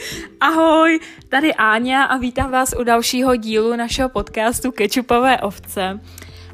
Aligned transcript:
Ahoj, 0.40 1.00
tady 1.28 1.54
Áňa 1.54 2.04
a 2.04 2.16
vítám 2.16 2.50
vás 2.50 2.74
u 2.80 2.84
dalšího 2.84 3.36
dílu 3.36 3.76
našeho 3.76 4.08
podcastu 4.08 4.72
Kečupové 4.72 5.40
ovce. 5.40 6.00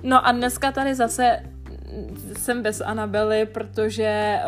No 0.02 0.26
a 0.26 0.32
dneska 0.32 0.72
tady 0.72 0.94
zase 0.94 1.40
jsem 2.48 2.62
bez 2.62 2.80
Anabely, 2.80 3.46
protože 3.46 4.38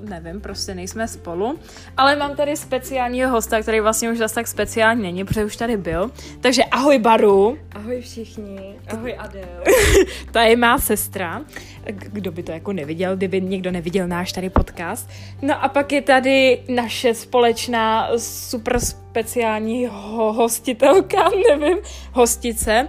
uh, 0.00 0.08
nevím, 0.08 0.40
prostě 0.40 0.74
nejsme 0.74 1.08
spolu. 1.08 1.58
Ale 1.96 2.16
mám 2.16 2.36
tady 2.36 2.56
speciálního 2.56 3.30
hosta, 3.30 3.62
který 3.62 3.80
vlastně 3.80 4.10
už 4.10 4.18
zase 4.18 4.34
tak 4.34 4.46
speciální 4.48 5.02
není, 5.02 5.24
protože 5.24 5.44
už 5.44 5.56
tady 5.56 5.76
byl. 5.76 6.10
Takže 6.40 6.64
ahoj 6.64 6.98
Baru. 6.98 7.58
Ahoj 7.72 8.00
všichni. 8.00 8.74
Ahoj 8.88 9.14
Adel. 9.18 9.64
Ta 10.32 10.42
je 10.42 10.56
má 10.56 10.78
sestra. 10.78 11.42
Kdo 11.86 12.32
by 12.32 12.42
to 12.42 12.52
jako 12.52 12.72
neviděl, 12.72 13.16
kdyby 13.16 13.40
někdo 13.40 13.70
neviděl 13.70 14.08
náš 14.08 14.32
tady 14.32 14.50
podcast. 14.50 15.10
No 15.42 15.64
a 15.64 15.68
pak 15.68 15.92
je 15.92 16.02
tady 16.02 16.60
naše 16.68 17.14
společná 17.14 18.08
super 18.18 18.80
speciální 18.80 19.86
ho- 19.86 20.32
hostitelka, 20.32 21.30
nevím, 21.58 21.78
hostice. 22.12 22.88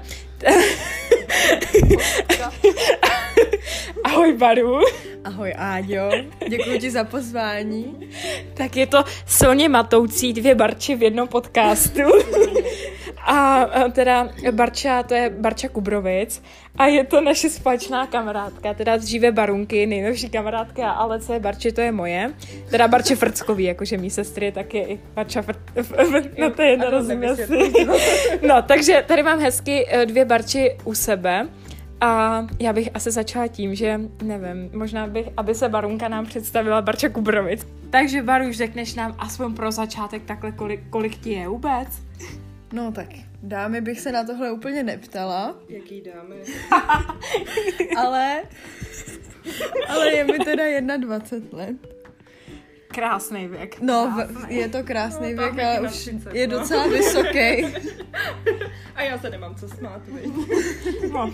Ahoj 4.09 4.33
Baru. 4.33 4.79
Ahoj 5.23 5.53
Áďo. 5.57 6.09
Děkuji 6.49 6.79
ti 6.79 6.91
za 6.91 7.03
pozvání. 7.03 8.09
Tak 8.53 8.75
je 8.75 8.87
to 8.87 9.03
silně 9.25 9.69
matoucí 9.69 10.33
dvě 10.33 10.55
Barči 10.55 10.95
v 10.95 11.03
jednom 11.03 11.27
podcastu. 11.27 12.01
A, 13.25 13.65
teda 13.91 14.29
Barča, 14.51 15.03
to 15.03 15.13
je 15.13 15.29
Barča 15.29 15.67
Kubrovic 15.67 16.43
a 16.77 16.85
je 16.85 17.03
to 17.03 17.21
naše 17.21 17.49
společná 17.49 18.07
kamarádka, 18.07 18.73
teda 18.73 18.97
dříve 18.97 19.31
Barunky, 19.31 19.85
nejnovší 19.85 20.29
kamarádka, 20.29 20.91
ale 20.91 21.19
co 21.19 21.33
je 21.33 21.39
Barči, 21.39 21.71
to 21.71 21.81
je 21.81 21.91
moje. 21.91 22.33
Teda 22.69 22.87
Barče 22.87 23.15
Frckový, 23.15 23.63
jakože 23.63 23.97
mý 23.97 24.09
sestry, 24.09 24.51
tak 24.51 24.73
je 24.73 24.87
i 24.87 24.99
Barča 25.15 25.41
Fr... 25.41 25.55
No 26.37 26.51
to 26.51 26.61
je 26.61 26.69
jedno, 26.69 26.89
rozumím 26.89 27.35
si. 27.35 27.47
No, 28.47 28.61
takže 28.61 29.03
tady 29.07 29.23
mám 29.23 29.39
hezky 29.39 29.87
eh, 29.89 30.05
dvě 30.05 30.25
Barči 30.25 30.77
u 30.83 30.93
sebe. 30.93 31.47
A 32.01 32.47
já 32.59 32.73
bych 32.73 32.89
asi 32.93 33.11
začala 33.11 33.47
tím, 33.47 33.75
že 33.75 34.01
nevím, 34.23 34.69
možná 34.73 35.07
bych, 35.07 35.27
aby 35.37 35.55
se 35.55 35.69
Barunka 35.69 36.07
nám 36.07 36.25
představila 36.25 36.81
Barča 36.81 37.09
Kubrovic. 37.09 37.67
Takže 37.89 38.21
Baru, 38.21 38.49
už 38.49 38.57
řekneš 38.57 38.95
nám 38.95 39.15
aspoň 39.17 39.55
pro 39.55 39.71
začátek 39.71 40.23
takhle, 40.23 40.51
kolik, 40.51 40.89
kolik 40.89 41.17
ti 41.17 41.29
je 41.29 41.47
vůbec? 41.47 41.87
No 42.73 42.91
tak, 42.91 43.07
dámy 43.43 43.81
bych 43.81 43.99
se 43.99 44.11
na 44.11 44.23
tohle 44.23 44.51
úplně 44.51 44.83
neptala. 44.83 45.55
Jaký 45.69 46.01
dáme? 46.01 46.35
ale, 47.97 48.43
ale 49.87 50.11
je 50.11 50.23
mi 50.23 50.39
teda 50.39 50.63
21 50.97 51.59
let. 51.59 51.98
Krásný 52.99 53.47
věk. 53.47 53.81
No, 53.81 54.13
v, 54.17 54.51
je 54.51 54.69
to 54.69 54.83
krásný 54.83 55.33
No, 55.33 55.41
věk, 55.43 55.59
ale 55.59 55.79
už 55.81 55.91
30, 55.91 56.35
je 56.35 56.47
no. 56.47 56.59
docela 56.59 56.87
vysoký. 56.87 57.65
A 58.95 59.01
já 59.01 59.17
se 59.19 59.29
nemám 59.29 59.55
co 59.55 59.67
smát? 59.69 60.01
No. 61.13 61.33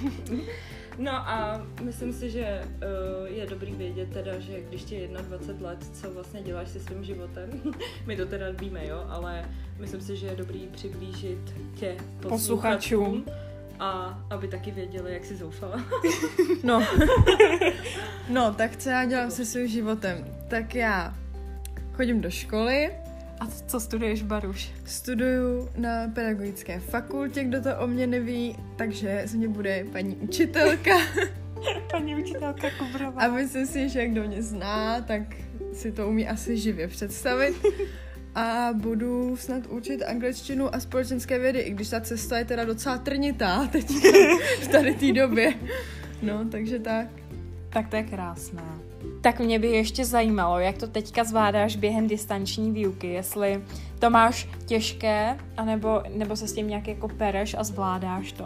No 0.98 1.12
a 1.12 1.62
myslím 1.82 2.14
si, 2.14 2.30
že 2.30 2.62
uh, 2.64 3.38
je 3.38 3.46
dobrý 3.46 3.72
vědět 3.72 4.10
teda, 4.14 4.40
že 4.40 4.62
když 4.70 4.84
ti 4.84 4.96
je 4.96 5.08
21 5.08 5.70
let, 5.70 5.80
co 5.94 6.12
vlastně 6.12 6.42
děláš 6.42 6.70
se 6.70 6.80
svým 6.80 7.04
životem. 7.04 7.50
My 8.06 8.16
to 8.16 8.26
teda 8.26 8.46
víme, 8.52 8.88
jo, 8.88 9.06
ale 9.10 9.46
myslím 9.80 10.02
si, 10.02 10.18
že 10.18 10.28
je 10.28 10.36
dobrý 10.36 10.68
přiblížit 10.72 11.54
tě 11.76 11.98
Posluchačům. 12.22 12.30
posluchačům. 12.30 13.26
A 13.80 14.20
aby 14.30 14.48
taky 14.48 14.72
věděli, 14.72 15.14
jak 15.14 15.26
jsi 15.26 15.36
zoufala. 15.36 15.84
No. 16.64 16.84
no, 18.30 18.54
tak 18.54 18.78
co 18.78 18.90
já 18.90 19.06
dělám 19.06 19.32
se 19.32 19.46
svým 19.46 19.68
životem? 19.68 20.26
Tak 20.48 20.76
já 20.76 21.16
chodím 21.96 22.22
do 22.22 22.30
školy, 22.30 22.92
A 23.40 23.48
co 23.68 23.80
studuješ, 23.80 24.24
Baruš? 24.24 24.72
Studuju 24.86 25.70
na 25.78 26.08
pedagogické 26.14 26.80
fakultě, 26.80 27.44
kdo 27.44 27.62
to 27.62 27.69
o 27.80 27.88
mě 27.88 28.08
neví, 28.08 28.56
takže 28.75 29.22
z 29.25 29.36
mě 29.36 29.47
bude 29.47 29.86
paní 29.92 30.16
učitelka. 30.16 30.92
Paní 31.92 32.16
učitelka 32.16 32.68
Kubrová. 32.78 33.22
A 33.22 33.28
myslím 33.28 33.66
si, 33.66 33.90
že 33.90 34.08
kdo 34.08 34.24
mě 34.28 34.42
zná, 34.44 35.02
tak 35.02 35.22
si 35.74 35.92
to 35.92 36.08
umí 36.08 36.28
asi 36.28 36.58
živě 36.58 36.88
představit. 36.88 37.56
A 38.36 38.69
budu 38.74 39.38
snad 39.38 39.68
učit 39.68 40.03
angličtinu 40.03 40.75
a 40.75 40.80
společenské 40.80 41.40
vědy, 41.40 41.59
i 41.59 41.69
když 41.72 41.90
ta 41.90 42.02
cesta 42.02 42.38
je 42.38 42.46
teda 42.46 42.66
docela 42.66 42.98
trnitá 42.98 43.68
teď 43.72 43.86
v 44.62 44.68
tady 44.68 44.94
té 44.94 45.14
době. 45.14 45.53
No, 46.22 46.46
takže 46.52 46.80
tak. 46.80 47.08
Tak 47.69 47.88
to 47.90 47.96
je 47.96 48.03
krásné. 48.03 48.64
Tak 49.22 49.40
mě 49.40 49.60
by 49.60 49.68
ještě 49.68 50.06
zajímalo, 50.06 50.60
jak 50.60 50.78
to 50.78 50.88
teďka 50.88 51.24
zvládáš 51.24 51.76
během 51.76 52.08
distanční 52.08 52.72
výuky, 52.72 53.08
jestli 53.08 53.64
to 54.00 54.10
máš 54.10 54.50
těžké, 54.66 55.38
anebo, 55.58 56.02
nebo 56.16 56.36
se 56.36 56.48
s 56.48 56.54
tím 56.54 56.68
nějak 56.68 56.88
jako 56.88 57.08
pereš 57.08 57.56
a 57.60 57.64
zvládáš 57.64 58.32
to. 58.32 58.46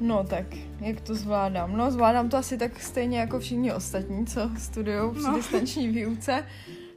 No 0.00 0.24
tak, 0.24 0.44
jak 0.80 1.00
to 1.00 1.14
zvládám? 1.14 1.76
No 1.76 1.90
zvládám 1.90 2.28
to 2.28 2.36
asi 2.36 2.58
tak 2.58 2.80
stejně 2.82 3.18
jako 3.18 3.40
všichni 3.40 3.72
ostatní, 3.72 4.26
co 4.26 4.50
studují 4.58 5.10
při 5.14 5.22
No. 5.22 5.34
distanční 5.36 5.88
výuce. 5.88 6.44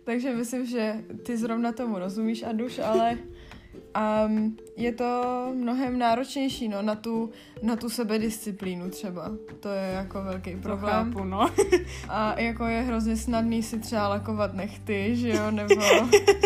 Takže 0.04 0.36
myslím, 0.36 0.66
že 0.66 0.96
ty 1.24 1.38
zrovna 1.38 1.72
tomu 1.72 2.00
rozumíš, 2.00 2.44
Aduš, 2.44 2.80
ale 2.80 3.18
um, 4.28 4.58
je 4.78 4.92
to 4.92 5.24
mnohem 5.56 6.00
náročnější 6.00 6.68
no, 6.68 6.82
na, 6.82 6.96
tu, 6.96 7.30
na 7.62 7.76
tu 7.76 7.90
sebedisciplínu 7.90 8.90
třeba. 8.90 9.32
To 9.60 9.70
je 9.70 9.92
jako 9.94 10.24
velký 10.24 10.52
To 10.56 10.62
problém. 10.62 10.94
chápu, 10.94 11.24
no. 11.24 11.50
A 12.10 12.40
jako 12.40 12.66
je 12.68 12.82
hrozně 12.82 13.18
snadný 13.18 13.64
si 13.64 13.80
třeba 13.80 14.08
lakovat 14.08 14.54
nechty, 14.54 15.16
že 15.16 15.30
jo, 15.30 15.52
nebo, 15.52 15.76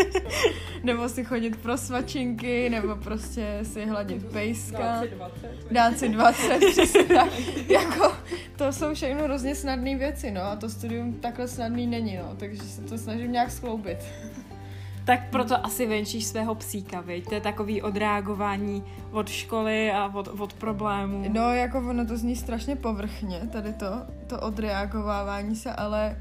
nebo 0.83 1.09
si 1.09 1.23
chodit 1.23 1.57
pro 1.57 1.77
svačinky, 1.77 2.69
nebo 2.69 2.95
prostě 2.95 3.59
si 3.63 3.85
hladit 3.85 4.25
pejska. 4.25 5.03
20. 5.15 5.71
Dát 5.71 5.97
si 5.97 6.09
20, 6.09 6.59
přesně 6.71 7.03
tak. 7.03 7.29
Jako, 7.69 8.13
to 8.55 8.73
jsou 8.73 8.93
všechno 8.93 9.23
hrozně 9.23 9.55
snadné 9.55 9.95
věci, 9.95 10.31
no, 10.31 10.41
a 10.41 10.55
to 10.55 10.69
studium 10.69 11.13
takhle 11.13 11.47
snadný 11.47 11.87
není, 11.87 12.17
no, 12.17 12.35
takže 12.37 12.61
se 12.63 12.81
to 12.81 12.97
snažím 12.97 13.31
nějak 13.31 13.51
skloubit. 13.51 13.97
Tak 15.07 15.29
proto 15.29 15.65
asi 15.65 15.85
venčíš 15.85 16.25
svého 16.25 16.55
psíka, 16.55 17.01
viď? 17.01 17.29
To 17.29 17.35
je 17.35 17.41
takový 17.41 17.81
odreagování 17.81 18.83
od 19.11 19.29
školy 19.29 19.91
a 19.91 20.11
od, 20.13 20.27
od 20.27 20.53
problémů. 20.53 21.25
No, 21.33 21.53
jako 21.53 21.77
ono 21.77 22.05
to 22.05 22.17
zní 22.17 22.35
strašně 22.35 22.75
povrchně, 22.75 23.39
tady 23.51 23.73
to, 23.73 23.85
to 24.27 24.39
odreagovávání 24.39 25.55
se, 25.55 25.71
ale 25.71 26.17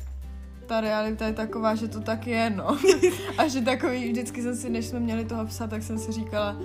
ta 0.66 0.80
realita 0.80 1.26
je 1.26 1.32
taková, 1.32 1.75
že 1.75 1.88
to 1.88 2.00
tak 2.00 2.26
je, 2.26 2.50
no. 2.50 2.78
A 3.38 3.48
že 3.48 3.60
takový, 3.60 4.12
vždycky 4.12 4.42
jsem 4.42 4.56
si, 4.56 4.70
než 4.70 4.86
jsme 4.86 5.00
měli 5.00 5.25
toho 5.25 5.46
psa, 5.46 5.66
tak 5.66 5.82
jsem 5.82 5.98
si 5.98 6.12
říkala, 6.12 6.56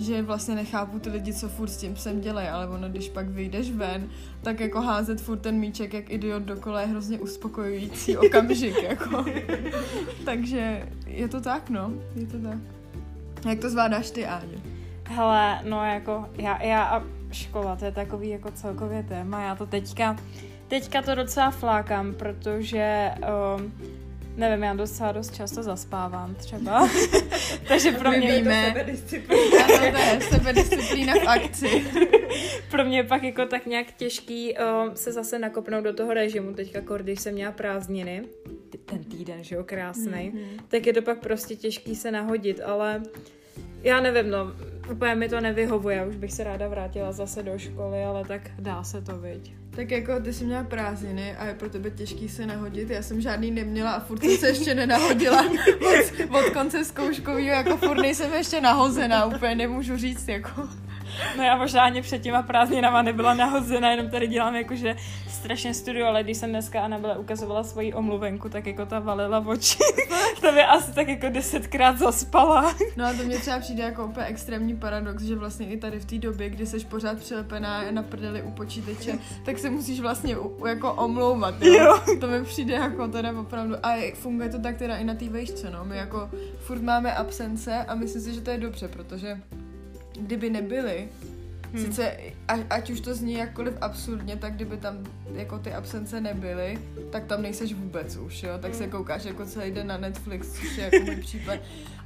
že 0.00 0.22
vlastně 0.22 0.54
nechápu 0.54 0.98
ty 0.98 1.10
lidi, 1.10 1.34
co 1.34 1.48
furt 1.48 1.68
s 1.68 1.76
tím 1.76 1.94
psem 1.94 2.20
dělají, 2.20 2.48
ale 2.48 2.68
ono, 2.68 2.88
když 2.88 3.08
pak 3.08 3.28
vyjdeš 3.28 3.70
ven, 3.70 4.08
tak 4.42 4.60
jako 4.60 4.80
házet 4.80 5.20
furt 5.20 5.38
ten 5.38 5.58
míček 5.58 5.94
jak 5.94 6.10
idiot 6.10 6.42
dokola 6.42 6.80
je 6.80 6.86
hrozně 6.86 7.18
uspokojující 7.18 8.16
okamžik, 8.26 8.82
jako. 8.82 9.24
Takže 10.24 10.88
je 11.06 11.28
to 11.28 11.40
tak, 11.40 11.70
no, 11.70 11.92
je 12.14 12.26
to 12.26 12.38
tak. 12.38 12.58
Jak 13.48 13.58
to 13.58 13.70
zvládáš 13.70 14.10
ty, 14.10 14.26
Áňo? 14.26 14.58
Hele, 15.04 15.60
no 15.68 15.84
jako 15.84 16.26
já, 16.36 16.62
já 16.62 16.82
a 16.82 17.02
škola, 17.32 17.76
to 17.76 17.84
je 17.84 17.92
takový 17.92 18.28
jako 18.28 18.50
celkově 18.50 19.02
téma. 19.02 19.40
Já 19.40 19.54
to 19.54 19.66
teďka, 19.66 20.16
teďka 20.68 21.02
to 21.02 21.14
docela 21.14 21.50
flákám, 21.50 22.14
protože 22.14 23.10
um, 23.56 23.72
nevím, 24.40 24.62
já 24.62 24.74
docela 24.74 25.12
dost 25.12 25.34
často 25.34 25.62
zaspávám 25.62 26.34
třeba. 26.34 26.88
Takže 27.68 27.92
pro 27.92 28.10
mě, 28.10 28.36
víme. 28.36 28.64
Sebedisciplína. 28.66 29.64
Ano, 29.64 29.90
to 29.90 29.98
je 29.98 30.20
sebedisciplína 30.20 31.14
v 31.14 31.28
akci. 31.28 31.84
pro 32.70 32.84
mě 32.84 33.04
pak 33.04 33.22
jako 33.22 33.46
tak 33.46 33.66
nějak 33.66 33.92
těžký 33.92 34.54
um, 34.54 34.96
se 34.96 35.12
zase 35.12 35.38
nakopnout 35.38 35.84
do 35.84 35.92
toho 35.92 36.14
režimu. 36.14 36.54
Teďka, 36.54 36.78
jako 36.78 36.98
když 36.98 37.20
jsem 37.20 37.34
měla 37.34 37.52
prázdniny, 37.52 38.22
ten 38.84 39.04
týden, 39.04 39.44
že 39.44 39.54
jo, 39.54 39.64
krásný, 39.64 40.32
tak 40.68 40.86
je 40.86 40.92
to 40.92 41.02
pak 41.02 41.18
prostě 41.18 41.56
těžký 41.56 41.96
se 41.96 42.10
nahodit, 42.10 42.60
ale 42.60 43.02
já 43.82 44.00
nevím, 44.00 44.30
no, 44.30 44.52
úplně 44.92 45.14
mi 45.14 45.28
to 45.28 45.40
nevyhovuje, 45.40 46.06
už 46.06 46.16
bych 46.16 46.32
se 46.32 46.44
ráda 46.44 46.68
vrátila 46.68 47.12
zase 47.12 47.42
do 47.42 47.58
školy, 47.58 48.04
ale 48.04 48.24
tak 48.24 48.50
dá 48.58 48.84
se 48.84 49.02
to, 49.02 49.18
viď. 49.18 49.59
Tak 49.76 49.90
jako 49.90 50.20
ty 50.20 50.32
jsi 50.32 50.44
měla 50.44 50.64
prázdniny 50.64 51.36
a 51.36 51.46
je 51.46 51.54
pro 51.54 51.70
tebe 51.70 51.90
těžký 51.90 52.28
se 52.28 52.46
nahodit. 52.46 52.90
Já 52.90 53.02
jsem 53.02 53.20
žádný 53.20 53.50
neměla 53.50 53.90
a 53.90 54.00
furt 54.00 54.20
jsem 54.22 54.36
se 54.36 54.48
ještě 54.48 54.74
nenahodila 54.74 55.44
od, 55.80 56.36
od 56.38 56.50
konce 56.52 56.84
zkouškovýho, 56.84 57.54
jako 57.54 57.76
furt 57.76 58.02
nejsem 58.02 58.32
ještě 58.32 58.60
nahozená, 58.60 59.24
úplně 59.24 59.54
nemůžu 59.54 59.96
říct, 59.96 60.28
jako. 60.28 60.68
No 61.36 61.42
já 61.42 61.56
možná 61.56 61.82
ani 61.82 62.02
před 62.02 62.22
těma 62.22 62.42
prázdninama 62.42 63.02
nebyla 63.02 63.34
nahozená, 63.34 63.90
jenom 63.90 64.10
tady 64.10 64.26
dělám 64.26 64.54
jakože 64.54 64.96
strašně 65.28 65.74
studio, 65.74 66.06
ale 66.06 66.22
když 66.22 66.36
jsem 66.36 66.50
dneska 66.50 66.80
Anabela 66.80 67.18
ukazovala 67.18 67.64
svoji 67.64 67.94
omluvenku, 67.94 68.48
tak 68.48 68.66
jako 68.66 68.86
ta 68.86 68.98
valila 68.98 69.40
v 69.40 69.48
oči. 69.48 69.78
to 70.40 70.52
by 70.52 70.62
asi 70.62 70.94
tak 70.94 71.08
jako 71.08 71.28
desetkrát 71.28 71.98
zaspala. 71.98 72.74
No 72.96 73.06
a 73.06 73.12
to 73.12 73.22
mě 73.22 73.38
třeba 73.38 73.58
přijde 73.58 73.82
jako 73.82 74.06
úplně 74.06 74.26
extrémní 74.26 74.76
paradox, 74.76 75.22
že 75.22 75.36
vlastně 75.36 75.66
i 75.66 75.76
tady 75.76 76.00
v 76.00 76.04
té 76.04 76.18
době, 76.18 76.50
kdy 76.50 76.66
jsi 76.66 76.80
pořád 76.80 77.18
přilepená 77.18 77.90
na 77.90 78.02
prdeli 78.02 78.42
u 78.42 78.50
počítače, 78.50 79.18
tak 79.44 79.58
se 79.58 79.70
musíš 79.70 80.00
vlastně 80.00 80.38
u, 80.38 80.66
jako 80.66 80.92
omlouvat, 80.92 81.62
jo? 81.62 81.74
jo? 81.74 82.16
To 82.20 82.26
mi 82.26 82.44
přijde 82.44 82.74
jako 82.74 83.08
teda 83.08 83.40
opravdu, 83.40 83.74
a 83.82 84.12
funguje 84.14 84.48
to 84.48 84.58
tak 84.58 84.76
teda 84.76 84.96
i 84.96 85.04
na 85.04 85.14
té 85.14 85.28
vejšce, 85.28 85.70
no, 85.70 85.84
my 85.84 85.96
jako 85.96 86.30
furt 86.58 86.82
máme 86.82 87.14
absence 87.14 87.84
a 87.84 87.94
myslím 87.94 88.22
si, 88.22 88.34
že 88.34 88.40
to 88.40 88.50
je 88.50 88.58
dobře, 88.58 88.88
protože 88.88 89.40
kdyby 90.20 90.50
nebyly, 90.50 91.08
Hmm. 91.72 91.84
Sice, 91.84 92.16
ať, 92.48 92.60
ať 92.70 92.90
už 92.90 93.00
to 93.00 93.14
zní 93.14 93.34
jakkoliv 93.34 93.74
absurdně, 93.80 94.36
tak 94.36 94.54
kdyby 94.54 94.76
tam 94.76 95.06
jako 95.34 95.58
ty 95.58 95.72
absence 95.72 96.20
nebyly, 96.20 96.78
tak 97.10 97.24
tam 97.24 97.42
nejseš 97.42 97.74
vůbec 97.74 98.16
už, 98.16 98.42
jo? 98.42 98.52
Tak 98.58 98.74
se 98.74 98.82
hmm. 98.82 98.92
koukáš 98.92 99.24
jako 99.24 99.46
celý 99.46 99.70
den 99.70 99.86
na 99.86 99.96
Netflix, 99.96 100.52
což 100.52 100.76
je 100.76 100.84
jako 100.84 101.06
můj 101.06 101.16
případ. 101.16 101.58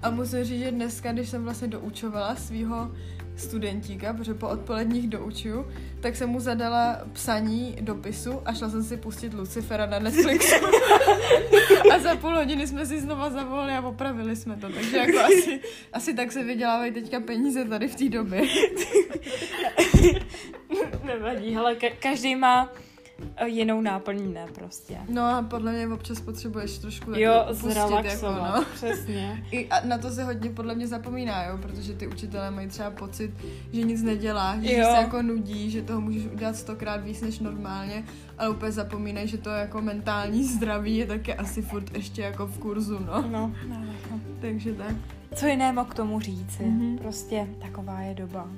A 0.02 0.10
musím 0.10 0.44
říct, 0.44 0.60
že 0.60 0.70
dneska, 0.70 1.12
když 1.12 1.28
jsem 1.28 1.44
vlastně 1.44 1.68
doučovala 1.68 2.36
svého 2.36 2.92
studentíka, 3.36 4.12
protože 4.12 4.34
po 4.34 4.48
odpoledních 4.48 5.08
doučuju, 5.08 5.68
tak 6.00 6.16
jsem 6.16 6.28
mu 6.28 6.40
zadala 6.40 6.98
psaní 7.12 7.76
dopisu 7.80 8.40
a 8.44 8.54
šla 8.54 8.68
jsem 8.68 8.84
si 8.84 8.96
pustit 8.96 9.34
Lucifera 9.34 9.86
na 9.86 9.98
Netflixu. 9.98 10.64
a 11.94 11.98
za 11.98 12.16
půl 12.16 12.34
hodiny 12.34 12.66
jsme 12.66 12.86
si 12.86 13.00
znova 13.00 13.30
zavolali 13.30 13.72
a 13.72 13.80
opravili 13.80 14.36
jsme 14.36 14.56
to. 14.56 14.68
Takže 14.68 14.96
jako 14.96 15.18
asi, 15.18 15.60
asi 15.92 16.14
tak 16.14 16.32
se 16.32 16.42
vydělávají 16.42 16.92
teďka 16.92 17.20
peníze 17.20 17.64
tady 17.64 17.88
v 17.88 17.94
té 17.94 18.08
době. 18.08 18.42
Nevadí, 21.04 21.56
ale 21.56 21.74
ka- 21.74 21.96
každý 21.98 22.36
má 22.36 22.72
jinou 23.46 23.80
náplní, 23.80 24.32
ne 24.32 24.46
prostě. 24.54 24.98
No 25.08 25.22
a 25.22 25.42
podle 25.42 25.72
mě 25.72 25.88
občas 25.88 26.20
potřebuješ 26.20 26.78
trošku 26.78 27.10
jo, 27.10 27.16
jako 27.18 27.54
zrelaxovat, 27.54 28.04
jako, 28.04 28.26
no. 28.26 28.64
přesně. 28.74 29.46
I 29.50 29.68
a 29.68 29.86
na 29.86 29.98
to 29.98 30.10
se 30.10 30.24
hodně 30.24 30.50
podle 30.50 30.74
mě 30.74 30.86
zapomíná, 30.86 31.44
jo, 31.44 31.58
protože 31.62 31.92
ty 31.92 32.06
učitelé 32.06 32.50
mají 32.50 32.68
třeba 32.68 32.90
pocit, 32.90 33.30
že 33.72 33.82
nic 33.82 34.02
nedělá, 34.02 34.56
že 34.60 34.76
jo. 34.76 34.86
se 34.94 35.00
jako 35.00 35.22
nudí, 35.22 35.70
že 35.70 35.82
toho 35.82 36.00
můžeš 36.00 36.26
udělat 36.26 36.56
stokrát 36.56 36.96
víc 36.96 37.20
než 37.20 37.38
normálně, 37.38 38.04
ale 38.38 38.48
úplně 38.48 38.72
zapomínají, 38.72 39.28
že 39.28 39.38
to 39.38 39.50
jako 39.50 39.80
mentální 39.80 40.44
zdraví 40.44 40.96
je 40.96 41.06
taky 41.06 41.34
asi 41.34 41.62
furt 41.62 41.96
ještě 41.96 42.22
jako 42.22 42.46
v 42.46 42.58
kurzu, 42.58 42.98
no. 42.98 43.22
No, 43.22 43.52
no, 43.68 43.76
no. 44.10 44.20
Takže 44.40 44.72
tak. 44.72 44.96
Co 45.34 45.46
jiného 45.46 45.84
k 45.84 45.94
tomu 45.94 46.20
říci? 46.20 46.62
Mm-hmm. 46.62 46.98
Prostě 46.98 47.48
taková 47.58 48.00
je 48.00 48.14
doba. 48.14 48.48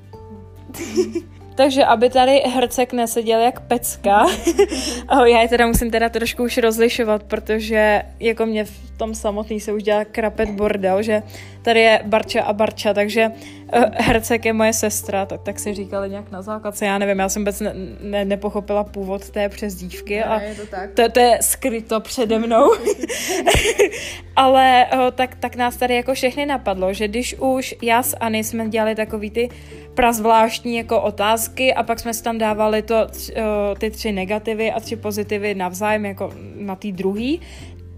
Takže 1.57 1.85
aby 1.85 2.11
tady 2.11 2.43
hercek 2.55 2.93
neseděl 2.93 3.41
jak 3.41 3.61
pecka, 3.61 4.27
já 5.25 5.41
je 5.41 5.49
teda 5.49 5.67
musím 5.67 5.91
teda 5.91 6.09
trošku 6.09 6.43
už 6.43 6.59
rozlišovat, 6.59 7.23
protože 7.23 8.03
jako 8.21 8.47
mě 8.47 8.65
v 8.65 8.99
tom 8.99 9.15
samotný 9.15 9.61
se 9.61 9.73
už 9.73 9.83
dělá 9.83 10.05
krapet 10.05 10.51
bordel, 10.51 11.03
že 11.03 11.23
tady 11.63 11.81
je 11.81 12.01
Barča 12.05 12.43
a 12.43 12.53
Barča, 12.53 12.95
takže 12.95 13.31
uh, 13.77 13.85
hercek 13.95 14.45
je 14.45 14.53
moje 14.53 14.73
sestra, 14.73 15.27
tak, 15.27 15.43
tak 15.43 15.59
si 15.59 15.75
říkali 15.75 16.11
nějak 16.11 16.31
na 16.31 16.43
základce, 16.43 16.87
já 16.87 16.99
nevím, 16.99 17.19
já 17.19 17.29
jsem 17.29 17.43
vůbec 17.43 17.61
ne, 17.61 17.73
ne, 18.01 18.25
nepochopila 18.25 18.85
původ 18.85 19.31
té 19.31 19.49
přezdívky 19.49 20.23
a 20.23 20.41
je 20.41 20.55
to, 20.55 20.67
tak. 20.67 20.91
To, 20.95 21.09
to 21.09 21.21
je 21.21 21.39
skryto 21.41 22.01
přede 22.01 22.39
mnou. 22.39 22.71
Ale 24.37 24.87
uh, 24.95 25.11
tak, 25.11 25.35
tak 25.35 25.57
nás 25.57 25.77
tady 25.77 25.95
jako 25.95 26.15
všechny 26.15 26.47
napadlo, 26.47 26.93
že 26.93 27.09
když 27.09 27.35
už 27.39 27.75
já 27.83 28.03
s 28.03 28.17
Ani 28.17 28.45
jsme 28.45 28.69
dělali 28.69 28.95
takový 28.95 29.31
ty 29.31 29.49
prazvláštní 29.95 30.77
jako 30.77 31.01
otázky 31.01 31.46
a 31.75 31.83
pak 31.83 32.01
jsme 32.01 32.15
si 32.15 32.23
tam 32.23 32.39
dávali 32.39 32.83
to, 32.83 32.95
uh, 32.95 33.43
ty 33.79 33.91
tři 33.91 34.13
negativy 34.13 34.73
a 34.73 34.81
tři 34.81 34.97
pozitivy 34.97 35.55
navzájem 35.55 36.05
jako 36.05 36.33
na 36.57 36.77
tý 36.77 36.93
druhý, 36.93 37.41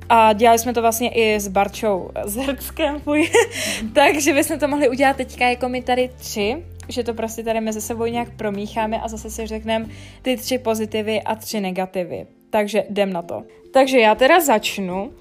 a 0.09 0.33
dělali 0.33 0.59
jsme 0.59 0.75
to 0.75 0.81
vlastně 0.81 1.11
i 1.11 1.41
s 1.41 1.49
Barčou 1.49 2.11
s 2.25 2.37
Herckem, 2.37 3.03
takže 3.95 4.33
bychom 4.33 4.59
to 4.59 4.69
mohli 4.69 4.89
udělat 4.89 5.17
teďka 5.17 5.49
jako 5.49 5.69
my 5.69 5.83
tady 5.83 6.11
tři, 6.17 6.65
že 6.89 7.05
to 7.05 7.15
prostě 7.15 7.43
tady 7.43 7.61
mezi 7.61 7.81
sebou 7.81 8.07
nějak 8.07 8.37
promícháme 8.37 9.01
a 9.01 9.09
zase 9.09 9.31
si 9.31 9.47
řekneme 9.47 9.87
ty 10.23 10.37
tři 10.37 10.59
pozitivy 10.59 11.23
a 11.23 11.35
tři 11.35 11.61
negativy. 11.61 12.27
Takže 12.51 12.85
jdem 12.91 13.13
na 13.13 13.23
to. 13.23 13.43
Takže 13.73 13.99
já 13.99 14.15
teda 14.15 14.41
začnu. 14.41 15.13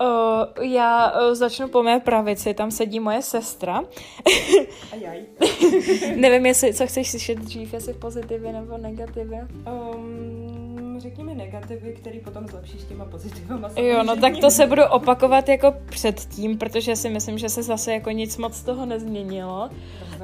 Uh, 0.00 0.64
já 0.64 1.12
uh, 1.12 1.34
začnu 1.34 1.68
po 1.68 1.82
mé 1.82 2.00
pravici, 2.00 2.54
tam 2.54 2.70
sedí 2.70 3.00
moje 3.00 3.22
sestra. 3.22 3.84
Nevím, 6.16 6.46
jestli, 6.46 6.74
co 6.74 6.86
chceš 6.86 7.10
slyšet 7.10 7.38
dřív, 7.38 7.72
jestli 7.72 7.94
pozitivy 7.94 8.52
nebo 8.52 8.78
negativy. 8.78 9.36
Um, 9.94 11.00
řekněme 11.00 11.34
negativy, 11.34 11.92
který 11.92 12.20
potom 12.20 12.48
zlepšíš 12.48 12.84
těma 12.88 13.04
pozitivama. 13.04 13.68
Jo, 13.76 14.02
no 14.02 14.16
tak 14.16 14.36
to 14.40 14.50
se 14.50 14.66
budu 14.66 14.82
opakovat 14.84 15.48
jako 15.48 15.74
předtím, 15.90 16.58
protože 16.58 16.96
si 16.96 17.10
myslím, 17.10 17.38
že 17.38 17.48
se 17.48 17.62
zase 17.62 17.92
jako 17.92 18.10
nic 18.10 18.36
moc 18.36 18.54
z 18.54 18.62
toho 18.62 18.86
nezměnilo. 18.86 19.70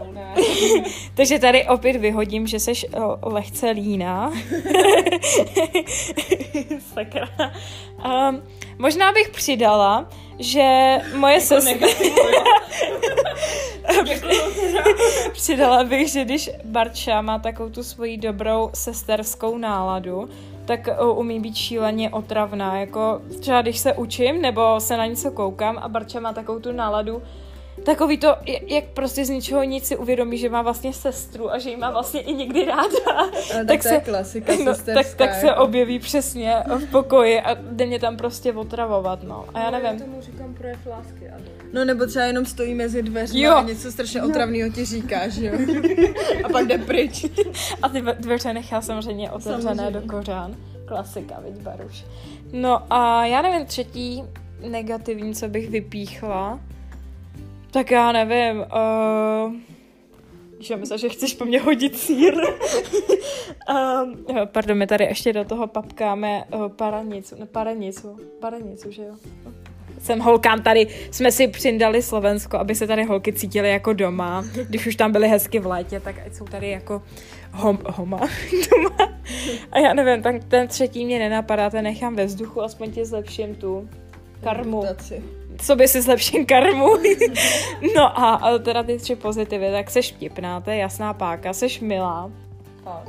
Takže 1.14 1.38
tady 1.38 1.64
opět 1.64 1.96
vyhodím, 1.96 2.46
že 2.46 2.58
jsi 2.58 2.72
lehce 3.22 3.70
líná. 3.70 4.32
Sakra. 6.94 7.28
Um, 8.28 8.42
možná 8.78 9.12
bych 9.12 9.28
přidala, 9.28 10.08
že 10.38 10.96
moje 11.16 11.34
jako 11.34 11.46
sestra... 11.46 11.74
Přidala 15.32 15.84
bych, 15.84 16.08
že 16.08 16.24
když 16.24 16.50
Barča 16.64 17.22
má 17.22 17.38
takovou 17.38 17.68
tu 17.68 17.82
svoji 17.82 18.16
dobrou 18.16 18.70
sesterskou 18.74 19.58
náladu, 19.58 20.28
tak 20.64 20.88
umí 21.14 21.40
být 21.40 21.56
šíleně 21.56 22.10
otravná. 22.10 22.78
Jako 22.78 23.20
třeba 23.40 23.62
když 23.62 23.78
se 23.78 23.92
učím 23.92 24.42
nebo 24.42 24.80
se 24.80 24.96
na 24.96 25.06
něco 25.06 25.30
koukám 25.30 25.78
a 25.78 25.88
Barča 25.88 26.20
má 26.20 26.32
takovou 26.32 26.58
tu 26.58 26.72
náladu, 26.72 27.22
takový 27.84 28.18
to, 28.18 28.36
jak 28.66 28.84
prostě 28.84 29.24
z 29.24 29.28
ničeho 29.28 29.62
nic 29.62 29.86
si 29.86 29.96
uvědomí, 29.96 30.38
že 30.38 30.48
má 30.48 30.62
vlastně 30.62 30.92
sestru 30.92 31.52
a 31.52 31.58
že 31.58 31.70
ji 31.70 31.76
má 31.76 31.90
vlastně 31.90 32.20
i 32.20 32.34
někdy 32.34 32.64
ráda. 32.64 33.32
Tak, 33.52 33.66
tak 33.66 33.82
se, 33.82 34.00
klasika 34.00 34.52
no, 34.64 34.74
tak, 34.94 35.14
tak 35.16 35.34
se 35.34 35.46
jako. 35.46 35.62
objeví 35.62 35.98
přesně 35.98 36.56
v 36.76 36.90
pokoji 36.90 37.40
a 37.40 37.54
jde 37.54 37.86
mě 37.86 37.98
tam 37.98 38.16
prostě 38.16 38.52
otravovat, 38.52 39.22
no. 39.22 39.44
A 39.54 39.58
já 39.58 39.64
no, 39.64 39.70
nevím. 39.70 39.98
Já 40.00 40.04
tomu 40.04 40.20
říkám 40.20 40.54
projev 40.54 40.86
lásky, 40.86 41.30
ale... 41.30 41.42
No 41.72 41.84
nebo 41.84 42.06
třeba 42.06 42.24
jenom 42.24 42.46
stojí 42.46 42.74
mezi 42.74 43.02
dveřmi 43.02 43.46
a 43.46 43.62
něco 43.62 43.92
strašně 43.92 44.22
otravného 44.22 44.70
ti 44.70 44.84
říká, 44.84 45.28
že 45.28 45.46
jo? 45.46 45.52
a 46.44 46.48
pak 46.48 46.66
jde 46.66 46.78
pryč. 46.78 47.26
a 47.82 47.88
ty 47.88 48.02
dveře 48.18 48.52
nechá 48.52 48.80
samozřejmě 48.80 49.30
otevřené 49.30 49.62
samozřejmě. 49.62 50.00
do 50.00 50.08
kořán. 50.08 50.56
Klasika, 50.84 51.40
viď 51.44 51.54
Baruš. 51.54 52.04
No 52.52 52.92
a 52.92 53.26
já 53.26 53.42
nevím, 53.42 53.66
třetí 53.66 54.22
negativní, 54.68 55.34
co 55.34 55.48
bych 55.48 55.70
vypíchla, 55.70 56.60
tak 57.72 57.90
já 57.90 58.12
nevím. 58.12 58.58
Uh, 58.58 59.54
já 60.70 60.76
myslím, 60.76 60.98
že 60.98 61.08
chceš 61.08 61.34
po 61.34 61.44
mně 61.44 61.60
hodit 61.60 61.98
sír. 61.98 62.34
um, 63.70 64.24
pardon, 64.44 64.78
my 64.78 64.86
tady 64.86 65.04
ještě 65.04 65.32
do 65.32 65.44
toho 65.44 65.66
papkáme 65.66 66.44
uh, 66.54 66.68
paranicu, 66.68 67.36
ne, 67.38 67.46
paranicu, 67.46 68.16
paranicu, 68.40 68.90
že 68.90 69.02
jo? 69.02 69.14
Jsem 69.98 70.20
holkám 70.20 70.62
tady, 70.62 70.86
jsme 71.10 71.32
si 71.32 71.48
přindali 71.48 72.02
Slovensko, 72.02 72.58
aby 72.58 72.74
se 72.74 72.86
tady 72.86 73.04
holky 73.04 73.32
cítily 73.32 73.70
jako 73.70 73.92
doma. 73.92 74.44
Když 74.68 74.86
už 74.86 74.96
tam 74.96 75.12
byly 75.12 75.28
hezky 75.28 75.58
v 75.58 75.66
létě, 75.66 76.00
tak 76.00 76.16
ať 76.26 76.34
jsou 76.34 76.44
tady 76.44 76.70
jako 76.70 77.02
hom, 77.52 77.78
homa 77.86 78.20
doma. 78.70 79.12
A 79.72 79.78
já 79.78 79.94
nevím, 79.94 80.22
tak 80.22 80.44
ten 80.44 80.68
třetí 80.68 81.04
mě 81.04 81.18
nenapadá, 81.18 81.70
ten 81.70 81.84
nechám 81.84 82.16
ve 82.16 82.24
vzduchu, 82.24 82.62
aspoň 82.62 82.90
ti 82.90 83.04
zlepším 83.04 83.54
tu 83.54 83.88
karmu. 84.42 84.82
Reputaci 84.82 85.41
sobě 85.64 85.88
si 85.88 86.02
zlepším 86.02 86.46
karmu. 86.46 86.88
no 87.96 88.20
a, 88.20 88.34
a 88.34 88.58
teda 88.58 88.82
ty 88.82 88.98
tři 88.98 89.16
pozitivy, 89.16 89.70
tak 89.70 89.90
seš 89.90 90.12
vtipná, 90.12 90.60
to 90.60 90.70
je 90.70 90.76
jasná 90.76 91.14
páka, 91.14 91.52
seš 91.52 91.80
milá. 91.80 92.30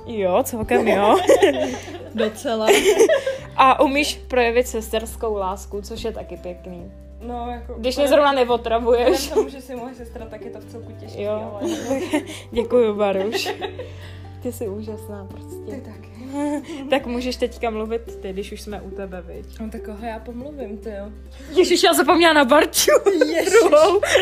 Jo, 0.05 0.43
celkem 0.43 0.87
jo. 0.87 1.17
Docela. 2.15 2.67
a 3.55 3.79
umíš 3.79 4.21
projevit 4.27 4.67
sesterskou 4.67 5.35
lásku, 5.35 5.81
což 5.81 6.03
je 6.03 6.11
taky 6.11 6.37
pěkný. 6.37 6.91
No, 7.27 7.49
jako... 7.51 7.73
Když 7.73 7.97
mě 7.97 8.07
zrovna 8.07 8.31
neotravuješ. 8.31 9.29
tomu, 9.29 9.49
že 9.49 9.61
jsi 9.61 9.75
moje 9.75 9.95
sestra, 9.95 10.25
tak 10.25 10.41
je 10.41 10.51
to 10.51 10.59
v 10.59 10.65
celku 10.65 10.91
těžké. 10.91 11.23
Jo. 11.23 11.59
Ale... 11.61 11.69
Děkuju, 12.51 12.95
Baruš. 12.95 13.53
Ty 14.41 14.51
jsi 14.51 14.67
úžasná 14.67 15.27
prostě. 15.29 15.71
Ty 15.71 15.81
taky. 15.81 16.12
tak 16.89 17.05
můžeš 17.07 17.35
teďka 17.35 17.69
mluvit 17.69 18.01
ty, 18.21 18.33
když 18.33 18.51
už 18.51 18.61
jsme 18.61 18.81
u 18.81 18.91
tebe, 18.91 19.23
viď? 19.27 19.59
No 19.59 19.69
tak 19.69 19.81
koho 19.81 20.05
já 20.05 20.19
pomluvím, 20.19 20.77
ty 20.77 20.89
jo. 20.89 21.11
Ježiš, 21.57 21.83
já 21.83 21.93
zapomněla 21.93 22.33
na 22.33 22.45
Barču. 22.45 22.91
Ježiš, 23.11 23.53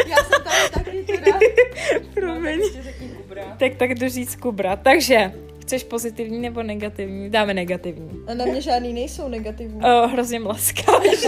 já 0.08 0.24
jsem 0.24 0.44
tam 0.44 0.84
taky 0.84 1.04
teda. 1.04 1.40
Promiň. 2.14 2.60
No, 2.60 3.36
tak, 3.36 3.58
tak 3.58 3.76
tak 3.76 3.94
jdu 3.94 4.10
říct 4.10 4.36
Kubra. 4.36 4.76
Takže, 4.76 5.32
chceš 5.62 5.84
pozitivní 5.84 6.40
nebo 6.40 6.64
negativní? 6.64 7.30
Dáme 7.30 7.54
negativní. 7.54 8.24
A 8.28 8.34
na 8.34 8.46
mě 8.46 8.62
žádný 8.62 8.94
nejsou 8.94 9.28
negativní. 9.28 9.82
O, 9.82 10.08
hrozně 10.08 10.40
mlaskáš. 10.40 11.28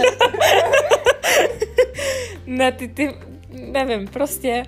ne, 2.46 2.72
ty, 2.72 2.88
ty, 2.88 3.14
nevím, 3.50 4.08
prostě 4.08 4.62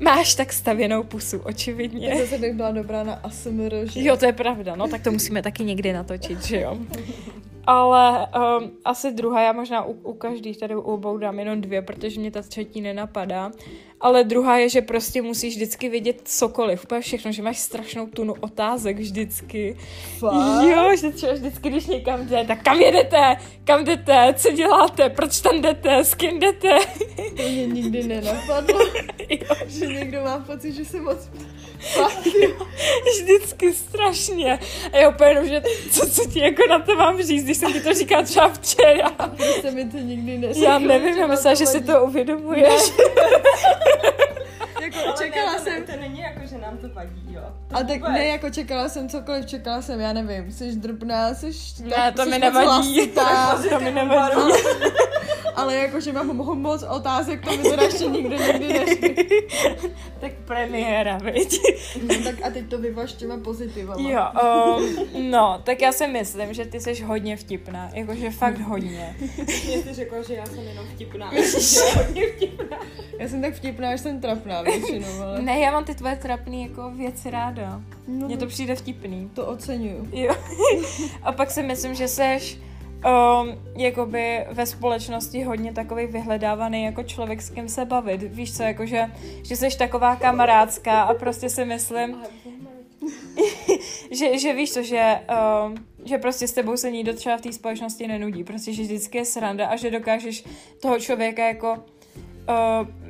Máš 0.00 0.34
tak 0.34 0.52
stavěnou 0.52 1.02
pusu, 1.02 1.38
Tak 1.38 1.46
očividně. 1.46 2.16
zase 2.18 2.38
bych 2.38 2.52
byla 2.54 2.70
dobrá 2.70 3.02
na 3.02 3.14
ASMR, 3.14 3.74
že? 3.84 4.02
Jo, 4.02 4.16
to 4.16 4.26
je 4.26 4.32
pravda, 4.32 4.76
no 4.76 4.88
tak 4.88 5.02
to 5.02 5.12
musíme 5.12 5.42
taky 5.42 5.64
někdy 5.64 5.92
natočit, 5.92 6.44
že 6.44 6.60
jo. 6.60 6.78
Ale 7.66 8.26
um, 8.26 8.70
asi 8.84 9.12
druhá, 9.12 9.40
já 9.40 9.52
možná 9.52 9.84
u, 9.84 9.92
u 9.92 10.12
každých 10.12 10.58
tady 10.58 10.76
u 10.76 10.80
obou 10.80 11.18
dám 11.18 11.38
jenom 11.38 11.60
dvě, 11.60 11.82
protože 11.82 12.20
mě 12.20 12.30
ta 12.30 12.42
třetí 12.42 12.80
nenapadá. 12.80 13.52
Ale 14.00 14.24
druhá 14.24 14.58
je, 14.58 14.68
že 14.68 14.82
prostě 14.82 15.22
musíš 15.22 15.54
vždycky 15.54 15.88
vědět 15.88 16.20
cokoliv, 16.24 16.84
úplně 16.84 17.00
všechno, 17.00 17.32
že 17.32 17.42
máš 17.42 17.58
strašnou 17.58 18.06
tunu 18.06 18.34
otázek 18.40 18.98
vždycky. 18.98 19.76
Fakt? 20.18 20.62
Jo, 20.68 20.96
že 21.00 21.10
třeba 21.10 21.32
vždycky, 21.32 21.68
když 21.68 21.86
někam 21.86 22.26
jde, 22.26 22.44
tak 22.44 22.62
kam 22.62 22.80
jedete, 22.80 23.36
kam 23.64 23.84
jdete, 23.84 24.34
co 24.36 24.52
děláte, 24.52 25.10
proč 25.10 25.40
tam 25.40 25.60
jdete, 25.62 25.98
s 25.98 26.14
kým 26.14 26.38
jdete. 26.38 26.78
To 27.36 27.42
mě 27.42 27.66
nikdy 27.66 28.02
nenapadlo, 28.02 28.80
jo, 29.28 29.56
že 29.66 29.86
někdo 29.86 30.22
má 30.22 30.38
pocit, 30.38 30.72
že 30.72 30.84
se 30.84 31.00
moc... 31.00 31.28
Fakt, 31.78 32.26
jo. 32.42 32.66
vždycky 33.12 33.72
strašně. 33.72 34.58
A 34.92 34.96
já 34.96 35.08
úplně 35.08 35.48
že 35.48 35.62
co, 35.90 36.10
co 36.10 36.30
ti 36.30 36.40
jako 36.40 36.62
na 36.68 36.78
to 36.78 36.94
mám 36.96 37.22
říct, 37.22 37.46
když 37.56 37.72
jsem 37.72 37.72
ti 37.72 37.88
to 37.88 37.94
říkala 37.94 38.22
třeba 38.22 38.48
včera. 38.48 39.10
Se 39.60 39.70
mi 39.70 39.84
to 39.84 39.96
nikdy 39.96 40.38
neřekl? 40.38 40.66
Já 40.66 40.78
nevím, 40.78 41.18
já 41.18 41.26
myslela, 41.26 41.54
že 41.54 41.66
si 41.66 41.80
to 41.80 42.04
uvědomuješ. 42.04 42.92
Jako, 44.80 44.98
Ale 45.06 45.14
čekala 45.18 45.52
ne, 45.52 45.58
to, 45.58 45.64
jsem... 45.64 45.82
To 45.84 45.92
není 46.00 46.20
jako, 46.20 46.40
že 46.46 46.58
nám 46.58 46.78
to 46.78 46.88
vadí, 46.88 47.34
jo. 47.34 47.40
To 47.68 47.76
A 47.76 47.78
tak 47.78 47.96
vůbec. 47.96 48.12
ne, 48.12 48.24
jako 48.26 48.50
čekala 48.50 48.88
jsem 48.88 49.08
cokoliv, 49.08 49.46
čekala 49.46 49.82
jsem, 49.82 50.00
já 50.00 50.12
nevím, 50.12 50.52
jsi 50.52 50.72
drbná, 50.72 51.34
jsi... 51.34 51.50
Ne, 51.82 52.12
to 52.16 52.22
jsi 52.22 52.30
mi 52.30 52.38
nevadí. 52.38 53.10
To 53.68 53.80
mi 53.80 53.90
nevadí. 53.90 54.34
ale 55.56 55.74
jako, 55.76 56.00
že 56.00 56.12
mám 56.12 56.38
mo- 56.38 56.54
moc 56.54 56.82
otázek, 56.82 57.44
to 57.44 57.56
mi 57.56 57.62
teda 57.62 57.82
ještě 57.82 58.04
nikdo 58.04 58.36
nikdy 58.36 58.68
neřekl. 58.68 59.22
Tak 60.20 60.32
premiéra, 60.44 61.18
viď? 61.18 61.60
No, 62.02 62.14
tak 62.24 62.34
a 62.46 62.50
teď 62.50 62.68
to 62.68 62.78
vyvaž 62.78 63.12
těma 63.12 63.36
pozitivama. 63.36 64.10
Jo, 64.10 64.22
um, 64.78 65.30
no, 65.30 65.60
tak 65.64 65.82
já 65.82 65.92
si 65.92 66.06
myslím, 66.06 66.54
že 66.54 66.64
ty 66.64 66.80
jsi 66.80 67.02
hodně 67.02 67.36
vtipná, 67.36 67.90
jakože 67.94 68.30
fakt 68.30 68.58
hodně. 68.60 69.16
Mě 69.66 69.82
ty 69.82 69.92
řekla, 69.94 70.22
že 70.22 70.34
já 70.34 70.46
jsem 70.46 70.58
jenom 70.58 70.86
vtipná. 70.94 71.30
že 71.58 71.80
je 71.80 71.92
hodně 72.04 72.26
vtipná. 72.36 72.76
Já 73.18 73.28
jsem 73.28 73.42
tak 73.42 73.54
vtipná, 73.54 73.92
že 73.96 74.02
jsem 74.02 74.20
trapná 74.20 74.62
většinou, 74.62 75.20
ale 75.22 75.42
Ne, 75.42 75.58
já 75.60 75.70
mám 75.70 75.84
ty 75.84 75.94
tvoje 75.94 76.16
trapný 76.16 76.62
jako 76.62 76.90
věci 76.90 77.30
ráda. 77.30 77.80
no, 78.08 78.26
Mně 78.26 78.36
to 78.36 78.46
přijde 78.46 78.74
vtipný. 78.74 79.30
to 79.34 79.46
oceňuju. 79.46 80.08
Jo. 80.12 80.34
A 81.22 81.32
pak 81.32 81.50
si 81.50 81.62
myslím, 81.62 81.94
že 81.94 82.08
seš 82.08 82.58
um, 82.96 83.48
jakoby 83.76 84.46
ve 84.50 84.66
společnosti 84.66 85.42
hodně 85.42 85.72
takový 85.72 86.06
vyhledávaný 86.06 86.84
jako 86.84 87.02
člověk, 87.02 87.42
s 87.42 87.50
kým 87.50 87.68
se 87.68 87.84
bavit. 87.84 88.22
Víš 88.22 88.56
co, 88.56 88.62
jakože, 88.62 89.10
že 89.42 89.56
seš 89.56 89.76
taková 89.76 90.16
kamarádská 90.16 91.02
a 91.02 91.14
prostě 91.14 91.48
si 91.48 91.64
myslím, 91.64 92.16
že, 94.10 94.38
že 94.38 94.54
víš 94.54 94.72
co, 94.72 94.82
že, 94.82 95.20
um, 95.66 95.74
že 96.04 96.18
prostě 96.18 96.48
s 96.48 96.52
tebou 96.52 96.76
se 96.76 96.90
nikdo 96.90 97.14
třeba 97.14 97.36
v 97.36 97.40
té 97.40 97.52
společnosti 97.52 98.06
nenudí. 98.06 98.44
Prostě, 98.44 98.72
že 98.72 98.82
vždycky 98.82 99.18
je 99.18 99.24
sranda 99.24 99.66
a 99.66 99.76
že 99.76 99.90
dokážeš 99.90 100.44
toho 100.80 101.00
člověka 101.00 101.46
jako 101.46 101.72
uh, 101.72 103.06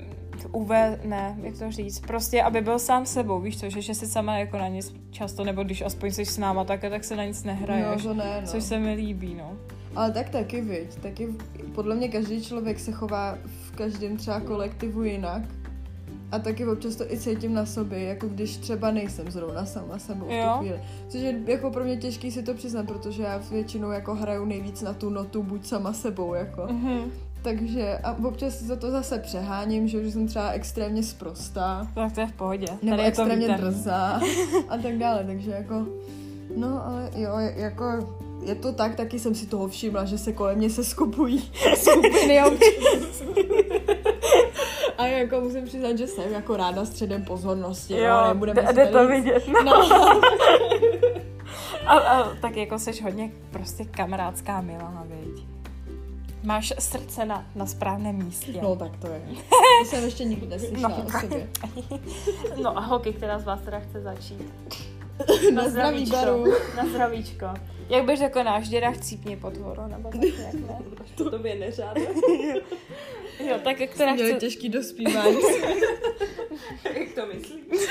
uve, 0.53 1.01
ne, 1.05 1.37
jak 1.43 1.59
to 1.59 1.71
říct, 1.71 2.01
prostě, 2.01 2.43
aby 2.43 2.61
byl 2.61 2.79
sám 2.79 3.07
sebou, 3.07 3.41
víš 3.41 3.61
co, 3.61 3.71
že, 3.71 3.81
že 3.81 3.95
si 3.95 4.07
sama 4.07 4.39
jako 4.39 4.59
na 4.59 4.69
nic 4.69 4.95
často, 5.11 5.45
nebo 5.45 5.63
když 5.63 5.83
aspoň 5.83 6.11
jsi 6.11 6.25
s 6.25 6.39
náma, 6.39 6.65
tak, 6.65 6.81
tak 6.81 7.05
se 7.05 7.17
na 7.17 7.25
nic 7.25 7.45
No, 7.45 7.53
nehraješ, 7.53 8.03
to 8.03 8.15
ne, 8.15 8.39
no. 8.41 8.47
což 8.47 8.65
se 8.65 8.79
mi 8.79 8.95
líbí, 8.95 9.35
no. 9.35 9.57
Ale 9.97 10.11
tak 10.13 10.29
taky, 10.31 10.61
viď, 10.61 10.95
taky 10.95 11.29
podle 11.75 11.95
mě 11.95 12.09
každý 12.09 12.43
člověk 12.45 12.81
se 12.81 12.93
chová 12.93 13.39
v 13.45 13.71
každém 13.77 14.17
třeba 14.17 14.41
kolektivu 14.41 15.03
jinak. 15.03 15.43
A 16.33 16.39
taky 16.39 16.67
občas 16.67 16.97
to 16.97 17.13
i 17.13 17.19
cítím 17.19 17.55
na 17.55 17.67
sobě, 17.67 18.01
jako 18.03 18.29
když 18.29 18.57
třeba 18.57 18.91
nejsem 18.91 19.31
zrovna 19.31 19.67
sama 19.67 19.99
sebou 19.99 20.27
v 20.27 20.31
Jo. 20.31 20.53
tu 20.53 20.59
chvíli. 20.61 20.81
Což 21.09 21.21
je 21.21 21.41
jako 21.47 21.71
pro 21.71 21.85
mě 21.85 21.97
těžký 21.97 22.31
si 22.31 22.43
to 22.43 22.55
přiznat, 22.55 22.87
protože 22.87 23.23
já 23.23 23.39
většinou 23.51 23.91
jako 23.91 24.15
hraju 24.15 24.45
nejvíc 24.45 24.83
na 24.83 24.93
tu 24.93 25.11
notu 25.11 25.43
buď 25.43 25.67
sama 25.67 25.93
sebou, 25.93 26.35
jako. 26.35 26.67
Mhm. 26.71 27.01
Takže 27.43 27.99
a 27.99 28.13
občas 28.25 28.63
za 28.63 28.77
to 28.77 28.91
zase 28.91 29.19
přeháním, 29.19 29.89
že 29.89 30.01
už 30.01 30.13
jsem 30.13 30.27
třeba 30.29 30.51
extrémně 30.51 31.03
sprostá, 31.03 31.87
Tak 31.95 32.13
to 32.13 32.21
je 32.21 32.27
v 32.27 32.33
pohodě. 32.33 32.67
nebo 32.83 32.97
Tady 32.97 33.03
je 33.09 33.13
to 33.13 33.23
extrémně 33.23 33.49
drzá 33.57 34.21
a 34.69 34.77
tak 34.83 34.99
dále, 34.99 35.25
takže 35.25 35.51
jako, 35.51 35.87
no 36.57 36.87
ale 36.87 37.11
jo, 37.17 37.39
je- 37.39 37.55
jako 37.57 37.85
je 38.47 38.55
to 38.55 38.73
tak, 38.73 38.95
taky 38.95 39.19
jsem 39.19 39.35
si 39.35 39.47
toho 39.47 39.69
všimla, 39.69 40.05
že 40.05 40.19
se 40.19 40.33
kolem 40.33 40.59
mě 40.59 40.71
se 40.71 40.85
skupují 40.85 41.51
skupiny 41.77 42.43
občas. 42.47 43.23
A 44.99 45.07
jako 45.07 45.41
musím 45.41 45.65
přiznat, 45.65 45.99
že 45.99 46.07
jsem 46.07 46.33
jako 46.33 46.57
ráda 46.57 46.85
středem 46.85 47.25
pozornosti, 47.25 47.95
jo, 47.95 48.01
Jo, 48.05 48.25
nebudeme 48.29 48.63
jde, 48.63 48.69
si 48.69 48.75
jde 48.75 48.87
to 48.87 49.09
vidět. 49.09 49.49
No, 49.65 49.73
A, 51.87 51.99
a, 51.99 52.35
tak 52.41 52.57
jako 52.57 52.79
seš 52.79 53.03
hodně 53.03 53.31
prostě 53.51 53.85
kamarádská 53.85 54.61
milá, 54.61 55.07
viď. 55.07 55.45
Máš 56.45 56.73
srdce 56.79 57.25
na, 57.25 57.47
na 57.55 57.67
správném 57.67 58.17
místě. 58.17 58.61
no 58.63 58.77
tak 58.77 58.97
to 58.97 59.07
je. 59.07 59.21
To 59.83 59.85
jsem 59.91 60.05
ještě 60.05 60.25
nikdy 60.25 60.47
neslyšela 60.47 60.89
No. 60.89 61.05
o 61.07 61.11
sobě. 61.21 61.49
no 62.63 62.79
a 62.79 62.81
holky, 62.81 63.13
která 63.13 63.39
z 63.39 63.45
vás 63.45 63.61
teda 63.61 63.79
chce 63.81 64.01
začít. 64.01 64.43
Na 65.55 65.69
zdraví 65.69 66.07
baru. 66.11 66.45
Na 66.77 66.87
zdravíčko. 66.91 67.47
Jak 67.89 68.05
bych 68.05 68.19
řekl 68.19 68.45
náš 68.45 68.69
děda, 68.69 68.91
chcípni 68.91 69.37
potvoru, 69.37 69.83
nebo 69.89 70.11
tak 70.11 70.21
nějak, 70.21 70.55
ne? 70.55 70.79
To 71.15 71.31
tobě 71.31 71.55
neřád. 71.55 71.97
Jo, 73.41 73.59
tak 73.65 73.77
která 73.89 74.15
chce, 74.15 74.33
těžký 74.33 74.69
dospívání. 74.69 75.37
Jak 76.99 77.09
to 77.15 77.27
myslíš? 77.27 77.89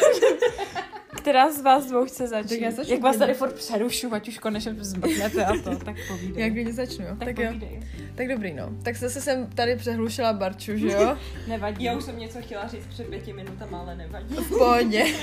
která 1.18 1.52
z 1.52 1.62
vás 1.62 1.86
dvou 1.86 2.06
chce 2.06 2.28
začít? 2.28 2.50
Tak 2.50 2.60
já 2.62 2.72
začnu 2.72 2.94
Jak 2.94 3.02
vás 3.04 3.18
tady 3.18 3.34
furt 3.34 3.54
přerušu, 3.54 4.14
ať 4.14 4.28
už 4.28 4.38
konečně 4.38 4.76
zmrknete 4.80 5.46
a 5.46 5.54
to, 5.64 5.76
tak 5.76 5.96
povídej. 6.08 6.44
Jak 6.44 6.54
když 6.54 6.68
začnu, 6.76 7.06
jo? 7.06 7.16
tak, 7.20 7.28
Tak 7.28 7.38
jo. 7.38 7.48
povídej. 7.48 7.80
Tak 8.16 8.28
dobrý, 8.28 8.54
no. 8.54 8.70
Tak 8.84 8.96
zase 8.98 9.22
jsem 9.22 9.48
tady 9.48 9.76
přehlušila 9.76 10.34
Barču, 10.34 10.78
že 10.78 10.88
jo? 10.88 11.18
Nevadí. 11.48 11.84
Já 11.86 11.94
už 11.98 12.04
jsem 12.04 12.20
něco 12.20 12.42
chtěla 12.42 12.68
říct 12.68 12.86
před 12.88 13.08
pěti 13.08 13.34
minutama, 13.34 13.80
ale 13.80 13.96
nevadí. 13.96 14.36
V 14.36 14.50
pohodě. 14.58 15.06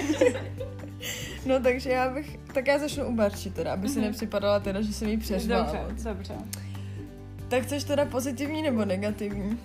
No 1.47 1.61
takže 1.61 1.91
já 1.91 2.11
bych, 2.11 2.39
tak 2.55 2.67
já 2.67 2.79
začnu 2.79 3.05
u 3.07 3.13
Barči 3.15 3.51
teda, 3.51 3.73
aby 3.73 3.89
si 3.89 3.99
Mhm. 3.99 4.09
nepřipadala 4.09 4.61
teda, 4.61 4.81
že 4.83 4.93
jsem 4.93 5.09
jí 5.09 5.17
přeřvala. 5.17 5.73
Dobře, 5.89 6.09
dobře. 6.09 6.35
Tak 7.49 7.63
chceš 7.63 7.85
teda 7.85 8.05
pozitivní 8.05 8.63
nebo 8.63 8.85
negativní? 8.85 9.59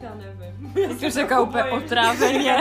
Já 0.00 0.14
nevím. 0.14 0.98
Jsi 0.98 1.10
řekla 1.10 1.40
úplně 1.40 1.64
otráveně. 1.64 2.56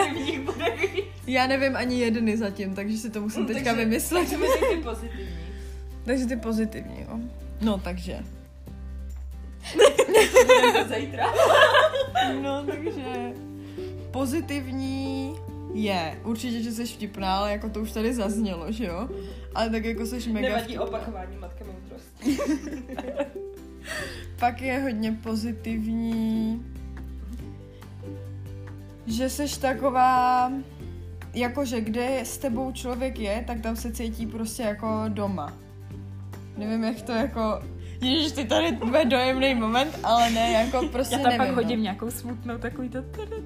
Já 1.27 1.47
nevím 1.47 1.75
ani 1.75 1.99
jedny 1.99 2.37
zatím, 2.37 2.75
takže 2.75 2.97
si 2.97 3.09
to 3.09 3.21
musím 3.21 3.41
No, 3.41 3.47
teďka 3.47 3.63
takže- 3.63 3.85
vymyslet. 3.85 4.29
Takže 4.29 4.37
ty 4.75 4.77
pozitivní. 4.83 5.29
Takže 6.05 6.25
ty 6.25 6.35
pozitivní, 6.35 7.01
jo. 7.09 7.19
No 7.61 7.77
takže. 7.77 8.19
Zítra. 10.95 11.33
No 12.41 12.63
takže. 12.63 13.31
Pozitivní 14.11 15.35
je 15.73 16.19
určitě, 16.23 16.61
že 16.63 16.71
jsi 16.71 16.85
vtipná, 16.85 17.37
ale 17.37 17.51
jako 17.51 17.69
to 17.69 17.79
už 17.81 17.91
tady 17.91 18.13
zaznělo, 18.13 18.71
že 18.71 18.85
jo? 18.85 19.09
Ale 19.55 19.69
tak 19.69 19.85
jako 19.85 20.05
jsi 20.05 20.29
mega 20.29 20.47
Nevadí 20.47 20.63
vtipná. 20.65 20.83
opakování 20.83 21.37
matka 21.37 21.65
moudrosti. 21.65 22.37
Pak 24.39 24.61
je 24.61 24.79
hodně 24.79 25.11
pozitivní, 25.23 26.65
že 29.05 29.29
jsi 29.29 29.59
taková, 29.59 30.51
jakože 31.33 31.81
kde 31.81 32.19
s 32.23 32.37
tebou 32.37 32.71
člověk 32.71 33.19
je, 33.19 33.43
tak 33.47 33.61
tam 33.61 33.75
se 33.75 33.91
cítí 33.91 34.27
prostě 34.27 34.63
jako 34.63 35.03
doma. 35.07 35.53
Nevím, 36.57 36.83
jak 36.83 37.01
to 37.01 37.11
jako... 37.11 37.61
Ježiš, 38.01 38.31
ty 38.31 38.45
tady 38.45 38.71
bude 38.71 39.05
dojemný 39.05 39.55
moment, 39.55 39.99
ale 40.03 40.29
ne, 40.29 40.51
jako 40.51 40.87
prostě 40.87 41.15
Já 41.15 41.21
tam 41.21 41.31
nevím. 41.31 41.47
pak 41.47 41.55
hodím 41.55 41.79
no. 41.79 41.83
nějakou 41.83 42.11
smutnou 42.11 42.57
takový 42.57 42.89
to... 42.89 42.99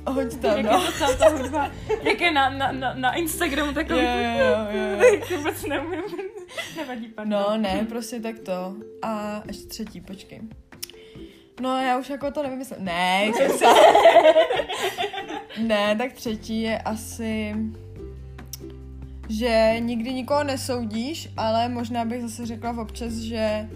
Hoď 0.07 0.35
tam, 0.35 0.57
Jak 0.57 0.65
no. 0.65 0.71
je 0.71 0.91
to 0.91 0.99
tam 0.99 1.17
ta 1.17 1.29
hudba? 1.29 1.71
Jak 2.01 2.21
je 2.21 2.31
na, 2.31 2.49
na, 2.49 2.71
na, 2.71 2.93
na 2.93 3.13
Instagramu 3.13 3.73
takový... 3.73 3.99
Jo, 3.99 4.09
jo, 4.39 4.79
jo, 5.01 5.19
vůbec 5.37 5.65
neumím. 5.65 6.01
Nevadí, 6.77 7.07
pardon. 7.07 7.31
No, 7.31 7.57
ne, 7.57 7.85
prostě 7.89 8.19
tak 8.19 8.39
to. 8.39 8.75
A 9.01 9.41
ještě 9.47 9.67
třetí, 9.67 10.01
počkej. 10.01 10.41
No, 11.61 11.81
já 11.81 11.97
už 11.97 12.09
jako 12.09 12.31
to 12.31 12.43
nevymyslím. 12.43 12.85
Ne, 12.85 13.31
keca. 13.37 13.73
ne, 15.57 15.95
tak 15.95 16.13
třetí 16.13 16.61
je 16.61 16.77
asi, 16.77 17.55
že 19.29 19.75
nikdy 19.79 20.13
nikoho 20.13 20.43
nesoudíš, 20.43 21.29
ale 21.37 21.69
možná 21.69 22.05
bych 22.05 22.21
zase 22.21 22.45
řekla 22.45 22.81
občas, 22.81 23.13
že 23.13 23.69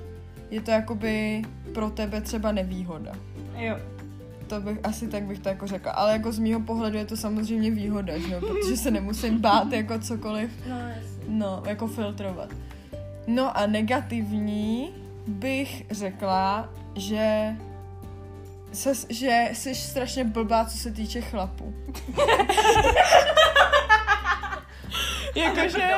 je 0.51 0.61
to 0.61 0.71
jakoby 0.71 1.41
pro 1.73 1.89
tebe 1.89 2.21
třeba 2.21 2.51
nevýhoda. 2.51 3.11
Jo. 3.55 3.77
To 4.47 4.61
bych, 4.61 4.77
asi 4.83 5.07
tak 5.07 5.23
bych 5.23 5.39
to 5.39 5.49
jako 5.49 5.67
řekla. 5.67 5.91
Ale 5.91 6.11
jako 6.11 6.31
z 6.31 6.39
mýho 6.39 6.59
pohledu 6.59 6.97
je 6.97 7.05
to 7.05 7.17
samozřejmě 7.17 7.71
výhoda, 7.71 8.17
že 8.19 8.33
jo? 8.33 8.39
Protože 8.39 8.77
se 8.77 8.91
nemusím 8.91 9.39
bát 9.39 9.71
jako 9.71 9.99
cokoliv 9.99 10.51
No, 10.69 10.77
jasně. 10.79 11.23
No, 11.27 11.63
jako 11.67 11.87
filtrovat. 11.87 12.49
No 13.27 13.57
a 13.57 13.65
negativní 13.67 14.89
bych 15.27 15.85
řekla, 15.91 16.69
že 16.95 17.55
ses, 18.73 19.05
že 19.09 19.49
jsi 19.53 19.75
strašně 19.75 20.23
blbá, 20.23 20.65
co 20.65 20.77
se 20.77 20.91
týče 20.91 21.21
chlapů. 21.21 21.73
Jakože, 25.35 25.89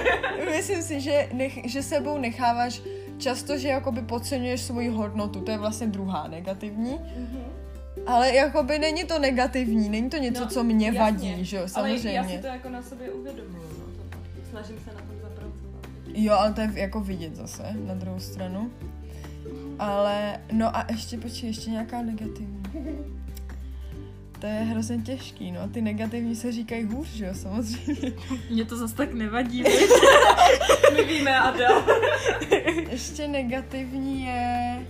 myslím 0.50 0.82
si, 0.82 1.00
že, 1.00 1.28
nech, 1.32 1.58
že 1.70 1.82
sebou 1.82 2.18
necháváš 2.18 2.82
často, 3.18 3.58
že 3.58 3.68
jakoby 3.68 4.02
podceňuješ 4.02 4.60
svoji 4.60 4.88
hodnotu, 4.88 5.40
to 5.40 5.50
je 5.50 5.58
vlastně 5.58 5.86
druhá 5.86 6.28
negativní. 6.28 6.92
Mhm. 7.16 7.44
Ale 8.06 8.34
jakoby 8.34 8.78
není 8.78 9.04
to 9.04 9.18
negativní, 9.18 9.88
není 9.88 10.10
to 10.10 10.16
něco, 10.16 10.40
No, 10.40 10.46
co 10.50 10.64
mě 10.64 10.86
jasně. 10.86 11.00
vadí, 11.00 11.44
že 11.44 11.56
jo, 11.56 11.68
samozřejmě. 11.68 12.18
Ale 12.18 12.28
já 12.32 12.36
si 12.36 12.42
to 12.42 12.46
jako 12.46 12.68
na 12.68 12.82
sobě 12.82 13.10
uvědomuju, 13.10 13.68
no, 13.78 13.84
to. 13.86 14.18
Snažím 14.50 14.76
se 14.84 14.90
na 14.94 15.00
tom 15.00 15.16
zapracovat. 15.22 15.88
Jo, 16.14 16.34
ale 16.34 16.52
to 16.52 16.60
je 16.60 16.70
jako 16.74 17.00
vidět 17.00 17.36
zase 17.36 17.62
na 17.86 17.94
druhou 17.94 18.20
stranu. 18.20 18.70
Ale, 19.78 20.40
no 20.52 20.76
a 20.76 20.86
ještě, 20.90 21.18
počkej, 21.18 21.48
ještě 21.48 21.70
nějaká 21.70 22.02
negativní. 22.02 22.62
To 24.40 24.46
je 24.46 24.52
hrozně 24.52 24.98
těžký, 24.98 25.52
no. 25.52 25.68
Ty 25.68 25.82
negativní 25.82 26.36
se 26.36 26.52
říkají 26.52 26.84
hůř, 26.84 27.08
že 27.08 27.26
jo, 27.26 27.34
samozřejmě. 27.34 28.12
Mně 28.50 28.64
to 28.64 28.76
zase 28.76 28.94
tak 28.94 29.14
nevadí. 29.14 29.64
My 30.94 31.04
víme, 31.04 31.38
Adel. 31.38 31.82
Ještě 32.90 33.28
negativní 33.28 34.24
je... 34.24 34.86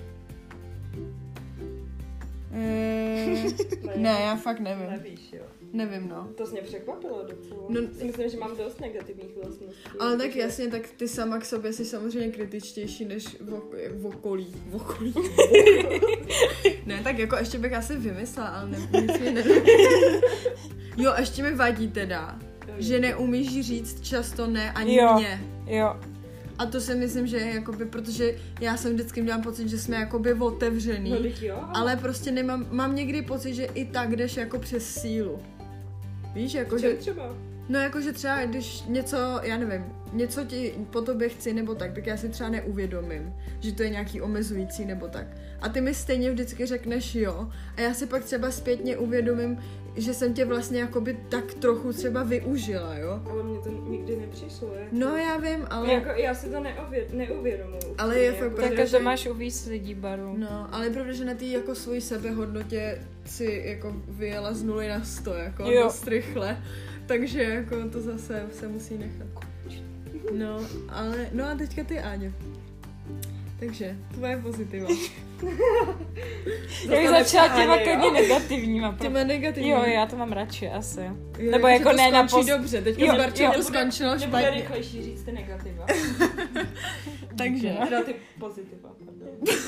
Mm, 2.50 4.02
ne, 4.02 4.21
já 4.21 4.37
fakt 4.37 4.61
nevím. 4.61 4.90
Nevíš, 4.90 5.33
jo. 5.33 5.45
Nevím, 5.73 6.09
no. 6.09 6.29
To 6.35 6.47
mě 6.47 6.61
překvapilo 6.61 7.23
docela. 7.23 7.61
No- 7.69 7.81
si 7.99 8.05
myslím, 8.05 8.31
že 8.31 8.37
mám 8.39 8.57
dost 8.57 8.81
negativních 8.81 9.35
vlastností. 9.37 9.83
Ale 10.01 10.11
tak 10.17 10.21
Takže- 10.27 10.41
jasně, 10.41 10.69
tak 10.69 10.83
ty 10.97 11.09
sama 11.09 11.39
k 11.39 11.45
sobě 11.45 11.73
jsi 11.73 11.85
samozřejmě 11.85 12.29
kritičtější 12.33 13.05
než 13.05 13.27
v, 13.41 13.51
ok- 13.53 13.99
v 14.01 14.07
okolí. 14.07 14.55
V 14.71 14.75
okolí. 14.77 15.15
ne, 16.87 17.01
tak 17.05 17.19
jako 17.19 17.37
ještě 17.37 17.59
bych 17.59 17.73
asi 17.73 17.97
vymyslela, 17.97 18.49
ale 18.49 18.69
ne, 18.71 18.79
nic 19.03 19.19
mi 19.21 19.31
ne... 19.33 19.45
Jo, 20.97 21.15
ještě 21.19 21.43
mi 21.43 21.55
vadí 21.55 21.89
teda, 21.89 22.39
že 22.79 23.01
neumíš 23.01 23.67
říct 23.67 24.01
často 24.01 24.47
ne 24.47 24.73
ani 24.73 24.97
Jo. 24.97 25.15
mě. 25.15 25.41
Jo. 25.67 25.97
A 26.59 26.67
to 26.67 26.81
si 26.81 26.95
myslím, 26.95 27.27
že 27.27 27.37
je 27.37 27.55
jakoby, 27.55 27.85
protože 27.85 28.35
já 28.61 28.77
jsem 28.77 28.93
vždycky 28.95 29.23
měla 29.23 29.39
pocit, 29.39 29.69
že 29.69 29.79
jsme 29.79 29.97
jakoby 29.97 30.33
otevřený. 30.33 31.11
No, 31.11 31.17
jo, 31.41 31.61
Ale 31.75 31.97
prostě 31.97 32.31
nemám, 32.31 32.67
mám 32.71 32.97
někdy 32.97 33.23
pocit, 33.23 33.55
že 33.55 33.65
i 33.65 33.85
tak 33.85 34.17
jdeš 34.17 34.37
jako 34.37 34.59
přes 34.59 34.95
sílu. 35.01 35.39
Víš, 36.35 36.55
jako 36.55 36.79
že, 36.79 36.95
třeba? 36.95 37.37
no 37.69 37.79
jako 37.79 38.01
že 38.01 38.13
třeba 38.13 38.45
když 38.45 38.83
něco, 38.89 39.17
já 39.43 39.59
nevím, 39.59 39.85
něco 40.13 40.45
ti 40.45 40.75
po 40.91 41.01
tobě 41.01 41.29
chci 41.29 41.53
nebo 41.53 41.75
tak, 41.75 41.93
tak 41.93 42.07
já 42.07 42.17
si 42.17 42.29
třeba 42.29 42.51
neuvědomím, 42.51 43.35
že 43.61 43.73
to 43.73 43.83
je 43.83 43.91
nějaký 43.91 44.21
omezující 44.21 44.85
nebo 44.85 45.09
tak. 45.09 45.27
A 45.61 45.69
ty 45.69 45.81
mi 45.81 45.95
stejně 45.95 46.31
vždycky 46.31 46.67
řekneš 46.67 47.15
jo 47.15 47.49
a 47.77 47.81
já 47.81 47.95
si 47.95 48.07
pak 48.07 48.25
třeba 48.25 48.51
zpětně 48.51 48.97
uvědomím, 48.97 49.59
že 49.99 50.14
jsem 50.14 50.35
tě 50.35 50.45
vlastně 50.45 50.81
jakoby 50.81 51.19
tak 51.28 51.55
trochu 51.55 51.93
třeba 51.93 52.23
využila, 52.23 52.95
jo. 52.99 53.23
Ale 53.31 53.43
mně 53.43 53.59
to 53.59 53.69
nikdy 53.90 54.17
nepřišlo, 54.17 54.75
jak 54.75 54.93
No 54.93 55.17
já 55.17 55.37
vím, 55.37 55.67
ale... 55.71 55.93
Jako, 55.93 56.09
já 56.21 56.35
si 56.35 56.49
to 56.50 56.61
neově, 56.61 57.07
neuvědomuji. 57.12 57.78
Ale 57.99 58.19
je 58.19 58.33
fakt 58.33 58.43
jako, 58.45 58.57
pravda, 58.57 58.76
Tak 58.76 58.87
že- 58.88 58.97
to 58.97 59.02
máš 59.02 59.26
u 59.26 59.35
víc 59.35 59.67
lidí 59.67 59.95
baru. 59.95 60.35
No, 60.38 60.69
ale 60.75 60.87
je 60.87 60.90
pravda, 60.93 61.12
že 61.12 61.25
na 61.25 61.35
té 61.35 61.45
jako 61.45 61.75
svojí 61.75 62.00
sebehodnotě 62.00 62.99
si 63.26 63.62
jako 63.67 63.97
vyjela 64.09 64.52
z 64.55 64.62
nuly 64.62 64.88
na 64.88 65.05
100, 65.05 65.35
jako 65.35 65.62
Jo. 65.71 65.83
dost 65.83 66.09
rychle. 66.09 66.62
Takže 67.07 67.43
jako 67.43 67.76
to 67.93 68.00
zase 68.00 68.43
se 68.52 68.69
musí 68.69 68.99
nechat. 68.99 69.26
No, 70.33 70.61
ale, 70.88 71.26
no 71.33 71.45
a 71.45 71.55
teďka 71.55 71.85
ty, 71.85 71.99
Áňo. 72.00 72.33
Takže, 73.59 73.97
tvoje 74.15 74.37
pozitiva. 74.37 74.88
Já 76.85 76.97
bych 76.97 77.07
to 77.09 77.12
začala 77.12 77.49
těma 77.49 77.77
klidně 77.79 78.11
negativníma. 78.11 78.93
pro- 78.93 79.03
Těma 79.07 79.25
negativní. 79.25 79.69
Jo, 79.71 79.83
já 79.85 80.07
to 80.07 80.17
mám 80.17 80.33
radši 80.33 80.69
asi. 80.69 81.00
Jo, 81.38 81.50
Nebo 81.50 81.67
jako 81.69 81.93
ne 81.93 82.11
na 82.11 82.27
pos- 82.27 82.47
dobře, 82.57 82.83
teďka 82.83 83.05
Jo, 83.05 83.12
s 83.12 83.17
jo, 83.17 83.23
to 83.33 83.43
nebude- 83.43 83.62
skončilo 83.62 84.11
Nebude 84.11 84.27
špatně. 84.29 84.50
rychlejší 84.50 85.03
říct 85.03 85.23
ty 85.23 85.33
negativa. 85.33 85.87
Takže, 87.38 87.77
Teda 87.85 88.03
ty 88.03 88.15
pozitiva, 88.41 88.88
pardon. 89.07 89.37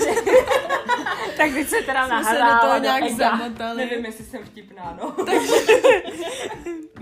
Tak 1.36 1.50
teď 1.52 1.68
se 1.68 1.76
teda 1.86 2.06
jsme 2.06 2.24
se 2.24 2.30
do 2.40 2.58
toho 2.68 2.78
nějak 2.78 3.10
zamotali. 3.10 3.76
Nevím, 3.86 4.04
jestli 4.04 4.24
jsem 4.24 4.44
vtipná, 4.44 4.98
no. 5.02 5.16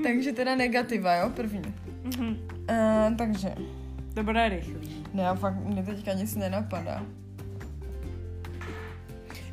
Takže 0.03 0.33
teda 0.33 0.55
negativa, 0.55 1.15
jo, 1.17 1.31
první. 1.37 1.75
Mhm. 2.03 2.49
Uh, 2.71 3.17
takže, 3.19 3.49
To 4.19 4.25
bude 4.25 4.49
rychlý. 4.49 5.05
Ne, 5.15 5.31
fakt, 5.37 5.55
mě 5.55 5.83
teďka 5.83 6.13
nic 6.13 6.35
nenapadá. 6.35 7.03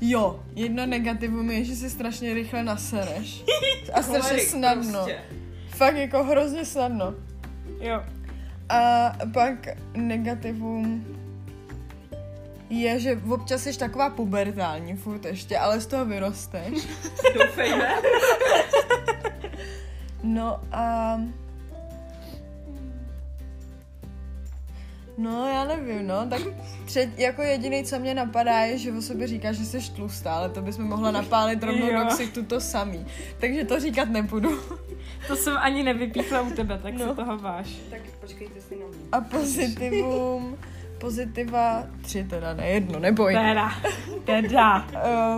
Jo, 0.01 0.39
jedno 0.55 0.85
negativum 0.85 1.51
je, 1.51 1.65
že 1.65 1.75
si 1.75 1.89
strašně 1.89 2.33
rychle 2.33 2.63
nasereš. 2.63 3.43
A 3.93 4.01
strašně 4.01 4.21
Cholerik 4.21 4.49
snadno. 4.49 4.91
Prostě. 4.91 5.17
Fakt 5.69 5.95
jako 5.95 6.23
hrozně 6.23 6.65
snadno. 6.65 7.13
Jo. 7.79 8.03
A 8.69 9.11
pak 9.33 9.67
negativum 9.93 11.05
je, 12.69 12.99
že 12.99 13.21
občas 13.29 13.61
jsi 13.63 13.79
taková 13.79 14.09
pubertální 14.09 14.95
furt 14.95 15.25
ještě, 15.25 15.57
ale 15.57 15.81
z 15.81 15.87
toho 15.87 16.05
vyrosteš. 16.05 16.87
Doufejme. 17.33 17.95
No 20.23 20.61
a... 20.71 21.17
No, 25.17 25.47
já 25.49 25.63
nevím, 25.65 26.07
no, 26.07 26.27
tak 26.29 26.41
třet, 26.85 27.19
jako 27.19 27.41
jediný, 27.41 27.83
co 27.83 27.99
mě 27.99 28.13
napadá, 28.13 28.59
je, 28.59 28.77
že 28.77 28.91
o 28.91 29.01
sobě 29.01 29.27
říkáš, 29.27 29.55
že 29.57 29.65
jsi 29.65 29.91
tlustá, 29.91 30.33
ale 30.33 30.49
to 30.49 30.61
bychom 30.61 30.85
mohla 30.85 31.11
napálit 31.11 31.63
rovnou 31.63 31.87
Jo. 31.91 31.99
do 31.99 32.05
ksichtu 32.05 32.43
to 32.43 32.59
samý. 32.61 33.05
Takže 33.39 33.65
to 33.65 33.79
říkat 33.79 34.09
nebudu. 34.09 34.59
To 35.27 35.35
jsem 35.35 35.57
ani 35.57 35.83
nevypíchla 35.83 36.41
u 36.41 36.49
tebe, 36.49 36.79
tak 36.83 36.93
No. 36.93 37.07
se 37.09 37.15
toho 37.15 37.37
váš. 37.37 37.67
Tak 37.89 37.99
počkejte 38.21 38.61
si 38.61 38.75
na 38.75 38.85
mě. 38.87 38.97
A 39.11 39.21
pozitivum, 39.21 40.57
pozitiva 40.97 41.83
tři 42.01 42.23
teda, 42.23 42.53
ne 42.53 42.67
jedno, 42.69 42.99
neboj. 42.99 43.33
Teda, 43.33 43.71
teda. 44.25 44.87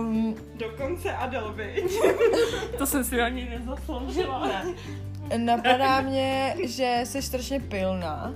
Um, 0.00 0.34
Dokonce 0.54 1.12
Adel, 1.12 1.52
viď? 1.56 1.92
To 2.78 2.86
jsem 2.86 3.04
si 3.04 3.20
ani 3.20 3.48
nezasloužila. 3.50 4.46
Ne. 4.48 4.64
napadá 5.38 6.00
mě, 6.00 6.56
že 6.64 7.00
jsi 7.04 7.22
strašně 7.22 7.60
pilná. 7.60 8.34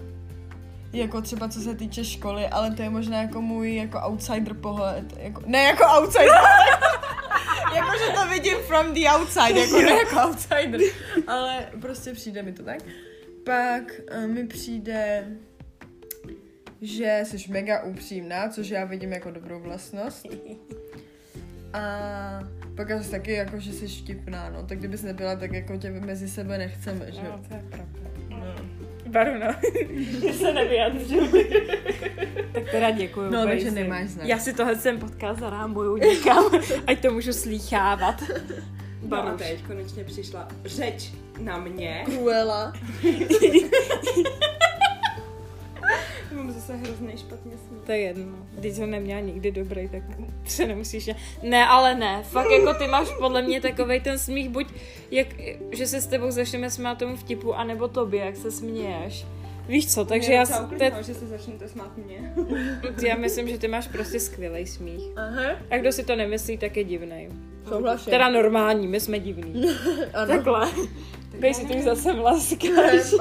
Jako 0.92 1.20
třeba 1.20 1.48
co 1.48 1.60
se 1.60 1.74
týče 1.74 2.04
školy, 2.04 2.46
ale 2.46 2.70
to 2.70 2.82
je 2.82 2.90
možná 2.90 3.22
jako 3.22 3.42
můj 3.42 3.76
jako 3.76 4.00
outsider 4.00 4.54
pohled. 4.54 5.18
Jako, 5.18 5.42
ne 5.46 5.62
jako 5.62 5.84
outsider, 5.84 6.28
jako 7.74 7.90
že 7.98 8.12
to 8.14 8.28
vidím 8.28 8.56
from 8.58 8.92
the 8.92 9.00
outside, 9.08 9.60
jako 9.60 9.78
ne 9.78 9.90
jako 9.92 10.16
outsider. 10.28 10.80
Ale 11.26 11.68
prostě 11.80 12.12
přijde 12.12 12.42
mi 12.42 12.52
to 12.52 12.62
tak. 12.62 12.78
Pak 13.44 14.00
uh, 14.16 14.26
mi 14.26 14.46
přijde, 14.46 15.28
že 16.82 17.20
jsi 17.24 17.36
mega 17.48 17.82
upřímná, 17.82 18.48
což 18.48 18.68
já 18.68 18.84
vidím 18.84 19.12
jako 19.12 19.30
dobrou 19.30 19.60
vlastnost. 19.60 20.26
A 21.72 22.40
pak 22.76 22.90
asi 22.90 23.10
taky 23.10 23.32
jako, 23.32 23.60
že 23.60 23.72
jsi 23.72 23.88
vtipná, 23.88 24.50
no. 24.50 24.66
Tak 24.66 24.78
kdybys 24.78 25.02
nebyla, 25.02 25.36
tak 25.36 25.52
jako 25.52 25.76
tě 25.76 25.90
mezi 25.90 26.28
sebe 26.28 26.58
nechceme, 26.58 27.12
že? 27.12 27.22
No, 27.22 27.40
to 27.48 27.54
je 27.54 27.62
pravda. 27.70 28.10
No. 28.28 28.71
Baru, 29.12 29.30
no. 29.38 29.54
Já 30.26 30.32
se 30.32 30.52
nevyjadřu. 30.52 31.28
tak 32.52 32.70
teda 32.70 32.90
děkuju. 32.90 33.30
No, 33.30 33.44
takže 33.46 33.70
nemáš 33.70 34.08
znát. 34.08 34.26
Já 34.26 34.38
si 34.38 34.52
tohle 34.52 34.76
ten 34.76 34.98
podcast 34.98 35.40
zarámuju 35.40 35.96
někam, 35.96 36.44
ať 36.86 37.00
to 37.02 37.10
můžu 37.12 37.32
slýchávat. 37.32 38.22
No 39.08 39.18
a 39.18 39.22
Baruš. 39.22 39.38
teď 39.42 39.62
konečně 39.66 40.04
přišla 40.04 40.48
řeč 40.64 41.10
na 41.38 41.58
mě. 41.58 42.04
Cruella. 42.10 42.72
Mám 46.32 46.52
zase 46.52 46.76
hrozný 46.76 47.12
špatně 47.16 47.52
smích. 47.68 47.82
To 47.86 47.92
je 47.92 47.98
jedno. 47.98 48.38
Když 48.52 48.74
jsem 48.74 48.90
neměla 48.90 49.20
nikdy 49.20 49.50
dobrý, 49.50 49.88
tak 49.88 50.02
se 50.44 50.66
nemusíš... 50.66 51.10
Ne, 51.42 51.66
ale 51.66 51.94
ne. 51.94 52.22
Fakt 52.22 52.50
jako 52.50 52.74
ty 52.74 52.86
máš 52.86 53.08
podle 53.18 53.42
mě 53.42 53.60
takovej 53.60 54.00
ten 54.00 54.18
smích, 54.18 54.48
buď 54.48 54.66
jak, 55.10 55.26
že 55.72 55.86
se 55.86 56.00
s 56.00 56.06
tebou 56.06 56.30
začneme 56.30 56.70
smát 56.70 56.98
tomu 56.98 57.16
vtipu, 57.16 57.54
anebo 57.54 57.88
tobě, 57.88 58.24
jak 58.24 58.36
se 58.36 58.50
směješ. 58.50 59.26
Víš 59.68 59.94
co, 59.94 60.04
takže 60.04 60.28
Mě 60.28 60.36
já, 60.36 60.46
te, 60.78 61.02
že 61.02 61.14
se 61.14 61.26
začnete 61.26 61.68
smát 61.68 61.96
mě. 61.96 62.34
já 63.08 63.16
myslím, 63.16 63.48
že 63.48 63.58
ty 63.58 63.68
máš 63.68 63.88
prostě 63.88 64.20
skvělý 64.20 64.66
smích. 64.66 65.02
Aha. 65.16 65.56
A 65.70 65.76
kdo 65.76 65.92
si 65.92 66.04
to 66.04 66.16
nemyslí, 66.16 66.58
tak 66.58 66.76
je 66.76 66.84
divný. 66.84 67.28
Souhlasím. 67.68 68.10
Teda 68.10 68.28
normální, 68.28 68.86
my 68.86 69.00
jsme 69.00 69.18
divní. 69.18 69.64
ano. 70.14 70.26
Takhle. 70.26 70.70
Bej 71.38 71.54
si 71.54 71.66
tím 71.66 71.82
zase 71.82 72.12
mlaskáš. 72.12 73.14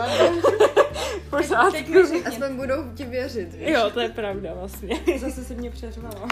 Pořád. 1.29 1.71
Teď 1.71 1.87
mi 1.87 2.05
řekni, 2.05 2.23
Aspoň 2.23 2.55
budou 2.55 2.83
ti 2.95 3.03
věřit, 3.05 3.53
víš? 3.53 3.67
Jo, 3.69 3.89
to 3.93 3.99
je 3.99 4.09
pravda 4.09 4.53
vlastně. 4.53 4.95
zase 5.19 5.43
se 5.43 5.53
mě 5.53 5.71
přeřvala. 5.71 6.27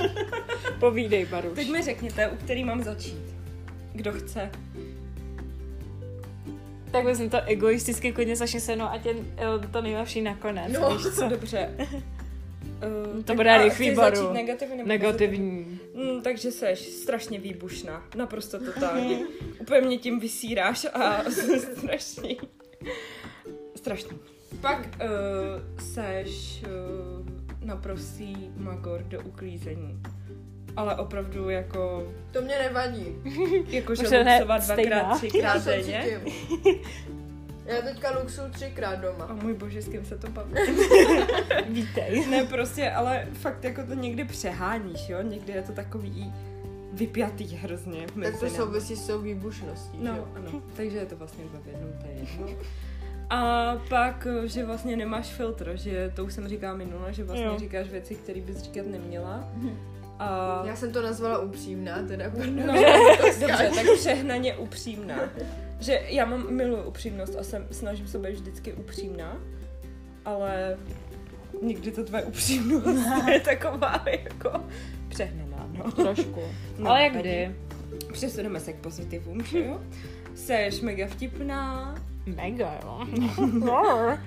Povídej, 0.80 1.24
Baruš. 1.26 1.52
Teď 1.54 1.70
mi 1.70 1.82
řekněte, 1.82 2.28
u 2.28 2.36
který 2.36 2.64
mám 2.64 2.82
začít. 2.82 3.18
Kdo 3.92 4.12
chce. 4.12 4.50
Tak 6.92 7.04
myslím 7.04 7.30
to 7.30 7.36
egoisticky 7.46 8.12
klidně 8.12 8.36
začne 8.36 8.60
se 8.60 8.76
mnou 8.76 8.84
a 8.84 8.98
tě 8.98 9.14
eh, 9.36 9.68
to 9.72 9.82
nejlepší 9.82 10.20
nakonec, 10.22 10.72
No. 10.72 10.96
víš 10.96 11.06
co? 11.14 11.28
Dobře. 11.28 11.70
Uh, 13.16 13.22
To 13.22 13.34
bude 13.34 13.58
rychlý, 13.62 13.90
Baru. 13.94 14.16
Začít 14.16 14.32
negativní 14.32 14.76
nebo 14.76 14.88
Negativní. 14.88 15.78
Mm, 15.94 16.22
takže 16.22 16.52
seš 16.52 16.78
strašně 16.80 17.38
výbušná. 17.38 18.02
Naprosto 18.16 18.58
totálně. 18.64 19.18
Úplně 19.60 19.80
mě 19.80 19.98
tím 19.98 20.20
vysíráš 20.20 20.86
a 20.94 21.24
strašný. 21.78 22.36
Strašný. 23.80 24.18
Pak 24.60 24.78
uh, 24.78 25.08
seš 25.78 26.62
uh, 26.62 27.26
naprostý 27.66 28.36
magor 28.56 29.02
do 29.02 29.20
uklízení. 29.20 30.02
Ale 30.76 30.96
opravdu 30.96 31.48
jako, 31.48 32.12
To 32.32 32.42
mě 32.42 32.58
nevadí. 32.58 33.06
jako 33.68 33.94
že 33.94 34.24
ne 34.24 34.32
luxovat 34.38 34.64
dvakrát, 34.64 35.16
třikrát 35.16 35.64
denně. 35.64 36.20
Já 37.66 37.82
teďka 37.82 38.18
luxu 38.18 38.40
třikrát 38.50 38.96
doma. 38.96 39.26
O 39.30 39.34
můj 39.34 39.54
bože, 39.54 39.82
s 39.82 39.88
kým 39.88 40.04
se 40.04 40.18
to 40.18 40.30
baví. 40.30 40.52
Vítej. 41.68 42.26
ne, 42.30 42.44
prostě, 42.44 42.90
ale 42.90 43.26
fakt 43.32 43.64
jako 43.64 43.82
to 43.86 43.94
někdy 43.94 44.24
přeháníš, 44.24 45.08
jo? 45.08 45.22
Někdy 45.22 45.52
je 45.52 45.62
to 45.62 45.72
takový 45.72 46.32
vypjatý 46.92 47.56
hrozně. 47.56 48.06
Tak 48.22 48.40
to 48.40 48.50
souvisí 48.50 48.96
s 48.96 49.06
tou 49.06 49.20
výbušností, 49.20 49.98
že 49.98 50.04
No, 50.04 50.16
jo? 50.16 50.28
ano, 50.36 50.62
takže 50.76 50.98
je 50.98 51.06
to 51.06 51.16
vlastně 51.16 51.44
dva 51.44 51.58
v 51.60 51.66
jednom, 51.66 51.92
to 52.00 52.06
je 52.06 52.12
jedno. 52.12 52.46
A 53.30 53.76
pak, 53.88 54.26
že 54.44 54.64
vlastně 54.64 54.96
nemáš 54.96 55.26
filtr, 55.26 55.72
že 55.74 56.12
to 56.16 56.24
už 56.24 56.32
jsem 56.34 56.48
říkala 56.48 56.74
minule, 56.76 57.12
že 57.12 57.24
vlastně 57.24 57.46
Jo. 57.46 57.58
říkáš 57.58 57.88
věci, 57.88 58.14
které 58.14 58.40
bys 58.40 58.56
říkat 58.56 58.86
neměla. 58.86 59.48
A 60.18 60.62
Já 60.66 60.76
jsem 60.76 60.92
to 60.92 61.02
nazvala 61.02 61.38
upřímná, 61.38 62.02
teda 62.02 62.30
pardon. 62.30 62.66
no, 62.66 62.74
dobře, 63.40 63.70
tak 63.74 63.86
přehnaně 63.98 64.56
upřímná. 64.56 65.16
Že 65.80 66.00
já 66.08 66.24
mám 66.24 66.54
miluji 66.54 66.82
upřímnost 66.84 67.36
a 67.38 67.42
jsem, 67.42 67.66
snažím 67.70 68.06
se 68.06 68.18
být 68.18 68.32
vždycky 68.32 68.72
upřímná, 68.72 69.36
ale 70.24 70.76
někdy 71.62 71.90
to 71.90 72.04
tvoje 72.04 72.22
upřímnost 72.24 73.06
je 73.32 73.40
taková 73.40 74.04
jako 74.06 74.64
přehnaná, 75.08 75.68
no. 75.78 75.92
Trošku. 75.92 76.40
No, 76.78 76.90
Ale 76.90 77.02
jak 77.02 77.12
kdy? 77.16 77.54
Přesuneme 78.12 78.60
se 78.60 78.72
k 78.72 78.76
pozitivům, 78.76 79.44
že 79.44 79.58
jo? 79.64 79.80
Seš 80.34 80.80
mega 80.80 81.06
vtipná, 81.06 81.94
Mega, 82.36 82.78
jo. 82.82 83.06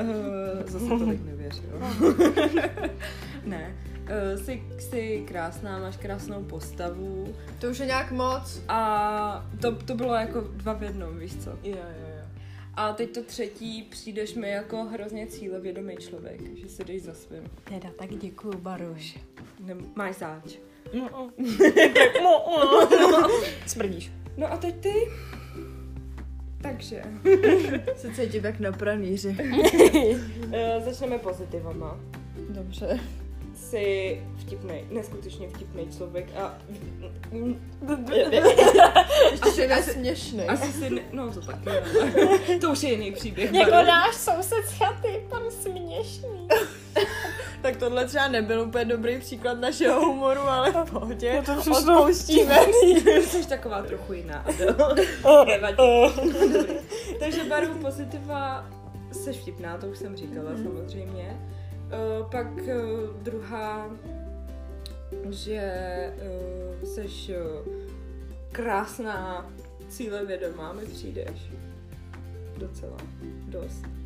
Uh, 0.00 0.66
zase 0.66 0.88
tolik 0.98 1.24
nevěř, 1.24 1.62
jo? 1.62 2.14
ne. 3.44 3.76
Uh, 4.00 4.40
jsi, 4.42 4.62
jsi 4.78 5.24
krásná, 5.28 5.78
máš 5.78 5.96
krásnou 5.96 6.44
postavu 6.44 7.34
To 7.60 7.66
už 7.70 7.78
je 7.78 7.86
nějak 7.86 8.10
moc. 8.12 8.62
a 8.68 9.46
to, 9.60 9.76
to 9.76 9.94
bylo 9.94 10.14
jako 10.14 10.40
dva 10.40 10.72
v 10.72 10.82
jednom, 10.82 11.18
víš 11.18 11.36
co? 11.36 11.50
Jo, 11.50 11.56
jo, 11.62 12.06
jo. 12.16 12.24
A 12.74 12.92
teď 12.92 13.14
to 13.14 13.22
třetí, 13.22 13.82
přijdeš 13.82 14.34
mi 14.34 14.50
jako 14.50 14.84
hrozně 14.84 15.26
cílevědomý 15.26 15.96
člověk, 15.96 16.56
že 16.56 16.68
se 16.68 16.84
jdeš 16.84 17.02
za 17.02 17.14
svým. 17.14 17.42
Teda, 17.64 17.88
tak 17.98 18.10
děkuju, 18.10 18.58
Baruš. 18.58 19.18
Ne, 19.60 19.76
máš 19.94 20.16
záč. 20.16 20.56
Smrdíš. 23.66 24.12
No 24.36 24.52
a 24.52 24.56
teď 24.56 24.74
ty? 24.80 24.92
Takže, 26.62 27.02
Se 27.96 28.10
cítím 28.14 28.44
jak 28.44 28.60
na 28.60 28.72
pranýři. 28.72 29.36
uh, 30.46 30.84
začneme 30.84 31.18
pozitivama. 31.18 32.00
Dobře. 32.48 33.00
Jsi 33.54 34.22
vtipný, 34.38 34.74
neskutečně 34.90 35.48
vtipný 35.48 35.88
člověk 35.96 36.26
a 36.36 36.58
Ještě 39.30 39.62
je 39.62 39.82
směšný. 39.82 40.44
asi 40.44 40.72
si, 40.72 40.90
ne, 40.90 41.00
no 41.12 41.32
to 41.32 41.40
taky, 41.40 41.70
to 42.60 42.70
už 42.70 42.82
je 42.82 42.90
jiný 42.90 43.12
příběh. 43.12 43.52
Jako 43.52 43.70
náš 43.70 44.14
soused 44.14 44.64
z 44.68 44.78
chaty, 44.78 45.22
pan 45.28 45.42
směšný. 45.50 46.48
Tak 47.62 47.76
tohle 47.76 48.06
třeba 48.06 48.28
nebyl 48.28 48.60
úplně 48.60 48.84
dobrý 48.84 49.20
příklad 49.20 49.60
našeho 49.60 50.00
humoru, 50.00 50.40
ale 50.40 50.72
v 50.72 50.90
pohodě. 50.90 51.42
No 51.48 51.62
to. 51.62 51.72
Odpouštíme. 51.72 52.56
Jsi 53.22 53.48
taková 53.48 53.82
trochu 53.82 54.12
jiná. 54.12 54.44
Takže 57.20 57.44
barvu 57.44 57.74
pozitiva 57.74 58.66
seš 59.12 59.36
vtipná, 59.36 59.78
to 59.78 59.86
už 59.86 59.98
jsem 59.98 60.16
říkala 60.16 60.50
samozřejmě. 60.62 61.40
Uh, 62.20 62.30
pak 62.30 62.52
uh, 62.52 62.62
druhá, 63.22 63.90
že 65.30 65.72
uh, 66.16 66.88
seš 66.88 67.30
uh, 67.30 67.34
krásná, 68.52 69.50
cílevědomá, 69.88 70.72
mi 70.72 70.86
přijdeš. 70.86 71.50
Docela. 72.56 72.96
Dost. 73.48 73.99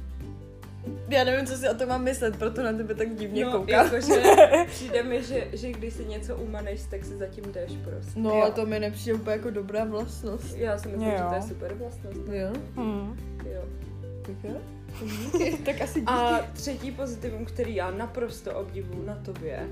Já 1.09 1.25
nevím, 1.25 1.47
co 1.47 1.57
si 1.57 1.69
o 1.69 1.75
tom 1.75 1.89
mám 1.89 2.03
myslet, 2.05 2.37
proto 2.37 2.63
na 2.63 2.73
tebe 2.73 2.95
tak 2.95 3.15
divně 3.15 3.45
no, 3.45 3.53
koukám. 3.53 3.69
jakože 3.85 4.23
přijde 4.67 5.03
mi, 5.03 5.23
že, 5.23 5.49
že 5.53 5.73
když 5.73 5.95
si 5.95 6.05
něco 6.05 6.37
umaneš, 6.37 6.81
tak 6.91 7.05
si 7.05 7.17
zatím 7.17 7.45
jdeš 7.53 7.73
prostě. 7.85 8.13
No, 8.21 8.31
Jo. 8.31 8.37
ale 8.43 8.51
to 8.51 8.67
mi 8.67 8.81
nepřijde 8.81 9.15
úplně 9.15 9.37
jako 9.37 9.51
dobrá 9.51 9.85
vlastnost. 9.85 10.57
Já 10.57 10.79
si 10.79 10.89
myslím, 10.89 11.09
Jo. 11.11 11.17
že 11.19 11.25
to 11.29 11.35
je 11.35 11.43
super 11.43 11.75
vlastnost. 11.75 12.19
Jo? 12.29 12.53
Hmm. 12.77 13.17
Jo. 13.55 13.63
Tak 14.23 14.37
jo? 14.45 14.57
tak 15.65 15.81
asi 15.81 16.01
díky. 16.01 16.13
A 16.13 16.47
třetí 16.53 16.91
pozitivum, 16.93 17.45
který 17.45 17.75
já 17.75 17.91
naprosto 17.91 18.55
obdivuju 18.55 19.07
na 19.07 19.15
tobě, 19.15 19.69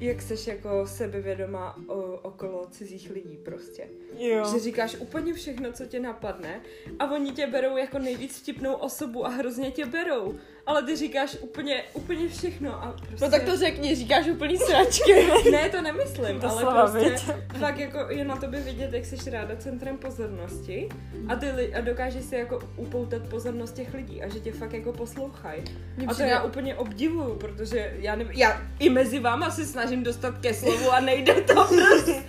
jak 0.00 0.22
seš 0.22 0.46
jako 0.46 0.86
sebevědomá 0.86 1.76
o, 1.86 1.94
okolo 2.22 2.66
cizích 2.70 3.10
lidí 3.10 3.36
prostě. 3.36 3.88
Jo. 4.18 4.50
Že 4.52 4.60
říkáš 4.60 4.96
úplně 4.96 5.34
všechno, 5.34 5.72
co 5.72 5.86
tě 5.86 6.00
napadne 6.00 6.60
a 6.98 7.10
oni 7.10 7.32
tě 7.32 7.46
berou 7.46 7.76
jako 7.76 7.98
nejvíc 7.98 8.38
vtipnou 8.38 8.74
osobu 8.74 9.26
a 9.26 9.28
hrozně 9.28 9.70
tě 9.70 9.86
berou. 9.86 10.34
Ale 10.68 10.82
ty 10.82 10.96
říkáš 10.96 11.36
úplně, 11.40 11.82
úplně 11.94 12.28
všechno 12.28 12.82
a 12.84 12.94
prostě... 13.08 13.24
No 13.24 13.30
tak 13.30 13.42
to 13.42 13.56
řekni, 13.56 13.94
říkáš 13.94 14.26
úplný 14.28 14.56
sračky. 14.56 15.28
Ne, 15.50 15.68
to 15.68 15.82
nemyslím, 15.82 16.40
To 16.40 16.48
ale 16.50 16.64
prostě 16.64 17.32
fakt 17.58 17.78
jako 17.78 17.98
je 18.08 18.24
na 18.24 18.36
tobě 18.36 18.60
vidět, 18.60 18.92
jak 18.92 19.04
jsi 19.06 19.30
ráda 19.30 19.56
centrem 19.56 19.98
pozornosti 19.98 20.88
a, 21.28 21.36
ty 21.36 21.50
li- 21.50 21.74
a 21.74 21.80
dokážeš 21.80 22.24
si 22.24 22.36
jako 22.36 22.58
upoutat 22.76 23.22
pozornost 23.22 23.72
těch 23.74 23.94
lidí 23.94 24.22
a 24.22 24.28
že 24.28 24.40
tě 24.40 24.52
fakt 24.52 24.72
jako 24.72 24.92
poslouchají. 24.92 25.62
A 26.06 26.14
to 26.14 26.22
já 26.22 26.42
úplně 26.42 26.74
obdivuju, 26.74 27.34
protože 27.34 27.94
já, 27.98 28.16
nevím, 28.16 28.32
já 28.32 28.62
i 28.78 28.90
mezi 28.90 29.18
váma 29.18 29.50
se 29.50 29.64
snažím 29.66 30.02
dostat 30.04 30.38
ke 30.38 30.54
slovu 30.54 30.90
a 30.92 31.00
nejde 31.00 31.34
to 31.34 31.54
prostě. 31.68 32.22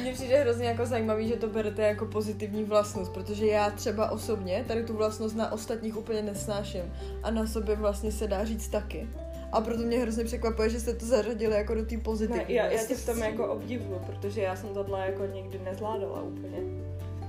Mně 0.00 0.12
přijde 0.12 0.40
hrozně 0.40 0.66
jako 0.66 0.86
zajímavý, 0.86 1.28
že 1.28 1.36
to 1.36 1.46
berete 1.48 1.82
jako 1.82 2.06
pozitivní 2.06 2.64
vlastnost, 2.64 3.12
protože 3.12 3.46
já 3.46 3.70
třeba 3.70 4.10
osobně 4.10 4.64
tady 4.68 4.84
tu 4.84 4.92
vlastnost 4.96 5.36
na 5.36 5.52
ostatních 5.52 5.96
úplně 5.96 6.22
nesnáším 6.22 6.94
a 7.22 7.30
na 7.30 7.46
sobě 7.46 7.73
vlastně 7.76 8.12
se 8.12 8.26
dá 8.26 8.44
říct 8.44 8.68
taky. 8.68 9.08
A 9.52 9.60
proto 9.60 9.82
mě 9.82 9.98
hrozně 9.98 10.24
překvapuje, 10.24 10.70
že 10.70 10.80
jste 10.80 10.94
to 10.94 11.06
zařadili 11.06 11.56
jako 11.56 11.74
do 11.74 11.84
té 11.84 11.98
pozitivní 11.98 12.42
Ne, 12.48 12.54
já, 12.54 12.66
já 12.66 12.84
tě 12.84 12.94
v 12.94 13.06
tom 13.06 13.18
jako 13.18 13.46
obdivuju, 13.46 13.98
protože 14.06 14.40
já 14.40 14.56
jsem 14.56 14.68
tohle 14.68 15.06
jako 15.06 15.26
nikdy 15.26 15.60
nezvládala 15.64 16.22
úplně. 16.22 16.58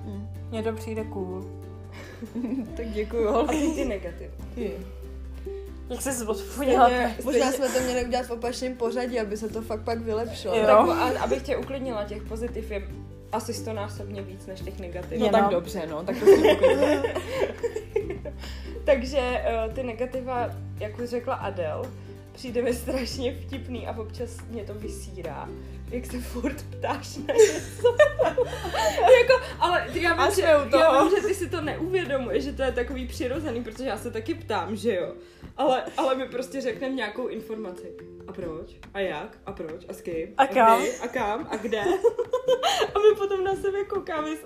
Hm. 0.06 0.28
Mně 0.52 0.64
to 0.64 0.74
přijde 0.74 1.04
cool. 1.04 1.46
Tak 2.78 2.88
děkuju, 2.90 3.28
A 3.28 3.32
holky. 3.32 3.58
ty 3.60 3.72
ty 3.72 3.86
negativ. 3.86 4.32
Jak 5.90 6.02
se 6.02 6.26
odpověděla? 6.28 6.88
Ne, 6.88 7.16
Možná 7.24 7.52
jsme 7.52 7.70
to 7.70 7.80
měli 7.80 8.06
udělat 8.06 8.26
v 8.26 8.32
opačném 8.32 8.76
pořadí, 8.76 9.20
aby 9.20 9.38
se 9.38 9.50
to 9.50 9.62
fakt 9.62 9.82
pak 9.84 10.00
vylepšilo. 10.00 10.56
Jo. 10.56 10.66
Tak, 10.66 10.90
a, 10.90 11.20
abych 11.24 11.42
tě 11.42 11.58
uklidnila, 11.58 12.04
těch 12.04 12.24
pozitiv 12.24 12.72
je 12.72 12.88
asi 13.32 13.54
stonásobně 13.54 14.22
víc 14.22 14.46
než 14.46 14.62
těch 14.62 14.80
negativ. 14.80 15.20
No 15.20 15.26
Je, 15.26 15.32
tak 15.32 15.44
no. 15.44 15.50
dobře, 15.50 15.88
no, 15.90 16.04
tak 16.04 16.20
to 16.20 16.26
si. 16.26 16.42
Takže 18.86 19.44
uh, 19.68 19.74
ty 19.74 19.84
negativa, 19.84 20.50
jak 20.80 21.00
už 21.00 21.10
řekla 21.10 21.36
Adel, 21.36 21.86
přijde 22.36 22.62
mi 22.62 22.74
strašně 22.74 23.34
vtipný 23.34 23.88
a 23.88 23.98
občas 23.98 24.42
mě 24.50 24.64
to 24.64 24.74
vysírá. 24.74 25.50
Jak 25.90 26.06
se 26.06 26.20
furt 26.20 26.64
ptáš 26.64 27.18
na 27.18 27.34
něco. 27.34 27.96
jako, 29.22 29.44
ale 29.60 29.88
já 29.94 30.14
A 30.14 30.26
vím, 30.26 30.36
že, 30.36 30.42
já 30.42 31.04
vím, 31.04 31.16
že 31.16 31.28
ty 31.28 31.34
si 31.34 31.50
to 31.50 31.62
neuvědomuješ, 31.62 32.44
že 32.44 32.54
to 32.54 32.64
je 32.64 32.72
takový 32.72 33.08
přirozený, 33.08 33.64
protože 33.64 33.86
já 33.86 33.98
se 33.98 34.12
taky 34.12 34.36
ptám, 34.36 34.76
že 34.76 34.96
jo. 34.96 35.14
Ale, 35.58 35.84
ale 35.98 36.16
my 36.16 36.26
prostě 36.26 36.62
řekneme 36.62 36.96
nějakou 36.96 37.28
informaci. 37.28 37.94
A 38.28 38.34
proč? 38.34 38.76
A 38.94 39.00
jak? 39.00 39.38
A 39.46 39.52
proč? 39.52 39.86
A 39.90 39.94
s 39.94 40.02
kým? 40.02 40.34
A 40.38 40.48
kam? 40.48 40.82
kdy? 40.82 40.98
A 40.98 41.08
kam? 41.08 41.48
A 41.52 41.58
kde? 41.58 41.82
a 42.96 43.00
my 43.00 43.16
potom 43.18 43.44
na 43.44 43.56
sebe 43.56 43.84
koukáme 43.84 44.36
s. 44.36 44.42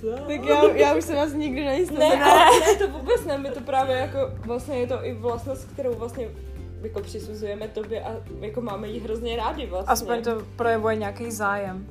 Co? 0.00 0.10
Tak 0.10 0.44
já, 0.44 0.72
já 0.72 0.94
už 0.94 1.04
jsem 1.04 1.16
vás 1.16 1.32
nikdy 1.32 1.64
na 1.64 1.74
nic 1.74 1.90
Ne, 1.90 2.16
ne, 2.16 2.74
to 2.78 2.88
vůbec 2.88 3.24
ne, 3.24 3.38
my 3.38 3.50
to 3.50 3.60
právě 3.60 3.96
jako, 3.96 4.18
vlastně 4.46 4.78
je 4.78 4.86
to 4.86 5.04
i 5.04 5.14
vlastnost, 5.14 5.72
kterou 5.72 5.94
vlastně 5.94 6.30
jako 6.82 7.00
přisuzujeme 7.00 7.68
tobě 7.68 8.02
a 8.02 8.10
jako 8.40 8.60
máme 8.60 8.88
jí 8.88 9.00
hrozně 9.00 9.36
rádi 9.36 9.66
vlastně. 9.66 9.92
Aspoň 9.92 10.22
to 10.22 10.42
projevuje 10.56 10.96
nějaký 10.96 11.30
zájem 11.30 11.86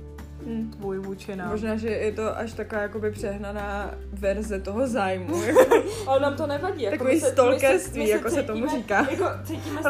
Hm. 0.45 0.71
tvůj 0.71 0.99
vůči 0.99 1.35
nám. 1.35 1.49
Možná, 1.49 1.75
že 1.75 1.89
je 1.89 2.11
to 2.11 2.37
až 2.37 2.53
taková 2.53 2.81
jakoby 2.81 3.11
přehnaná 3.11 3.91
verze 4.13 4.59
toho 4.59 4.87
zájmu. 4.87 5.41
Ale 6.07 6.19
nám 6.19 6.35
to 6.35 6.47
nevadí. 6.47 6.83
Jako 6.83 6.97
Takový 6.97 7.19
stalkerství, 7.19 8.07
jako 8.07 8.29
se 8.29 8.43
tomu 8.43 8.65
cítíme- 8.65 8.77
říká. 8.77 9.07
Jako 9.11 9.25
cítíme 9.43 9.81
se 9.83 9.89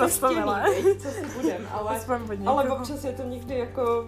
viď, 0.84 1.02
co 1.02 1.10
si 1.10 1.26
budem, 1.36 1.68
ale, 1.72 2.00
ale 2.46 2.64
někoho. 2.64 2.76
občas 2.82 3.04
je 3.04 3.12
to 3.12 3.24
někdy 3.24 3.58
jako 3.58 4.08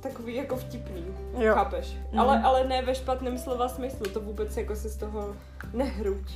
takový 0.00 0.34
jako 0.34 0.56
vtipný, 0.56 1.04
Jo. 1.38 1.54
chápeš? 1.54 1.96
Mhm. 2.10 2.20
Ale, 2.20 2.42
ale 2.42 2.64
ne 2.64 2.82
ve 2.82 2.94
špatném 2.94 3.38
slova 3.38 3.68
smyslu, 3.68 4.06
to 4.12 4.20
vůbec 4.20 4.56
jako 4.56 4.76
se 4.76 4.88
z 4.88 4.96
toho 4.96 5.36
nehruď. 5.74 6.32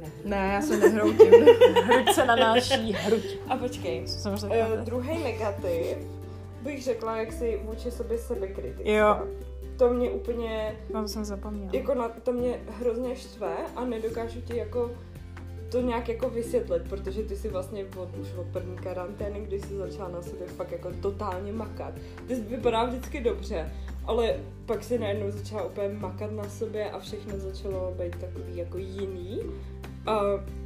Nehruď. 0.00 0.24
Ne, 0.24 0.50
já 0.54 0.62
se 0.62 0.76
nehroutím. 0.76 1.30
Hruď 1.84 2.14
se 2.14 2.26
na 2.26 2.36
naší 2.36 2.92
hruď. 2.92 3.38
A 3.48 3.56
počkej, 3.56 4.04
Co 4.06 4.30
Uh, 4.30 4.84
druhý 4.84 5.22
negativ 5.22 5.96
bych 6.62 6.82
řekla, 6.82 7.16
jak 7.16 7.32
si 7.32 7.60
vůči 7.64 7.90
sobě 7.90 8.18
sebekritická. 8.18 8.90
Jo. 8.90 9.26
To 9.78 9.92
mě 9.92 10.10
úplně, 10.10 10.76
No, 10.94 11.02
to 11.02 11.08
jsem 11.08 11.24
zapomněla. 11.24 11.70
jako 11.72 11.94
na, 11.94 12.08
to 12.08 12.32
mě 12.32 12.60
hrozně 12.78 13.16
štve 13.16 13.56
a 13.76 13.84
nedokážu 13.84 14.40
ti 14.40 14.56
jako 14.56 14.90
to 15.70 15.80
nějak 15.80 16.08
jako 16.08 16.30
vysvětlit, 16.30 16.82
protože 16.88 17.22
ty 17.22 17.36
si 17.36 17.48
vlastně 17.48 17.84
od, 17.96 18.16
už 18.16 18.28
od 18.38 18.46
první 18.46 18.76
karantény, 18.76 19.40
když 19.40 19.62
jsi 19.62 19.76
začala 19.76 20.08
na 20.08 20.22
sobě 20.22 20.46
fakt 20.46 20.72
jako 20.72 20.90
totálně 21.02 21.52
makat. 21.52 21.94
Ty 22.28 22.34
vypadá 22.34 22.84
vždycky 22.84 23.20
dobře, 23.20 23.72
ale 24.06 24.34
pak 24.66 24.84
si 24.84 24.98
najednou 24.98 25.30
začala 25.30 25.64
úplně 25.64 25.88
makat 25.88 26.32
na 26.32 26.48
sobě 26.48 26.90
a 26.90 26.98
všechno 26.98 27.38
začalo 27.38 27.94
být 27.98 28.16
takový 28.16 28.56
jako 28.56 28.78
jiný. 28.78 29.40
A 30.06 30.20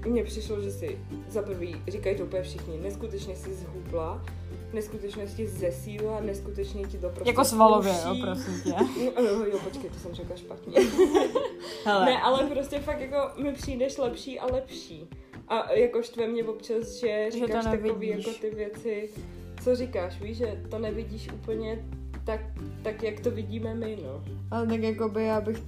mně 0.06 0.24
přišlo, 0.24 0.62
že 0.62 0.70
si 0.70 0.98
za 1.28 1.42
prvý, 1.42 1.76
říkají 1.88 2.16
to 2.16 2.24
úplně 2.24 2.42
všichni, 2.42 2.78
neskutečně 2.78 3.36
si 3.36 3.54
zhubla, 3.54 4.24
neskutečně 4.72 5.28
si 5.28 5.48
zesíla, 5.48 6.20
neskutečně 6.20 6.82
ti 6.82 6.98
to 6.98 7.08
prostě 7.08 7.30
Jako 7.30 7.44
svalově, 7.44 7.94
jo, 8.04 8.16
prosím 8.22 8.60
tě. 8.60 8.70
No, 9.16 9.22
jo, 9.22 9.44
jo, 9.44 9.58
počkej, 9.64 9.90
to 9.90 9.98
jsem 9.98 10.14
řekla 10.14 10.36
špatně. 10.36 10.80
Hele. 11.84 12.06
Ne, 12.06 12.20
ale 12.22 12.46
prostě 12.46 12.78
fakt 12.78 13.00
jako 13.00 13.42
mi 13.42 13.52
přijdeš 13.52 13.98
lepší 13.98 14.40
a 14.40 14.46
lepší. 14.52 15.08
A 15.48 15.72
jako 15.72 16.02
štve 16.02 16.28
mě 16.28 16.44
občas, 16.44 16.88
že 16.88 17.26
říkáš 17.30 17.64
takový 17.64 17.88
nevidíš. 17.88 18.26
jako 18.26 18.38
ty 18.40 18.50
věci, 18.50 19.10
co 19.64 19.76
říkáš, 19.76 20.20
víš, 20.20 20.36
že 20.36 20.62
to 20.70 20.78
nevidíš 20.78 21.28
úplně 21.32 21.84
tak, 22.24 22.40
tak 22.82 23.02
jak 23.02 23.20
to 23.20 23.30
vidíme 23.30 23.74
my, 23.74 23.98
no. 24.04 24.24
Ale 24.50 24.66
tak 24.66 24.80
jakoby 24.80 25.24
já 25.24 25.40
bych 25.40 25.62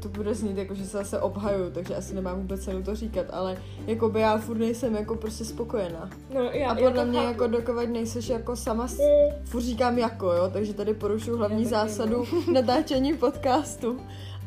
to 0.00 0.08
bude 0.08 0.34
znít 0.34 0.56
jako, 0.58 0.74
že 0.74 0.84
se 0.84 0.96
zase 0.98 1.20
obhaju, 1.20 1.70
takže 1.70 1.96
asi 1.96 2.14
nemám 2.14 2.36
vůbec 2.36 2.64
cenu 2.64 2.82
to 2.82 2.94
říkat, 2.94 3.26
ale 3.32 3.56
jakoby 3.86 4.20
já 4.20 4.38
furt 4.38 4.58
nejsem 4.58 4.94
jako 4.94 5.14
prostě 5.16 5.44
spokojená. 5.44 6.10
no 6.34 6.40
já, 6.42 6.50
A 6.50 6.52
já 6.54 6.74
podle 6.74 7.04
to 7.04 7.10
mě 7.10 7.18
chápu. 7.18 7.32
jako 7.32 7.46
dokud 7.46 7.88
nejseš 7.88 8.28
jako 8.28 8.56
sama, 8.56 8.88
s... 8.88 8.98
furt 9.44 9.60
říkám 9.62 9.98
jako, 9.98 10.32
jo, 10.32 10.50
takže 10.52 10.74
tady 10.74 10.94
porušu 10.94 11.36
hlavní 11.36 11.62
Já 11.62 11.68
zásadu 11.68 12.24
natáčení 12.52 13.14
podcastu, 13.16 14.00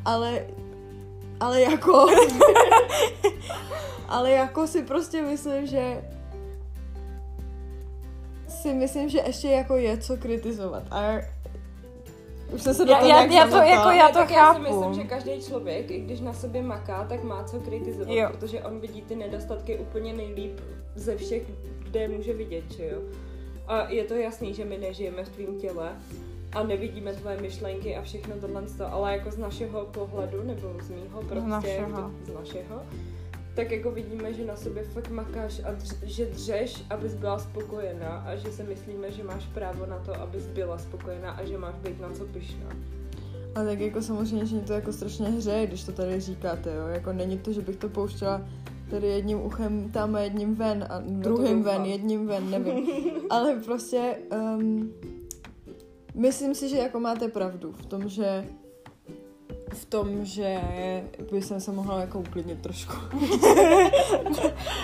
ale, 0.06 0.46
ale 1.40 1.62
jako, 1.62 2.06
ale 4.08 4.32
jako 4.32 4.68
si 4.68 4.84
prostě 4.84 5.22
myslím, 5.22 5.68
že 5.68 6.02
si 8.62 8.74
myslím, 8.74 9.10
že 9.10 9.20
ještě 9.28 9.48
jako 9.50 9.76
je 9.76 9.98
co 9.98 10.18
kritizovat 10.18 10.84
a 10.92 11.02
já- 11.02 11.22
už 12.52 12.62
jsem 12.62 12.74
se 12.74 12.86
do 12.86 12.92
Já- 12.92 12.98
toho 13.00 13.10
já- 13.10 13.16
nějak 13.26 13.32
já 13.32 13.44
to 13.46 13.52
zamotala. 13.52 13.76
jako 13.76 13.90
já 13.98 14.08
Ne, 14.08 14.14
to 14.14 14.20
tak 14.20 14.32
já 14.32 14.54
si 14.54 14.60
chápu. 14.60 14.76
myslím, 14.80 14.94
že 15.04 15.10
každý 15.10 15.42
člověk, 15.42 15.92
i 15.92 16.00
když 16.00 16.20
na 16.22 16.34
sobě 16.34 16.62
maká, 16.64 17.06
tak 17.10 17.24
má 17.24 17.44
co 17.44 17.60
kritizovat, 17.60 18.10
Jo. 18.14 18.30
protože 18.32 18.62
on 18.62 18.80
vidí 18.80 19.02
ty 19.02 19.16
nedostatky 19.16 19.78
úplně 19.78 20.14
nejlíp 20.14 20.60
ze 20.96 21.16
všech, 21.18 21.44
kde 21.90 22.00
je 22.00 22.08
může 22.08 22.34
vidět, 22.34 22.72
že 22.72 22.86
jo. 22.90 23.00
A 23.68 23.90
je 23.90 24.04
to 24.04 24.14
jasný, 24.14 24.54
že 24.54 24.66
my 24.66 24.78
nežijeme 24.78 25.24
v 25.24 25.30
tvém 25.30 25.60
těle 25.60 25.92
a 26.54 26.64
nevidíme 26.64 27.14
tvoje 27.14 27.42
myšlenky 27.42 27.96
a 27.96 28.02
všechno 28.02 28.36
tohle, 28.42 28.64
ale 28.92 29.12
jako 29.12 29.32
z 29.32 29.38
našeho 29.38 29.86
pohledu, 29.86 30.44
nebo 30.44 30.74
z 30.84 30.90
mýho 30.90 31.22
prostě, 31.22 31.50
našeho. 31.50 31.92
To, 32.02 32.12
z 32.26 32.34
našeho, 32.36 32.82
tak 33.56 33.72
jako 33.72 33.92
vidíme, 33.92 34.34
že 34.34 34.46
na 34.46 34.56
sobě 34.56 34.84
fakt 34.84 35.10
makáš 35.10 35.62
a 35.64 35.72
dř, 35.72 35.96
že 36.04 36.26
dřeš, 36.26 36.84
abys 36.90 37.14
byla 37.14 37.40
spokojená 37.40 38.10
a 38.10 38.36
že 38.36 38.52
si 38.52 38.64
myslíme, 38.64 39.12
že 39.12 39.24
máš 39.24 39.46
právo 39.46 39.86
na 39.86 40.00
to, 40.00 40.22
abys 40.22 40.48
byla 40.48 40.78
spokojená 40.78 41.32
a 41.32 41.46
že 41.46 41.58
máš 41.58 41.76
být 41.76 42.02
na 42.02 42.10
co 42.12 42.26
pyšná. 42.26 42.70
A 43.56 43.64
tak 43.64 43.80
jako 43.80 44.02
samozřejmě, 44.02 44.46
že 44.46 44.56
mě 44.56 44.66
to 44.66 44.74
jako 44.74 44.94
strašně 44.94 45.30
hřeje, 45.30 45.68
když 45.68 45.84
to 45.84 45.92
tady 45.92 46.20
říkáte, 46.20 46.76
jo. 46.76 46.88
Jako 46.88 47.14
není 47.14 47.38
to, 47.38 47.54
že 47.54 47.62
bych 47.62 47.76
to 47.76 47.90
pouštěla 47.90 48.42
tady 48.90 49.08
jedním 49.08 49.42
uchem 49.42 49.92
tam 49.92 50.16
a 50.16 50.20
jedním 50.20 50.56
ven 50.56 50.86
a 50.90 51.02
druhým 51.06 51.64
ven, 51.64 51.86
jedním 51.86 52.28
ven, 52.28 52.50
nevím. 52.50 52.88
Ale 53.30 53.56
prostě 53.66 54.18
um, 54.58 54.94
myslím 56.16 56.56
si, 56.56 56.70
že 56.70 56.78
jako 56.78 57.00
máte 57.00 57.28
pravdu 57.28 57.72
v 57.72 57.86
tom, 57.86 58.10
že 58.10 58.46
v 59.74 59.86
tom, 59.86 60.26
že 60.26 60.62
by 61.32 61.42
jsem 61.42 61.62
se 61.62 61.72
mohla 61.72 62.00
jako 62.02 62.20
uklidnit 62.20 62.62
trošku. 62.62 62.94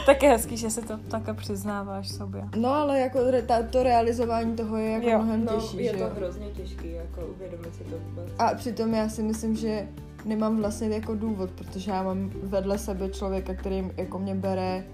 Tak 0.05 0.23
je 0.23 0.29
hezký, 0.29 0.57
že 0.57 0.69
se 0.69 0.81
to 0.81 0.97
také 0.97 1.33
přiznáváš 1.33 2.09
sobě. 2.09 2.43
No 2.55 2.69
ale 2.73 2.99
jako 2.99 3.19
re, 3.31 3.41
ta, 3.41 3.63
to 3.63 3.83
realizování 3.83 4.55
toho 4.55 4.77
je 4.77 4.89
jako 4.91 5.09
Jo, 5.09 5.17
mnohem 5.17 5.45
No, 5.45 5.53
těžší, 5.53 5.77
je 5.83 5.91
že 5.91 5.97
to 5.97 6.03
jo. 6.03 6.09
hrozně 6.15 6.47
těžký, 6.47 6.91
jako 6.91 7.21
uvědomit 7.35 7.75
si 7.75 7.83
to 7.83 7.95
vůbec. 8.09 8.25
A 8.39 8.53
přitom 8.55 8.93
já 8.93 9.09
si 9.09 9.23
myslím, 9.23 9.55
že 9.55 9.87
nemám 10.25 10.57
vlastně 10.57 10.87
jako 10.87 11.15
důvod, 11.15 11.49
protože 11.51 11.91
já 11.91 12.03
mám 12.03 12.31
vedle 12.43 12.77
sebe 12.77 13.09
člověka, 13.09 13.53
který 13.53 13.91
jako 13.97 14.19
mě 14.19 14.35
bere, 14.35 14.85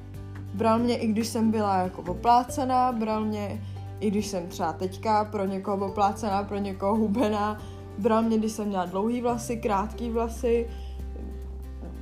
bral 0.54 0.80
mě 0.80 0.98
i 0.98 1.08
když 1.08 1.28
jsem 1.28 1.52
byla 1.52 1.78
jako 1.78 2.02
oplácená, 2.02 2.92
bral 2.92 3.26
mě 3.26 3.62
i 4.00 4.12
když 4.12 4.28
jsem 4.28 4.48
třeba 4.48 4.74
teďka 4.74 5.26
pro 5.26 5.46
někoho 5.46 5.86
oplácená, 5.88 6.44
pro 6.44 6.58
někoho 6.58 6.96
hubená, 6.96 7.62
bral 8.02 8.24
mě, 8.24 8.38
když 8.38 8.52
jsem 8.52 8.68
měla 8.68 8.86
dlouhý 8.86 9.22
vlasy, 9.22 9.58
krátký 9.58 10.10
vlasy, 10.10 10.68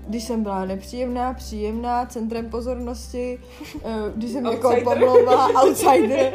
když 0.07 0.23
jsem 0.23 0.43
byla 0.43 0.65
nepříjemná, 0.65 1.33
příjemná, 1.33 2.05
centrem 2.05 2.49
pozornosti, 2.49 3.39
eh, 3.83 3.95
když 4.15 4.31
jsem 4.31 4.43
někoho 4.43 4.73
Outsider. 4.73 4.93
pomlouvala, 4.99 5.47
outsider, 5.63 6.33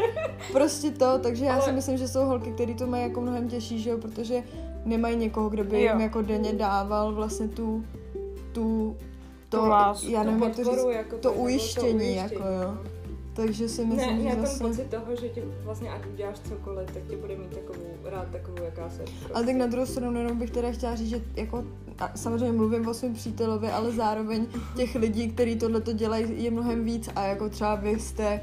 prostě 0.52 0.90
to, 0.90 1.18
takže 1.18 1.44
já 1.44 1.54
Ale- 1.54 1.62
si 1.62 1.72
myslím, 1.72 1.96
že 1.98 2.08
jsou 2.08 2.24
holky, 2.24 2.50
které 2.52 2.74
to 2.74 2.86
mají 2.86 3.02
jako 3.02 3.20
mnohem 3.20 3.48
těžší, 3.48 3.78
že 3.80 3.90
jo, 3.90 3.98
protože 3.98 4.42
nemají 4.84 5.16
někoho, 5.16 5.48
kdo 5.48 5.64
by 5.64 5.82
Jo. 5.82 5.92
jim 5.92 6.00
jako 6.00 6.22
denně 6.22 6.52
dával 6.52 7.12
vlastně 7.14 7.48
tu, 7.48 7.84
tu, 8.52 8.96
to, 9.48 9.60
Tu 9.60 9.66
lásku, 9.68 10.10
já 10.10 10.22
nevím, 10.22 10.42
jak 10.42 10.56
to 10.56 10.64
říct, 10.64 10.84
jako 10.88 11.16
to 11.18 11.32
ujištění, 11.32 12.16
jako 12.16 12.34
jo. 12.34 12.74
Takže 13.34 13.68
si 13.68 13.84
myslím, 13.86 14.16
ne 14.24 14.30
že 14.30 14.36
ten 14.36 14.46
zase... 14.46 14.64
pocit 14.64 14.90
toho, 14.90 15.16
že 15.20 15.28
tě 15.28 15.42
vlastně 15.64 15.90
ať 15.90 16.06
uděláš 16.12 16.38
cokoliv, 16.48 16.90
tak 16.90 17.02
tě 17.10 17.16
bude 17.16 17.36
mít 17.36 17.48
takovou, 17.54 17.83
takovou, 18.32 18.64
jaká 18.64 18.90
se. 18.90 18.98
Prostě. 18.98 19.32
Ale 19.34 19.46
tak 19.46 19.56
na 19.56 19.66
druhou 19.66 19.86
stranu 19.86 20.18
jenom 20.18 20.38
bych 20.38 20.50
teda 20.50 20.72
chtěla 20.72 20.94
říct, 20.94 21.08
že 21.08 21.20
jako, 21.36 21.64
a 21.98 22.10
samozřejmě 22.16 22.52
mluvím 22.52 22.88
o 22.88 22.94
svém 22.94 23.14
přítelovi, 23.14 23.68
ale 23.68 23.92
zároveň 23.92 24.46
těch 24.76 24.94
lidí, 24.94 25.28
kteří 25.28 25.56
tohle 25.56 25.80
to 25.80 25.92
dělají, 25.92 26.44
je 26.44 26.50
mnohem 26.50 26.84
víc 26.84 27.10
a 27.16 27.24
jako 27.24 27.48
třeba 27.48 27.74
vy 27.74 28.00
jste 28.00 28.40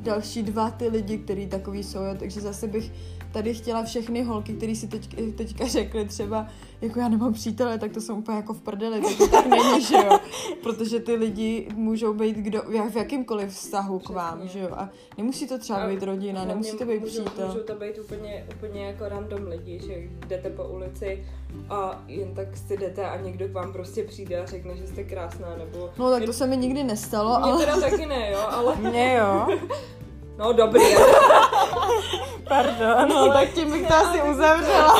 další 0.00 0.42
dva 0.42 0.70
ty 0.70 0.88
lidi, 0.88 1.18
kteří 1.18 1.46
takový 1.46 1.84
jsou, 1.84 1.98
jo. 1.98 2.14
takže 2.18 2.40
zase 2.40 2.66
bych 2.66 2.92
tady 3.36 3.54
chtěla 3.54 3.82
všechny 3.82 4.22
holky, 4.22 4.52
které 4.52 4.74
si 4.74 4.88
teď, 4.88 5.16
teďka 5.36 5.66
řekly 5.66 6.04
třeba, 6.04 6.46
jako 6.80 7.00
já 7.00 7.08
nemám 7.08 7.32
přítele, 7.32 7.78
tak 7.78 7.92
to 7.92 8.00
jsou 8.00 8.14
úplně 8.14 8.36
jako 8.36 8.54
v 8.54 8.60
prdeli, 8.60 9.00
tak 9.00 9.16
to 9.18 9.28
tak 9.28 9.46
není, 9.46 9.82
že 9.84 9.96
jo, 9.96 10.18
protože 10.62 11.00
ty 11.00 11.14
lidi 11.14 11.68
můžou 11.74 12.14
být 12.14 12.36
kdo, 12.36 12.62
v 12.62 12.90
v 12.90 12.96
jakýmkoliv 12.96 13.50
vztahu 13.50 13.98
k 13.98 14.08
vám, 14.08 14.38
Přesně. 14.38 14.60
že 14.60 14.66
jo, 14.66 14.74
a 14.76 14.90
nemusí 15.18 15.48
to 15.48 15.58
třeba 15.58 15.78
A 15.78 15.88
být 15.88 16.02
rodina, 16.02 16.44
nemusí 16.44 16.76
to 16.76 16.84
být 16.84 17.00
můžou, 17.00 17.24
přítel. 17.24 17.46
Můžou 17.46 17.60
to 17.60 17.74
být 17.74 17.98
úplně, 17.98 18.46
úplně 18.56 18.86
jako 18.86 19.08
random 19.08 19.42
lidi, 19.42 19.80
že 19.86 19.94
jdete 20.26 20.50
po 20.50 20.64
ulici 20.64 21.26
a 21.70 22.04
jen 22.08 22.34
tak 22.34 22.56
si 22.56 22.76
jdete 22.76 23.04
a 23.04 23.20
někdo 23.20 23.48
k 23.48 23.52
vám 23.52 23.72
prostě 23.72 24.04
přijde 24.04 24.40
a 24.40 24.46
řekne, 24.46 24.76
že 24.76 24.86
jste 24.86 25.04
krásná, 25.04 25.56
nebo... 25.56 25.90
No 25.98 26.10
tak 26.10 26.24
to 26.24 26.32
se 26.32 26.46
mi 26.46 26.56
nikdy 26.56 26.84
nestalo, 26.84 27.40
Mně 27.40 27.52
ale... 27.52 27.64
teda 27.66 27.80
taky 27.80 28.06
ne, 28.06 28.30
jo, 28.32 28.40
ale... 28.50 28.76
Mně 28.76 29.14
jo. 29.14 29.58
No 30.38 30.52
dobrý, 30.52 30.82
Pardon. 32.48 33.08
No, 33.08 33.32
tak 33.32 33.48
tím 33.48 33.72
bych 33.72 33.88
to 33.88 33.94
asi 33.94 34.22
uzavřela. 34.22 34.96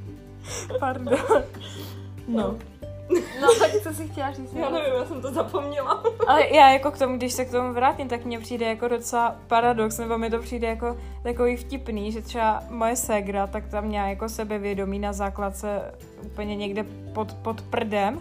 Pardon. 0.80 1.18
No. 2.28 2.54
No 3.40 3.48
tak 3.60 3.70
co 3.82 3.94
si 3.94 4.08
chtěla 4.08 4.32
říct? 4.32 4.52
já 4.54 4.70
nevím, 4.70 4.94
já 4.94 5.04
jsem 5.04 5.22
to 5.22 5.32
zapomněla. 5.32 6.02
Ale 6.26 6.54
já 6.54 6.70
jako 6.70 6.90
k 6.90 6.98
tomu, 6.98 7.16
když 7.16 7.32
se 7.32 7.44
k 7.44 7.50
tomu 7.50 7.72
vrátím, 7.72 8.08
tak 8.08 8.24
mně 8.24 8.38
přijde 8.38 8.66
jako 8.66 8.88
docela 8.88 9.36
paradox, 9.46 9.98
nebo 9.98 10.18
mi 10.18 10.30
to 10.30 10.38
přijde 10.38 10.68
jako 10.68 10.96
takový 11.22 11.56
vtipný, 11.56 12.12
že 12.12 12.22
třeba 12.22 12.62
moje 12.70 12.96
ségra, 12.96 13.46
tak 13.46 13.68
tam 13.68 13.84
měla 13.84 14.06
jako 14.06 14.28
sebevědomí 14.28 14.98
na 14.98 15.12
základce 15.12 15.94
úplně 16.24 16.56
někde 16.56 16.84
pod, 17.14 17.34
pod 17.34 17.62
prdem. 17.62 18.20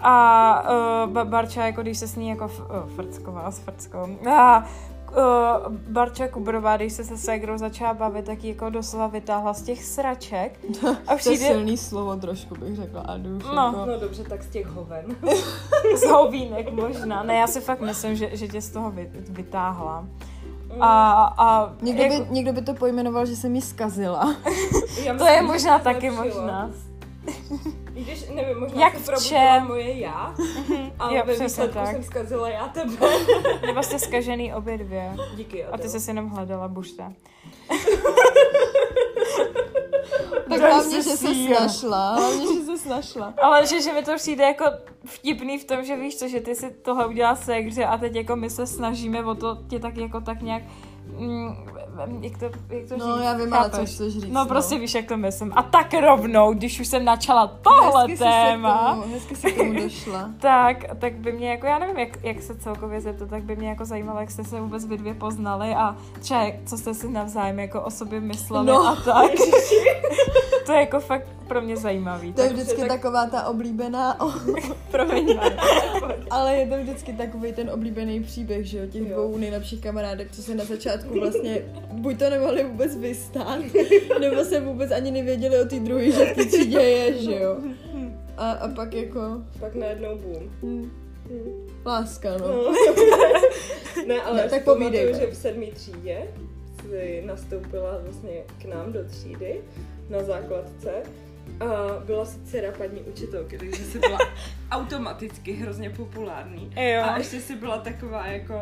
A 0.00 0.64
uh, 1.06 1.24
Barča, 1.24 1.66
jako 1.66 1.82
když 1.82 1.98
se 1.98 2.08
s 2.08 2.16
ní 2.16 2.28
jako 2.28 2.44
f- 2.44 2.60
uh, 2.60 2.90
frckovala 2.96 3.50
s 3.50 3.58
frckou. 3.58 4.18
A 4.30 4.64
uh, 5.10 5.72
Barča 5.72 6.28
Kubrová, 6.28 6.76
když 6.76 6.92
se 6.92 7.04
se 7.04 7.18
ségrou 7.18 7.58
začala 7.58 7.94
bavit, 7.94 8.24
tak 8.24 8.44
ji 8.44 8.50
jako 8.50 8.70
doslova 8.70 9.06
vytáhla 9.06 9.54
z 9.54 9.62
těch 9.62 9.84
sraček. 9.84 10.60
A 10.84 10.90
To 11.06 11.12
je 11.12 11.16
přijde 11.16 11.46
silný 11.46 11.76
slovo 11.76 12.16
trošku, 12.16 12.54
bych 12.54 12.76
řekla. 12.76 13.00
A 13.00 13.16
No. 13.16 13.32
jako... 13.66 13.86
No 13.86 13.98
dobře, 14.00 14.24
tak 14.24 14.42
z 14.42 14.48
těch 14.48 14.66
hoven. 14.66 15.04
z 15.96 16.04
hovínek 16.04 16.72
možná. 16.72 17.22
Ne, 17.22 17.34
já 17.34 17.46
si 17.46 17.60
fakt 17.60 17.80
myslím, 17.80 18.16
že, 18.16 18.36
že 18.36 18.48
tě 18.48 18.60
z 18.62 18.70
toho 18.70 18.90
vy, 18.90 19.10
vytáhla. 19.30 20.04
A, 20.80 21.12
a 21.38 21.72
Někdo, 21.82 22.02
jako, 22.02 22.24
by, 22.24 22.30
někdo 22.30 22.52
by 22.52 22.62
to 22.62 22.74
pojmenoval, 22.74 23.26
že 23.26 23.36
jsem 23.36 23.54
jí 23.54 23.60
zkazila. 23.62 24.34
To 25.18 25.26
je 25.26 25.42
možná 25.42 25.78
taky 25.78 26.10
možná. 26.10 26.70
I 27.94 28.02
když, 28.04 28.28
nevím, 28.34 28.60
možná 28.60 28.80
Jak 28.80 28.98
se 28.98 29.04
probudila 29.04 29.54
čem? 29.58 29.66
moje 29.66 29.98
já, 29.98 30.34
a 30.98 31.10
Jo, 31.14 31.22
ve 31.26 31.36
výsledku 31.36 31.74
tak. 31.74 31.90
jsem 31.90 32.02
zkazila 32.02 32.48
já 32.48 32.68
tebe. 32.68 33.06
Nebo 33.66 33.82
jste 33.82 33.98
skažený 33.98 34.54
obě 34.54 34.78
dvě. 34.78 35.16
Díky, 35.36 35.64
A 35.64 35.78
ty 35.78 35.88
jsi 35.88 36.10
jenom 36.10 36.28
hledala 36.28 36.68
bušta. 36.68 37.12
Tak 40.48 40.60
Daj 40.60 40.70
hlavně, 40.72 41.02
si 41.02 41.10
že 41.10 41.16
se 41.16 41.34
snašla. 41.34 42.14
Hlavně, 42.14 42.46
že 42.54 42.64
se 42.64 42.78
snašla. 42.78 43.34
Ale 43.42 43.66
že, 43.66 43.82
že 43.82 43.92
mi 43.92 44.02
to 44.02 44.14
přijde 44.16 44.44
jako 44.44 44.64
vtipný 45.06 45.58
v 45.58 45.64
tom, 45.64 45.84
že 45.84 45.96
víš 45.96 46.16
co, 46.18 46.28
že 46.28 46.40
ty 46.40 46.54
si 46.54 46.70
tohle 46.70 47.06
udělala 47.06 47.36
ségře 47.36 47.84
a 47.84 47.98
teď 47.98 48.14
jako 48.14 48.36
my 48.36 48.50
se 48.50 48.66
snažíme 48.66 49.24
o 49.24 49.34
to 49.34 49.58
tě 49.70 49.78
tak 49.78 49.96
jako 49.96 50.20
tak 50.20 50.42
nějak 50.42 50.62
mm, 51.06 51.66
jak 52.20 52.38
to, 52.38 52.44
jak 52.44 52.88
to 52.88 52.96
No, 52.96 53.16
říct? 53.16 53.24
já 53.24 53.32
vím, 53.32 53.54
ale 53.54 53.70
co 53.70 53.86
chceš 53.86 54.12
říct. 54.18 54.28
No 54.32 54.46
prostě 54.46 54.78
víš, 54.78 54.94
jak 54.94 55.06
to 55.06 55.16
myslím. 55.16 55.52
A 55.56 55.62
tak 55.62 55.94
rovnou, 55.94 56.52
když 56.54 56.80
už 56.80 56.86
jsem 56.88 57.04
načala 57.04 57.46
tohle 57.46 58.00
hezky 58.02 58.12
jsi 58.12 58.18
se 58.18 58.24
téma, 58.24 58.92
k 58.92 59.00
tomu, 59.00 59.12
hezky 59.14 59.36
se 59.36 59.50
k 59.50 59.56
tomu 59.56 59.72
došla. 59.82 60.30
tak, 60.40 60.76
tak 60.98 61.12
by 61.14 61.32
mě 61.32 61.50
jako, 61.50 61.66
já 61.66 61.78
nevím, 61.78 61.98
jak, 61.98 62.24
jak 62.24 62.42
se 62.42 62.54
celkově 62.54 63.00
zeptat, 63.00 63.30
tak 63.30 63.42
by 63.42 63.56
mě 63.56 63.68
jako 63.68 63.84
zajímalo, 63.84 64.20
jak 64.20 64.30
jste 64.30 64.44
se 64.44 64.60
vůbec 64.60 64.84
vy 64.86 64.96
dvě 64.98 65.14
poznali 65.14 65.74
a 65.74 65.96
třeba 66.20 66.46
co 66.66 66.78
jste 66.78 66.94
si 66.94 67.08
navzájem 67.08 67.58
jako 67.58 67.82
o 67.82 67.90
sobě 67.90 68.20
mysleli 68.20 68.66
No. 68.66 68.86
a 68.88 68.96
tak. 68.96 69.30
to 70.66 70.72
je 70.72 70.80
jako 70.80 71.00
fakt 71.00 71.26
pro 71.48 71.60
mě 71.60 71.76
zajímavý. 71.76 72.32
To 72.32 72.42
je 72.42 72.48
vždycky 72.52 72.80
tak- 72.80 72.88
taková 72.88 73.26
ta 73.26 73.46
oblíbená, 73.48 74.20
o, 74.20 74.32
promiň, 74.90 75.38
ale 76.30 76.56
je 76.56 76.66
to 76.66 76.76
vždycky 76.82 77.12
takový 77.12 77.52
ten 77.52 77.70
oblíbený 77.70 78.20
příběh, 78.20 78.66
že 78.66 78.78
jo, 78.78 78.86
těch 78.86 79.08
Jo. 79.08 79.16
dvou 79.16 79.38
nejlepších 79.38 79.80
kamarádek, 79.80 80.32
co 80.32 80.42
se 80.42 80.54
na 80.54 80.64
začátku 80.64 81.20
vlastně 81.20 81.58
buď 81.92 82.18
to 82.18 82.30
nemohli 82.30 82.64
vůbec 82.64 82.96
vystát, 82.96 83.58
nebo 84.20 84.44
se 84.44 84.60
vůbec 84.60 84.90
ani 84.90 85.10
nevěděli 85.10 85.60
o 85.60 85.64
té 85.64 85.80
druhé, 85.80 86.10
že 86.10 86.24
v 86.24 86.34
té 86.36 86.44
třídě 86.44 86.78
je, 86.80 87.22
že 87.22 87.34
jo. 87.40 87.56
A, 88.36 88.50
a 88.50 88.68
pak 88.68 88.94
jako 88.94 89.20
Pak 89.60 89.74
najednou 89.74 90.18
boom. 90.18 90.42
hm, 90.62 90.90
Hm. 91.30 91.66
láska, 91.86 92.36
no. 92.36 92.46
No. 92.48 92.72
ne, 94.06 94.22
ale 94.24 94.42
Ne, 94.42 94.48
tak 94.48 94.64
pamatuju, 94.64 95.14
že 95.20 95.26
v 95.26 95.36
sedmé 95.36 95.66
třídě 95.66 96.18
si 96.90 97.22
nastoupila 97.26 97.98
vlastně 98.04 98.30
k 98.62 98.64
nám 98.64 98.92
do 98.92 99.04
třídy 99.04 99.60
na 100.10 100.22
základce 100.22 100.90
a 101.60 101.66
byla 102.04 102.24
si 102.24 102.38
dcera 102.44 102.72
paní 102.78 103.00
učitelky, 103.00 103.58
takže 103.58 103.84
si 103.84 103.98
byla 103.98 104.18
automaticky 104.70 105.52
hrozně 105.52 105.90
populární. 105.90 106.70
Jo. 106.76 107.02
A 107.04 107.18
ještě 107.18 107.40
si 107.40 107.56
byla 107.56 107.78
taková 107.78 108.26
jako 108.26 108.54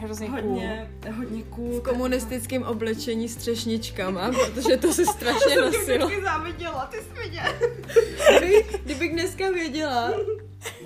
Hrozně 0.00 0.26
cool. 0.26 0.36
hodně, 0.40 0.90
hodně 1.16 1.42
cool. 1.42 1.80
V 1.80 1.82
komunistickém 1.82 2.62
oblečení 2.62 3.28
s 3.28 3.36
třešničkama, 3.36 4.30
protože 4.46 4.76
to 4.76 4.92
se 4.92 5.06
strašně 5.06 5.56
nosilo. 5.60 6.06
Vždycky 6.06 6.24
záviděla, 6.24 6.86
ty 6.86 6.96
svině. 7.14 7.42
Kdyby, 8.38 8.64
kdybych 8.84 9.12
dneska 9.12 9.50
věděla, 9.50 10.12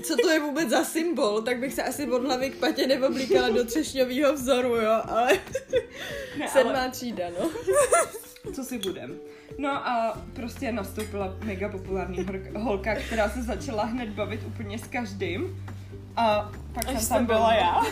co 0.03 0.17
to 0.17 0.29
je 0.31 0.41
vůbec 0.41 0.69
za 0.69 0.85
symbol, 0.85 1.43
tak 1.43 1.59
bych 1.59 1.75
se 1.75 1.83
asi 1.83 2.07
od 2.11 2.25
hlavy 2.25 2.51
k 2.51 2.57
patě 2.57 2.87
neoblíkala 2.87 3.49
do 3.49 3.65
třešňového 3.65 4.33
vzoru, 4.33 4.75
jo, 4.75 5.01
ale 5.05 5.33
Ne, 6.39 6.49
sedmá 6.49 6.73
ale 6.73 6.91
třída, 6.91 7.25
no. 7.41 7.51
co 8.53 8.65
si 8.65 8.79
budem. 8.79 9.17
No 9.59 9.71
a 9.89 10.23
prostě 10.35 10.73
nastoupila 10.73 11.37
mega 11.45 11.69
populární 11.69 12.27
holka, 12.57 12.95
která 12.95 13.31
se 13.31 13.43
začala 13.43 13.85
hned 13.85 14.09
bavit 14.09 14.41
úplně 14.47 14.79
s 14.79 14.87
každým. 14.87 15.65
A 16.17 16.51
pak 16.73 16.89
Až 16.89 17.03
jsem 17.03 17.17
tam 17.17 17.27
byla. 17.27 17.55
já, 17.55 17.83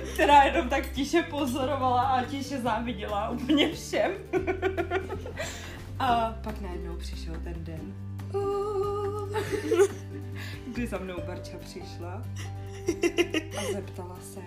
která 0.14 0.42
jenom 0.42 0.68
tak 0.68 0.86
tiše 0.90 1.22
pozorovala 1.22 2.02
a 2.02 2.24
tiše 2.24 2.60
záviděla 2.60 3.28
úplně 3.30 3.72
všem. 3.72 4.12
A 5.98 6.34
pak 6.44 6.60
najednou 6.60 6.96
přišel 6.96 7.34
ten 7.44 7.54
den, 7.58 7.94
kdy 10.66 10.86
za 10.86 10.98
mnou 10.98 11.14
Barča 11.26 11.58
přišla 11.60 12.22
a 13.58 13.72
zeptala 13.72 14.16
se, 14.34 14.40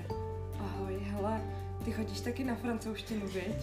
ahoj, 0.60 0.98
hele, 1.12 1.42
ty 1.86 1.92
chodíš 1.92 2.20
taky 2.20 2.44
na 2.44 2.56
francouzštinu, 2.56 3.28
viď? 3.28 3.56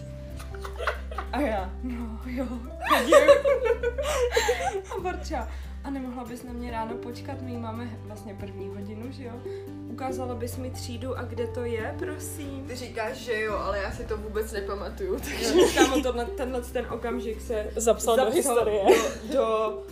A 1.32 1.40
já, 1.40 1.70
no 1.82 2.20
jo, 2.26 2.46
chodím. 2.88 3.14
A 4.96 5.00
Barča, 5.02 5.48
a 5.84 5.90
nemohla 5.90 6.24
bys 6.24 6.42
na 6.42 6.52
mě 6.52 6.70
ráno 6.70 6.94
počkat, 6.94 7.42
my 7.42 7.56
máme 7.56 7.90
vlastně 8.04 8.34
první 8.40 8.68
hodinu, 8.68 9.02
že 9.10 9.24
jo? 9.24 9.32
Ukázala 9.88 10.34
bys 10.34 10.56
mi 10.56 10.70
třídu 10.70 11.18
a 11.18 11.22
kde 11.22 11.46
to 11.46 11.64
je, 11.64 11.94
prosím? 11.98 12.64
Ty 12.68 12.74
říkáš, 12.76 13.16
že 13.16 13.40
jo, 13.40 13.54
ale 13.56 13.78
já 13.78 13.92
si 13.92 14.04
to 14.04 14.16
vůbec 14.16 14.52
nepamatuju. 14.52 15.14
Tak... 15.18 15.74
Kámo, 15.74 16.02
tohle, 16.02 16.24
tenhle 16.24 16.60
ten 16.62 16.86
okamžik 16.90 17.40
se 17.40 17.66
Zapsal 17.76 18.16
do 18.16 18.30
historie. 18.30 18.84
do, 19.32 19.38
do 19.38 19.82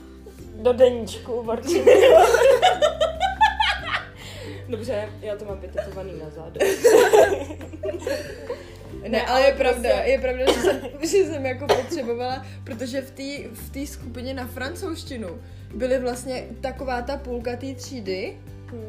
Do 0.63 0.73
deníčku. 0.73 1.47
Dobře, 4.69 5.09
já 5.21 5.37
to 5.37 5.45
mám 5.45 5.59
vytetovaný 5.61 6.13
na 6.19 6.31
zádu. 6.31 6.61
Ne, 9.03 9.09
Ne, 9.09 9.27
ale 9.27 9.43
je 9.43 9.53
pravda, 9.53 9.89
prostě- 9.91 10.11
je 10.11 10.19
pravda, 10.21 10.53
že 10.53 10.61
jsem, 10.61 10.81
že 11.01 11.07
jsem 11.25 11.47
jako 11.47 11.67
potřebovala, 11.67 12.47
protože 12.65 13.01
v 13.01 13.11
té 13.11 13.49
v 13.55 13.71
té 13.71 13.87
skupině 13.87 14.35
na 14.35 14.47
francouzštinu 14.47 15.29
byly 15.75 15.99
vlastně 15.99 16.47
taková 16.61 17.03
ta 17.03 17.17
půlka 17.17 17.57
té 17.57 17.75
třídy, 17.75 18.37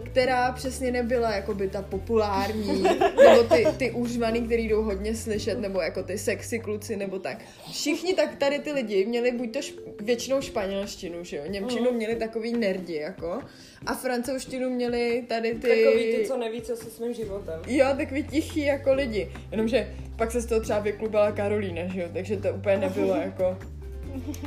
která 0.04 0.52
přesně 0.52 0.91
nebyla 0.91 1.36
jakoby 1.36 1.67
ta 1.67 1.82
populární, 1.82 2.84
nebo 3.28 3.43
ty, 3.56 3.65
ty 3.78 3.91
užvaný, 3.91 4.41
který 4.41 4.67
jdou 4.67 4.84
hodně 4.84 5.15
slyšet, 5.15 5.60
nebo 5.60 5.82
jako 5.82 6.04
ty 6.04 6.17
sexy 6.17 6.60
kluci, 6.60 6.96
nebo 6.96 7.19
tak. 7.19 7.38
Všichni 7.72 8.13
tak 8.13 8.36
tady 8.36 8.60
ty 8.60 8.72
lidi 8.72 9.06
měli 9.06 9.32
buď 9.32 9.54
to 9.54 9.60
šp- 9.60 9.82
většinou 10.00 10.41
španělštinu, 10.41 11.24
že 11.24 11.38
jo, 11.38 11.43
Němčinu 11.48 11.91
měli 11.91 12.15
takový 12.15 12.54
nerdi, 12.54 12.96
jako, 12.96 13.39
a 13.86 13.93
francouzštinu 13.93 14.69
měli 14.69 15.24
tady 15.28 15.54
ty... 15.54 15.84
Takový 15.84 16.15
ty, 16.15 16.26
co 16.28 16.38
neví, 16.38 16.62
co 16.62 16.76
se 16.76 16.89
svým 16.89 17.13
životem. 17.13 17.62
Jo, 17.67 17.88
takový 17.98 18.24
tichý 18.24 18.65
jako 18.65 18.93
lidi. 18.93 19.32
Jenomže 19.52 19.96
pak 20.15 20.32
se 20.32 20.41
z 20.41 20.46
toho 20.46 20.62
třeba 20.62 20.80
vyklubala 20.80 21.32
Karolína, 21.32 21.88
že 21.88 22.02
jo, 22.02 22.08
takže 22.13 22.38
to 22.38 22.54
úplně 22.54 22.78
nebylo 22.78 23.15
jako... 23.26 23.58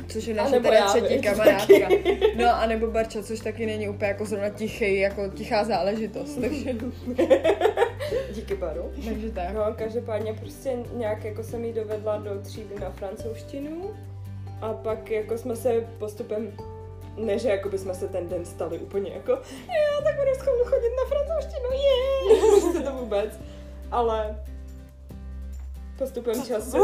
Což 0.07 0.27
je 0.27 0.33
naše 0.33 0.59
teda 0.59 0.73
já, 0.73 0.87
třetí 0.87 1.21
kamarádka. 1.21 1.89
No 2.35 2.49
a 2.55 2.65
nebo 2.65 2.87
Barča, 2.87 3.23
což 3.23 3.39
taky 3.39 3.65
není 3.65 3.89
úplně 3.89 4.07
jako 4.07 4.25
zrovna 4.25 4.49
tichý, 4.49 4.99
jako 4.99 5.29
tichá 5.29 5.63
záležitost, 5.63 6.35
takže, 6.41 6.75
Díky 8.31 8.55
baru. 8.55 8.91
takže 9.05 9.29
tak. 9.31 9.53
No, 9.53 9.61
každopádně 9.75 10.33
prostě 10.33 10.77
nějak 10.93 11.23
jako 11.25 11.43
jsem 11.43 11.65
jí 11.65 11.73
dovedla 11.73 12.17
do 12.17 12.41
třídy 12.41 12.75
na 12.81 12.89
francouzštinu 12.89 13.91
a 14.61 14.73
pak 14.73 15.11
jako 15.11 15.37
jsme 15.37 15.55
se 15.55 15.87
postupem 15.97 16.51
ne, 17.17 17.39
že 17.39 17.49
jako 17.49 17.69
bychom 17.69 17.93
se 17.95 18.07
ten 18.07 18.29
den 18.29 18.45
stali 18.45 18.77
úplně 18.79 19.11
jako 19.11 19.31
jo, 19.31 20.01
tak 20.03 20.15
budu 20.19 20.31
schopnu 20.35 20.63
chodit 20.63 20.91
na 20.97 21.05
francouzštinu, 21.09 21.69
je, 21.71 22.39
prostě 22.61 22.79
to 22.79 22.91
vůbec. 22.91 23.39
Ale 23.91 24.43
postupem 25.97 26.43
času, 26.43 26.77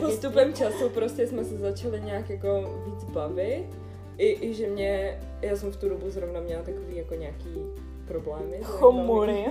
postupem 0.00 0.54
času 0.54 0.88
prostě 0.88 1.26
jsme 1.26 1.44
se 1.44 1.56
začali 1.58 2.00
nějak 2.00 2.30
jako 2.30 2.80
víc 2.86 3.04
bavit. 3.04 3.64
I, 4.18 4.48
i 4.48 4.54
že 4.54 4.66
mě, 4.66 5.20
já 5.42 5.56
jsem 5.56 5.72
v 5.72 5.76
tu 5.76 5.88
dobu 5.88 6.10
zrovna 6.10 6.40
měla 6.40 6.62
takový 6.62 6.96
jako 6.96 7.14
nějaký 7.14 7.54
problémy. 8.08 8.58
Chomury. 8.62 9.44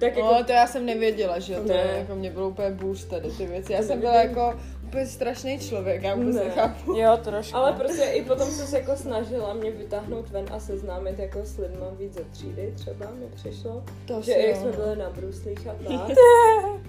Tak 0.00 0.16
jako 0.16 0.32
No, 0.34 0.44
to 0.44 0.52
já 0.52 0.66
jsem 0.66 0.86
nevěděla, 0.86 1.38
že 1.38 1.52
jo, 1.52 1.60
to 1.60 1.68
Ne. 1.68 1.74
je, 1.74 1.98
jako 1.98 2.14
mě 2.14 2.30
bylo 2.30 2.48
úplně 2.48 2.70
bůř 2.70 3.04
tady 3.04 3.30
ty 3.30 3.46
věci. 3.46 3.72
Já 3.72 3.78
To 3.80 3.84
jsem 3.86 4.00
byla 4.00 4.14
jako 4.22 4.54
úplně 4.88 5.06
strašný 5.06 5.58
člověk, 5.58 6.02
já 6.02 6.14
vůbec 6.14 6.34
Ne. 6.36 6.44
nechápu. 6.44 6.96
Jo, 6.96 7.18
trošku. 7.24 7.56
Ale 7.56 7.72
prostě 7.72 8.02
i 8.04 8.22
potom 8.24 8.46
jsem 8.50 8.66
se 8.66 8.78
jako 8.78 8.96
snažila 8.96 9.54
mě 9.54 9.70
vytáhnout 9.70 10.30
ven 10.30 10.44
a 10.52 10.60
seznámit 10.60 11.18
jako 11.18 11.40
s 11.44 11.58
lidma 11.58 11.86
víc 11.98 12.14
ze 12.14 12.24
třídy 12.24 12.72
třeba 12.76 13.10
mi 13.10 13.26
přišlo. 13.34 13.84
To 14.06 14.22
Že 14.22 14.32
jak 14.32 14.56
jsme 14.56 14.70
no. 14.70 14.76
byli 14.76 14.96
na 14.96 15.10
bruslích 15.10 15.66
a 15.66 15.74
tak. 15.74 16.16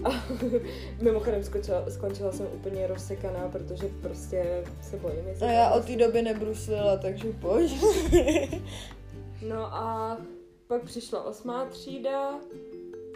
A 0.04 0.10
mimochodem 1.00 1.42
skončila, 1.44 1.84
skončila 1.90 2.32
jsem 2.32 2.46
úplně 2.54 2.86
rozsekaná, 2.86 3.48
protože 3.52 3.88
prostě 4.02 4.64
se 4.82 4.96
bojím. 4.96 5.24
A 5.40 5.44
já 5.44 5.70
od 5.70 5.84
té 5.84 5.96
doby 5.96 6.22
nebruslila, 6.22 6.96
takže 6.96 7.32
pojď. 7.40 7.72
No 9.48 9.74
a 9.74 10.18
pak 10.66 10.82
přišla 10.84 11.22
osmá 11.24 11.64
třída. 11.64 12.34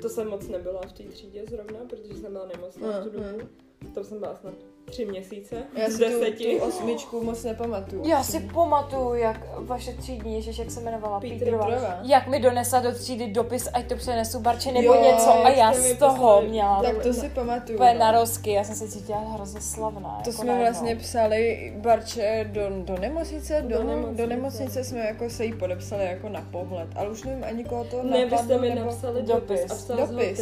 To 0.03 0.09
jsem 0.09 0.29
moc 0.29 0.49
nebyla 0.49 0.81
v 0.89 0.93
té 0.93 1.03
třídě 1.03 1.43
zrovna, 1.51 1.79
protože 1.91 2.15
jsem 2.15 2.33
byla 2.33 2.47
nemocná 2.47 3.01
v 3.01 3.05
tu 3.05 3.19
Mm, 3.19 3.25
dobu. 3.25 3.49
Tam 3.95 4.05
jsem 4.05 4.19
byla 4.21 4.37
snad 4.37 4.55
tři 4.85 5.05
měsíce 5.07 5.57
Já 5.77 5.89
z 5.89 5.93
si 5.93 5.99
tu, 5.99 6.05
deseti. 6.05 6.57
tu 6.61 6.65
osmičku 6.65 7.25
moc 7.25 7.45
nepamatuju. 7.45 8.03
Já 8.09 8.23
si 8.23 8.41
pamatuju, 8.41 9.15
jak 9.15 9.41
vaše 9.59 9.93
třídní, 9.93 10.35
ježiš, 10.35 10.59
jak 10.59 10.71
se 10.71 10.81
jmenovala, 10.81 11.21
Pítrová. 11.21 11.65
Pítrova. 11.67 11.99
Jak 12.03 12.27
mi 12.29 12.41
donesla 12.41 12.81
do 12.81 12.93
třídy 12.95 13.27
dopis, 13.27 13.69
ať 13.73 13.87
to 13.89 13.97
přenesu 13.97 14.41
Barče 14.41 14.73
nebo 14.73 14.95
Jo, 14.95 15.03
něco 15.03 15.31
a 15.45 15.49
já 15.49 15.73
z 15.73 15.95
toho 15.99 16.15
poslali. 16.17 16.49
měla 16.49 16.83
Tak 16.83 17.03
to 17.03 17.13
si 17.13 17.29
pamatuju. 17.29 17.79
úplně 17.79 17.93
no. 17.95 18.01
na 18.01 18.11
rozky, 18.13 18.51
já 18.53 18.65
jsem 18.65 18.75
se 18.75 18.89
cítila 18.89 19.19
hrozně 19.19 19.61
slavná. 19.61 20.21
To 20.25 20.31
jako 20.31 20.33
jsme 20.33 20.47
najednou. 20.47 20.65
vlastně 20.71 20.97
psali 20.97 21.73
Barče 21.77 22.51
do, 22.53 22.61
do 22.85 22.99
nemocnice, 23.01 23.63
do, 23.63 23.79
Do 23.79 23.85
nemocnice. 23.85 24.23
do 24.23 24.29
nemocnice 24.29 24.85
jsme 24.85 24.99
jako 25.01 25.31
se 25.31 25.45
jí 25.45 25.53
podepsali 25.53 26.05
jako 26.05 26.29
na 26.29 26.49
pohled, 26.53 26.89
ale 26.97 27.09
už 27.11 27.25
nevím 27.25 27.45
ani 27.45 27.65
koho 27.65 27.85
to 27.85 28.03
Ne, 28.03 28.25
vy 28.25 28.27
jste 28.27 28.37
napadlo, 28.37 28.59
mi 28.59 28.69
nebo... 28.75 28.81
napsali 28.91 29.23
dopis. 29.23 29.61
dopis, 29.61 29.71
a 29.73 29.75
psal 29.75 29.97
Dopis. 29.97 30.41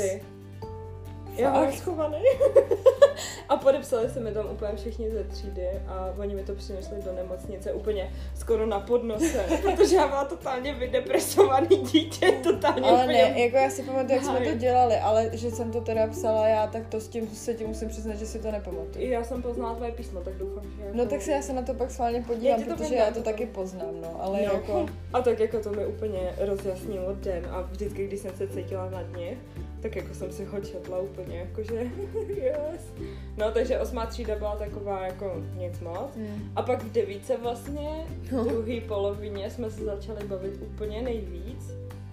Já 1.37 1.53
mám 1.53 1.73
schovaný. 1.73 2.18
a 3.49 3.57
podepsali 3.57 4.11
se 4.11 4.21
mi 4.21 4.33
tam 4.33 4.47
úplně 4.51 4.73
všichni 4.77 5.11
ze 5.11 5.25
třídy 5.25 5.68
a 5.88 6.09
oni 6.18 6.35
mi 6.35 6.42
to 6.42 6.55
přinesli 6.55 7.03
do 7.05 7.12
nemocnice 7.12 7.73
úplně 7.73 8.11
skoro 8.35 8.66
na 8.66 8.81
podnose, 8.81 9.45
protože 9.62 9.97
já 9.97 10.09
byla 10.09 10.25
totálně 10.25 10.75
vydepresovaný 10.75 11.77
dítě, 11.77 12.33
totálně 12.42 12.88
Ale 12.90 13.03
úplně... 13.03 13.23
ne, 13.35 13.41
jako 13.41 13.57
já 13.57 13.70
si 13.70 13.83
pamatuju, 13.83 14.12
jak 14.14 14.24
jsme 14.24 14.41
to 14.41 14.55
dělali, 14.59 14.97
ale 14.97 15.30
že 15.33 15.51
jsem 15.51 15.70
to 15.72 15.80
teda 15.80 16.07
psala 16.07 16.49
já, 16.49 16.66
tak 16.66 16.87
to 16.87 17.01
s 17.01 17.09
tím 17.09 17.28
se 17.28 17.55
tím 17.55 17.66
musím 17.68 17.89
přiznat, 17.89 18.14
že 18.14 18.26
si 18.26 18.39
to 18.39 18.51
nepamatuju. 18.51 19.05
I 19.05 19.11
já 19.11 19.24
jsem 19.24 19.43
poznala 19.43 19.74
tvoje 19.74 19.93
písmo, 19.93 20.20
tak 20.20 20.35
doufám, 20.35 20.64
že 20.76 20.83
jako... 20.85 20.97
No 20.97 21.07
tak 21.07 21.22
si 21.22 21.30
já 21.30 21.43
se 21.43 21.53
na 21.53 21.62
to 21.62 21.74
pak 21.74 21.91
schválně 21.91 22.18
Já 22.18 22.24
podívám, 22.24 22.62
to 22.62 22.76
protože 22.76 22.95
já 22.95 23.05
to 23.05 23.11
potom. 23.11 23.22
taky 23.22 23.47
poznám, 23.47 24.01
no, 24.03 24.16
ale 24.22 24.39
No. 24.39 24.45
jako... 24.53 24.87
A 25.12 25.22
tak 25.22 25.41
jako 25.41 25.61
to 25.61 25.70
mi 25.70 25.87
úplně 25.87 26.35
rozjasnilo 26.39 27.14
den 27.14 27.47
a 27.51 27.61
vždycky, 27.62 28.07
když 28.07 28.20
jsem 28.20 28.37
se 28.37 28.49
cítila 28.49 28.91
na 28.91 29.03
dně, 29.03 29.37
tak 29.83 29.97
jako 29.97 30.14
jsem 30.14 30.33
si 30.33 30.45
ho 30.45 30.61
četla 30.61 30.99
úplně, 30.99 31.37
jakože 31.39 31.74
yes. 32.28 32.93
No, 33.37 33.51
takže 33.53 33.78
osmá 33.78 34.07
třída 34.07 34.37
byla 34.37 34.57
taková 34.57 35.07
jako 35.07 35.43
nic 35.57 35.80
moc. 35.80 36.16
Hmm. 36.16 36.53
A 36.57 36.62
pak 36.62 36.83
v 36.85 36.93
devíce 36.93 37.37
vlastně, 37.37 38.07
No. 38.33 38.45
v 38.45 38.49
druhé 38.49 38.80
polovině 38.80 39.51
jsme 39.51 39.70
se 39.70 39.85
začali 39.85 40.24
bavit 40.26 40.61
úplně 40.62 41.03
nejvíc. 41.03 41.70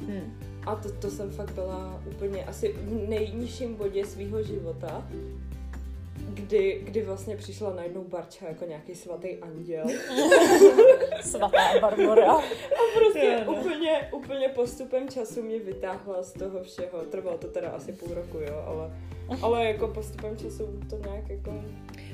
Hmm. 0.07 0.33
A 0.65 0.75
to, 0.75 0.91
to 0.91 1.09
jsem 1.09 1.31
fakt 1.31 1.51
byla 1.53 2.01
úplně 2.05 2.45
asi 2.45 2.73
v 2.73 3.09
nejnižším 3.09 3.75
bodě 3.75 4.05
svého 4.05 4.43
života, 4.43 5.07
kdy, 6.49 6.79
kdy 6.83 7.01
vlastně 7.01 7.35
přišla 7.37 7.73
najednou 7.73 8.03
Barča 8.03 8.45
jako 8.47 8.65
nějaký 8.65 8.95
svatý 8.95 9.27
anděl. 9.41 9.85
Svatá 11.21 11.79
Barbara. 11.81 12.37
Prostě 12.93 13.25
Jo, 13.25 13.39
no. 13.45 13.53
úplně, 13.53 14.09
úplně 14.11 14.49
postupem 14.49 15.09
času 15.09 15.41
mě 15.41 15.59
vytáhla 15.59 16.23
z 16.23 16.33
toho 16.33 16.63
všeho. 16.63 16.99
Trvalo 17.11 17.37
to 17.37 17.47
teda 17.47 17.69
asi 17.69 17.93
půl 17.93 18.13
roku, 18.15 18.37
jo, 18.37 18.63
ale, 18.67 18.91
ale 19.41 19.65
jako 19.65 19.87
postupem 19.87 20.37
času 20.37 20.79
to 20.89 20.97
nějak 20.97 21.29
jako... 21.29 21.53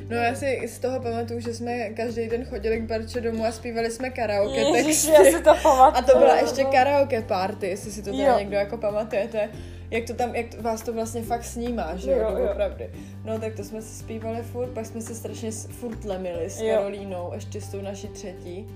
No 0.09 0.15
já 0.17 0.35
si 0.35 0.67
z 0.67 0.79
toho 0.79 0.99
pamatuju, 0.99 1.39
že 1.39 1.53
jsme 1.53 1.89
každý 1.89 2.27
den 2.27 2.45
chodili 2.45 2.79
k 2.79 2.83
Barče 2.83 3.21
domů 3.21 3.45
a 3.45 3.51
zpívali 3.51 3.91
jsme 3.91 4.09
karaoke 4.09 4.59
Ježiši, 4.59 5.07
texty. 5.07 5.11
já 5.11 5.37
si 5.37 5.43
to 5.43 5.51
pamatuju. 5.63 5.97
A 5.97 6.01
to 6.01 6.17
byla 6.19 6.35
ještě 6.39 6.63
karaoke 6.63 7.21
party, 7.21 7.67
jestli 7.67 7.91
si 7.91 8.01
to 8.03 8.11
teda 8.11 8.23
Jo. 8.23 8.39
někdo 8.39 8.55
jako 8.55 8.77
pamatujete. 8.77 9.49
Jak 9.91 10.03
to 10.07 10.13
tam, 10.13 10.35
jak 10.35 10.55
to, 10.55 10.61
vás 10.61 10.81
to 10.81 10.93
vlastně 10.93 11.21
fakt 11.23 11.43
snímá, 11.43 11.91
že 11.95 12.11
jo, 12.11 12.17
Jo, 12.17 12.49
opravdu. 12.51 12.83
No 13.25 13.39
tak 13.39 13.55
to 13.55 13.63
jsme 13.63 13.81
si 13.81 13.95
zpívali 13.95 14.41
furt, 14.43 14.67
pak 14.69 14.85
jsme 14.85 15.01
se 15.01 15.15
strašně 15.15 15.51
furt 15.51 16.05
lemili 16.05 16.49
s. 16.49 16.61
Karolínou, 16.61 17.31
ještě 17.33 17.61
s 17.61 17.71
tou 17.71 17.81
naší 17.81 18.07
třetí. 18.07 18.67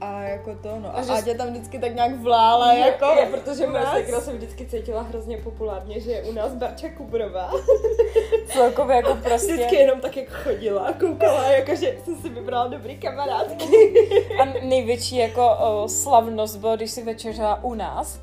A 0.00 0.22
jako 0.22 0.54
to, 0.54 0.68
no. 0.80 0.88
A, 0.88 0.98
A 0.98 1.02
že- 1.02 1.12
Ádě 1.12 1.34
tam 1.34 1.48
vždycky 1.50 1.78
tak 1.78 1.94
nějak 1.94 2.16
vlála, 2.20 2.72
jako... 2.74 3.04
jo, 3.04 3.26
protože 3.30 3.66
moje 3.66 3.84
nás. 3.84 3.94
sekra 3.94 4.20
se 4.20 4.32
vždycky 4.32 4.66
cítila 4.66 5.02
hrozně 5.02 5.36
populárně, 5.36 6.00
že 6.00 6.10
je 6.10 6.22
u 6.22 6.32
nás 6.32 6.52
Barča 6.54 6.88
Kubrová. 6.88 7.52
Celkově 8.52 8.96
jako 8.96 9.14
prostě. 9.24 9.52
Vždycky 9.52 9.76
jenom 9.76 10.00
tak 10.00 10.16
jak 10.16 10.28
chodila 10.28 10.82
a 10.86 10.92
koukala, 10.92 11.50
jakože 11.52 11.96
jsem 12.04 12.16
si 12.16 12.28
vybrala 12.28 12.66
dobrý 12.68 12.98
kamarádky. 12.98 13.94
A 14.40 14.44
největší 14.64 15.16
jako 15.16 15.50
o, 15.56 15.88
slavnost 15.88 16.56
bylo, 16.56 16.76
když 16.76 16.90
si 16.90 17.02
večeřila 17.04 17.64
u 17.64 17.74
nás. 17.74 18.20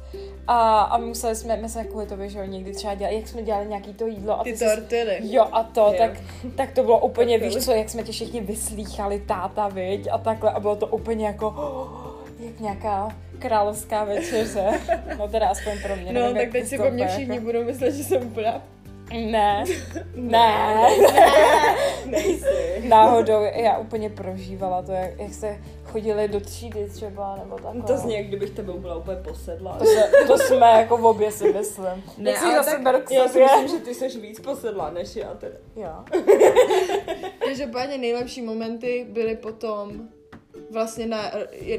A, 0.47 0.81
a 0.81 0.97
museli 0.97 1.35
jsme, 1.35 1.57
my 1.57 1.69
jsme 1.69 1.83
kvůli 1.83 2.05
to, 2.05 2.15
že 2.25 2.39
jo, 2.39 2.45
někdy 2.45 2.71
třeba 2.71 2.93
dělali, 2.95 3.15
jak 3.17 3.27
jsme 3.27 3.41
dělali 3.43 3.67
nějaký 3.67 3.93
to 3.93 4.07
jídlo. 4.07 4.39
A 4.39 4.43
Ty 4.43 4.57
si- 4.57 4.65
tortily. 4.65 5.17
Jo 5.21 5.47
a 5.51 5.63
to, 5.63 5.81
Jo. 5.81 5.93
tak, 5.97 6.11
tak 6.55 6.71
to 6.71 6.83
bylo 6.83 6.99
úplně, 6.99 7.33
Tortily. 7.39 7.55
víš 7.55 7.65
co, 7.65 7.71
jak 7.71 7.89
jsme 7.89 8.03
tě 8.03 8.11
všichni 8.11 8.41
vyslýchali, 8.41 9.19
táta, 9.19 9.67
viď, 9.67 10.07
a 10.11 10.17
takhle, 10.17 10.51
a 10.51 10.59
bylo 10.59 10.75
to 10.75 10.87
úplně 10.87 11.25
jako, 11.27 11.53
jak 12.39 12.59
nějaká 12.59 13.09
královská 13.39 14.03
večeře. 14.03 14.79
No 15.19 15.27
teda 15.27 15.47
aspoň 15.47 15.81
pro 15.83 15.95
mě. 15.95 16.13
No, 16.13 16.19
nevím, 16.21 16.35
tak 16.37 16.51
teď 16.51 16.63
ty 16.63 16.69
si 16.69 16.77
po 16.77 16.89
mně 16.91 17.07
všichni 17.07 17.33
Jako... 17.35 17.45
budou 17.45 17.63
myslet, 17.63 17.91
že 17.95 18.03
jsem 18.03 18.27
úplná 18.27 18.61
Ne, 19.13 19.63
ne, 20.15 20.89
Nejsi. 22.05 22.87
náhodou, 22.87 23.43
já 23.53 23.77
úplně 23.77 24.09
prožívala 24.09 24.81
to, 24.81 24.91
jak, 24.91 25.19
jak 25.19 25.33
se 25.33 25.57
chodili 25.83 26.27
do 26.27 26.39
třídy 26.39 26.89
třeba, 26.89 27.35
nebo 27.35 27.57
takhle. 27.59 27.81
To 27.81 27.97
zní, 27.97 28.15
jak 28.15 28.25
kdybych 28.25 28.49
tebou 28.49 28.79
byla 28.79 28.95
úplně 28.95 29.17
posedla. 29.17 29.77
To, 29.77 29.85
se, 29.85 30.11
to 30.27 30.37
jsme 30.37 30.67
jako 30.71 30.97
v 30.97 31.05
obě 31.05 31.31
si 31.31 31.53
myslím. 31.53 32.03
Ne, 32.17 32.35
si 32.35 32.45
ale 32.45 32.55
zase 32.55 32.71
tak 32.71 32.81
beru 32.81 33.01
k 33.01 33.11
Já 33.11 33.27
si 33.27 33.43
myslím, 33.43 33.67
že 33.67 33.85
ty 33.85 33.93
jsi 33.93 34.19
víc 34.19 34.39
posedla 34.39 34.89
než 34.89 35.15
já 35.15 35.33
teda. 35.33 35.57
Jo. 35.75 36.21
Každopádně 37.39 37.97
nejlepší 37.97 38.41
momenty 38.41 39.07
byly 39.09 39.35
potom 39.35 40.09
vlastně 40.71 41.05
na, 41.07 41.31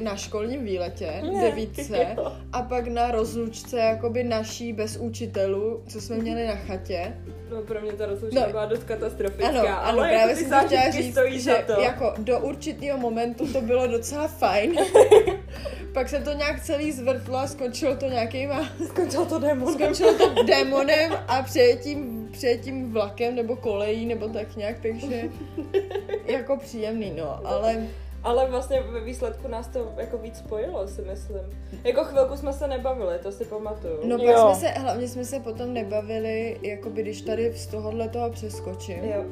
na 0.02 0.16
školním 0.16 0.64
výletě, 0.64 1.22
Ne, 1.32 1.40
devítce, 1.40 2.16
a 2.52 2.62
pak 2.62 2.86
na 2.86 3.10
rozlučce 3.10 3.78
jakoby 3.78 4.24
naší 4.24 4.72
bez 4.72 4.96
učitelů, 4.96 5.82
co 5.88 6.00
jsme 6.00 6.16
měli 6.16 6.46
na 6.46 6.54
chatě. 6.56 7.16
No 7.50 7.62
pro 7.62 7.80
mě 7.80 7.92
ta 7.92 8.06
rozlučka 8.06 8.40
No. 8.40 8.50
byla 8.50 8.66
dost 8.66 8.84
katastrofická, 8.84 9.48
Ano, 9.48 9.60
ano, 9.60 9.78
ale 9.86 10.08
právě 10.08 10.18
jako 10.18 10.40
jsem 10.40 10.50
to 10.50 10.66
chtěla 10.66 10.90
říct, 10.90 11.42
že 11.42 11.64
to. 11.66 11.80
jako 11.80 12.14
do 12.18 12.40
určitého 12.40 12.98
momentu 12.98 13.52
to 13.52 13.60
bylo 13.60 13.86
docela 13.86 14.28
fajn. 14.28 14.76
pak 15.92 16.08
se 16.08 16.20
to 16.20 16.32
nějak 16.32 16.62
celý 16.62 16.92
zvrtlo 16.92 17.36
a 17.36 17.46
skončilo 17.46 17.96
to 17.96 18.06
nějakýma, 18.08 18.68
Skončilo 18.86 19.26
to 19.26 19.38
démonem. 19.38 19.74
skončilo 19.74 20.12
to 20.14 20.42
démonem 20.46 21.12
a 21.28 21.42
přejetím, 21.42 22.28
přejetím 22.32 22.92
vlakem 22.92 23.34
nebo 23.34 23.56
kolejí 23.56 24.06
nebo 24.06 24.28
tak 24.28 24.56
nějak, 24.56 24.76
takže 24.82 25.22
jako 26.26 26.56
příjemný, 26.56 27.12
no, 27.16 27.40
ale 27.46 27.86
Ale 28.26 28.50
vlastně 28.50 28.80
ve 28.82 29.00
výsledku 29.00 29.48
nás 29.48 29.68
to 29.68 29.92
jako 29.96 30.18
víc 30.18 30.38
spojilo, 30.38 30.88
si 30.88 31.02
myslím. 31.02 31.40
Jako 31.84 32.04
chvilku 32.04 32.36
jsme 32.36 32.52
se 32.52 32.68
nebavili, 32.68 33.18
to 33.18 33.32
si 33.32 33.44
pamatuju. 33.44 34.00
No 34.04 34.18
pak 34.18 34.26
Jo. 34.26 34.38
jsme 34.40 34.54
se, 34.54 34.68
hlavně 34.68 35.08
jsme 35.08 35.24
se 35.24 35.40
potom 35.40 35.74
nebavili, 35.74 36.58
jakoby 36.62 37.02
když 37.02 37.20
tady 37.22 37.52
z 37.52 37.66
tohohle 37.66 38.08
toho 38.08 38.30
přeskočím 38.30 39.04
Jo, 39.04 39.24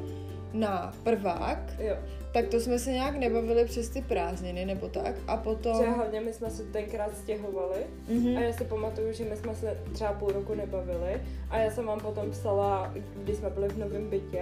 na 0.53 0.93
prvák, 1.03 1.59
jo. 1.79 1.95
tak 2.33 2.47
to 2.47 2.59
jsme 2.59 2.79
se 2.79 2.91
nějak 2.91 3.15
nebavili 3.15 3.65
přes 3.65 3.89
ty 3.89 4.01
prázdniny 4.01 4.65
nebo 4.65 4.87
tak 4.89 5.15
a 5.27 5.37
potom... 5.37 5.83
Že 5.85 5.89
hlavně 5.89 6.21
my 6.21 6.33
jsme 6.33 6.49
se 6.49 6.63
tenkrát 6.63 7.17
stěhovali 7.17 7.79
Mhm. 8.09 8.37
a 8.37 8.41
já 8.41 8.53
si 8.53 8.63
pamatuju, 8.63 9.13
že 9.13 9.23
my 9.23 9.35
jsme 9.35 9.55
se 9.55 9.77
třeba 9.93 10.13
půl 10.13 10.29
roku 10.29 10.53
nebavili 10.55 11.21
a 11.49 11.57
já 11.57 11.71
jsem 11.71 11.85
vám 11.85 11.99
potom 11.99 12.31
psala, 12.31 12.93
když 13.23 13.37
jsme 13.37 13.49
byli 13.49 13.67
v 13.69 13.77
novém 13.77 14.09
bytě, 14.09 14.41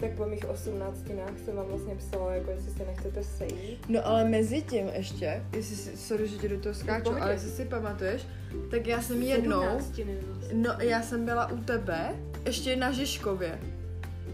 tak 0.00 0.10
po 0.10 0.26
mých 0.26 0.48
osmnáctinách 0.48 1.38
jsem 1.44 1.56
vám 1.56 1.66
vlastně 1.66 1.94
psala, 1.94 2.34
jako 2.34 2.50
jestli 2.50 2.70
se 2.70 2.84
nechcete 2.84 3.22
sejít. 3.24 3.88
No 3.88 4.06
ale 4.06 4.24
mezi 4.24 4.62
tím 4.62 4.88
ještě, 4.94 5.42
jestli 5.56 5.76
si, 5.76 5.96
sorry, 5.96 6.28
že 6.28 6.36
ti 6.36 6.48
do 6.48 6.60
toho 6.60 6.74
skáču, 6.74 7.04
pohodě. 7.04 7.22
ale 7.22 7.32
jestli 7.32 7.50
si 7.50 7.64
pamatuješ, 7.64 8.26
tak 8.70 8.86
já 8.86 9.02
jsem 9.02 9.22
jednou, 9.22 9.60
Sedmnáctiny 9.60 10.18
vlastně. 10.26 10.58
no 10.58 10.74
já 10.80 11.02
jsem 11.02 11.24
byla 11.24 11.46
u 11.52 11.56
tebe, 11.56 12.14
ještě 12.46 12.76
na 12.76 12.92
Žižkově, 12.92 13.58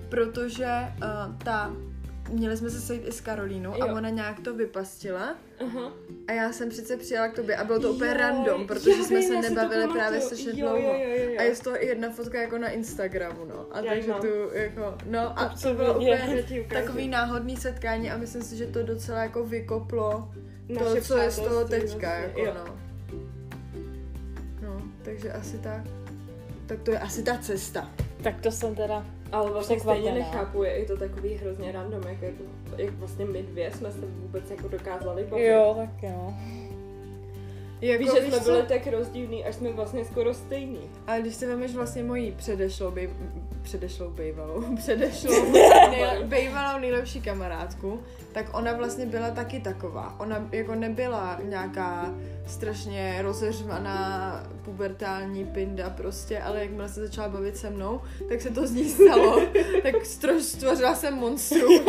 protože 0.08 0.92
uh, 0.96 1.36
ta, 1.44 1.72
měli 2.30 2.56
jsme 2.56 2.70
se 2.70 2.80
sejít 2.80 3.02
i 3.06 3.12
s 3.12 3.20
Karolínou 3.20 3.72
a 3.82 3.86
Jo. 3.86 3.94
ona 3.96 4.08
nějak 4.08 4.40
to 4.40 4.54
vypastila 4.54 5.34
Aha. 5.60 5.92
a 6.28 6.32
já 6.32 6.52
jsem 6.52 6.68
přece 6.68 6.96
přijela 6.96 7.28
k 7.28 7.34
tobě 7.36 7.56
a 7.56 7.64
bylo 7.64 7.80
to 7.80 7.92
úplně 7.92 8.10
Jo, 8.10 8.16
random, 8.18 8.66
protože 8.66 8.92
jsme 9.04 9.22
se 9.22 9.28
to 9.34 9.40
nebavili 9.40 9.82
pamatuju. 9.82 9.92
právě 9.92 10.20
Jo, 10.20 10.52
dlouho. 10.56 10.76
jo, 10.78 10.92
jo, 10.98 11.30
jo. 11.30 11.36
A 11.38 11.42
je 11.42 11.54
z 11.54 11.60
toho 11.60 11.82
i 11.84 11.86
jedna 11.86 12.10
fotka 12.10 12.40
jako 12.42 12.58
na 12.58 12.68
Instagramu, 12.68 13.44
no. 13.44 13.66
A 13.70 13.80
Já 13.80 13.92
takže 13.94 14.10
mám. 14.10 14.20
tu 14.20 14.26
jako, 14.52 14.94
no 15.06 15.38
a 15.38 15.48
To 15.48 15.60
to 15.68 15.74
bylo 15.74 15.94
úplně 15.94 16.44
takový 16.68 17.08
náhodný 17.08 17.56
setkání 17.56 18.10
a 18.10 18.16
myslím 18.16 18.42
si, 18.42 18.56
že 18.56 18.66
to 18.66 18.82
docela 18.82 19.22
jako 19.22 19.44
vykoplo 19.44 20.30
to, 20.78 20.84
Naše 20.84 21.02
co 21.02 21.16
je 21.18 21.30
z 21.30 21.38
toho 21.40 21.64
teďka, 21.64 22.08
vlastně, 22.08 22.08
jako 22.08 22.40
jo. 22.40 22.54
no. 22.66 22.76
No, 24.62 24.82
takže 25.02 25.32
asi 25.32 25.58
tak. 25.58 25.82
Tak 26.66 26.82
to 26.82 26.90
je 26.90 26.98
asi 26.98 27.22
ta 27.22 27.38
cesta. 27.38 27.90
Tak 28.22 28.40
to 28.40 28.50
jsem 28.50 28.74
teda... 28.74 29.06
Ale 29.34 29.50
vlastně 29.50 29.80
stejně 29.80 30.00
Překvapená. 30.00 30.26
nechápu, 30.26 30.62
je 30.62 30.84
to 30.84 30.96
takový 30.96 31.34
hrozně 31.34 31.72
random, 31.72 32.02
jak, 32.08 32.22
jak, 32.22 32.34
jak 32.76 32.94
vlastně 32.94 33.24
my 33.24 33.42
dvě 33.42 33.70
jsme 33.72 33.92
se 33.92 34.06
vůbec 34.06 34.50
jako 34.50 34.68
dokázali 34.68 35.24
bavit. 35.24 35.46
Jo, 35.46 35.74
tak 35.78 36.02
jo. 36.02 36.34
Jako, 37.84 38.04
Víš, 38.04 38.12
že 38.14 38.28
jsme 38.28 38.40
co? 38.40 38.44
byli 38.44 38.62
tak 38.62 38.86
rozdílní, 38.86 39.44
až 39.44 39.54
jsme 39.54 39.72
vlastně 39.72 40.04
skoro 40.04 40.34
stejní. 40.34 40.90
A 41.06 41.18
když 41.18 41.34
si 41.34 41.46
vemeš 41.46 41.74
vlastně 41.74 42.02
moji 42.02 42.32
předešlou, 42.32 42.90
bej, 42.90 43.10
předešlou 43.62 44.10
bejvalou, 44.10 44.64
předešlou 44.76 45.52
nej, 45.90 46.24
bejvalou 46.24 46.80
nejlepší 46.80 47.20
kamarádku, 47.20 48.00
tak 48.32 48.58
ona 48.58 48.72
vlastně 48.72 49.06
byla 49.06 49.30
taky 49.30 49.60
taková. 49.60 50.16
Ona 50.18 50.48
jako 50.52 50.74
nebyla 50.74 51.40
nějaká 51.42 52.14
strašně 52.46 53.18
rozeřvaná 53.22 54.42
pubertální 54.64 55.44
pinda 55.44 55.90
prostě, 55.90 56.38
ale 56.38 56.60
jakmile 56.60 56.88
se 56.88 57.00
začala 57.00 57.28
bavit 57.28 57.56
se 57.56 57.70
mnou, 57.70 58.00
tak 58.28 58.40
se 58.40 58.50
to 58.50 58.66
z 58.66 58.70
ní 58.70 58.88
stalo. 58.88 59.40
tak 59.82 59.94
stvořila 60.40 60.94
jsem 60.94 61.14
monstrum. 61.14 61.80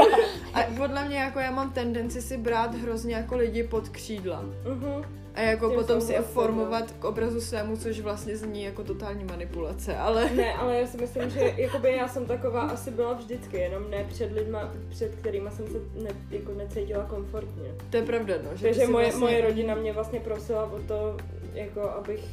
A 0.54 0.64
podle 0.78 1.06
mě 1.06 1.18
jako 1.18 1.40
já 1.40 1.52
mám 1.52 1.72
tendenci 1.72 2.22
si 2.22 2.38
brát 2.38 2.76
hrozně 2.76 3.16
jako 3.16 3.36
lidi 3.36 3.64
pod 3.64 3.90
křídla. 3.90 4.44
Uh-huh. 4.66 5.06
A 5.36 5.42
jako 5.42 5.70
potom 5.70 6.02
si 6.02 6.14
je 6.14 6.22
formovat 6.22 6.92
k 6.92 7.04
obrazu 7.04 7.42
svému, 7.42 7.78
což 7.78 8.00
vlastně 8.00 8.38
zní 8.38 8.64
jako 8.64 8.84
totální 8.84 9.24
manipulace, 9.24 9.98
ale... 9.98 10.30
Ne, 10.30 10.54
ale 10.54 10.80
já 10.80 10.88
si 10.88 10.98
myslím, 10.98 11.30
že 11.30 11.54
jakoby 11.58 11.92
já 11.92 12.08
jsem 12.08 12.26
taková 12.26 12.62
asi 12.62 12.92
byla 12.92 13.14
vždycky, 13.14 13.58
jenom 13.58 13.92
ne 13.92 14.06
před 14.10 14.32
lidma, 14.32 14.74
před 14.90 15.16
kterými 15.16 15.52
jsem 15.52 15.68
se 15.68 15.78
ne, 16.04 16.10
jako 16.32 16.52
necítila 16.54 17.06
komfortně. 17.06 17.76
To 17.90 17.98
je 17.98 18.04
pravda, 18.04 18.36
no. 18.44 18.58
Že 18.58 18.64
Takže 18.68 18.88
moje, 18.88 19.06
vlastně... 19.06 19.20
moje 19.20 19.42
rodina 19.42 19.76
mě 19.76 19.94
vlastně 19.94 20.20
prosila 20.20 20.72
o 20.72 20.80
to, 20.80 21.18
jako 21.54 21.82
abych, 21.82 22.26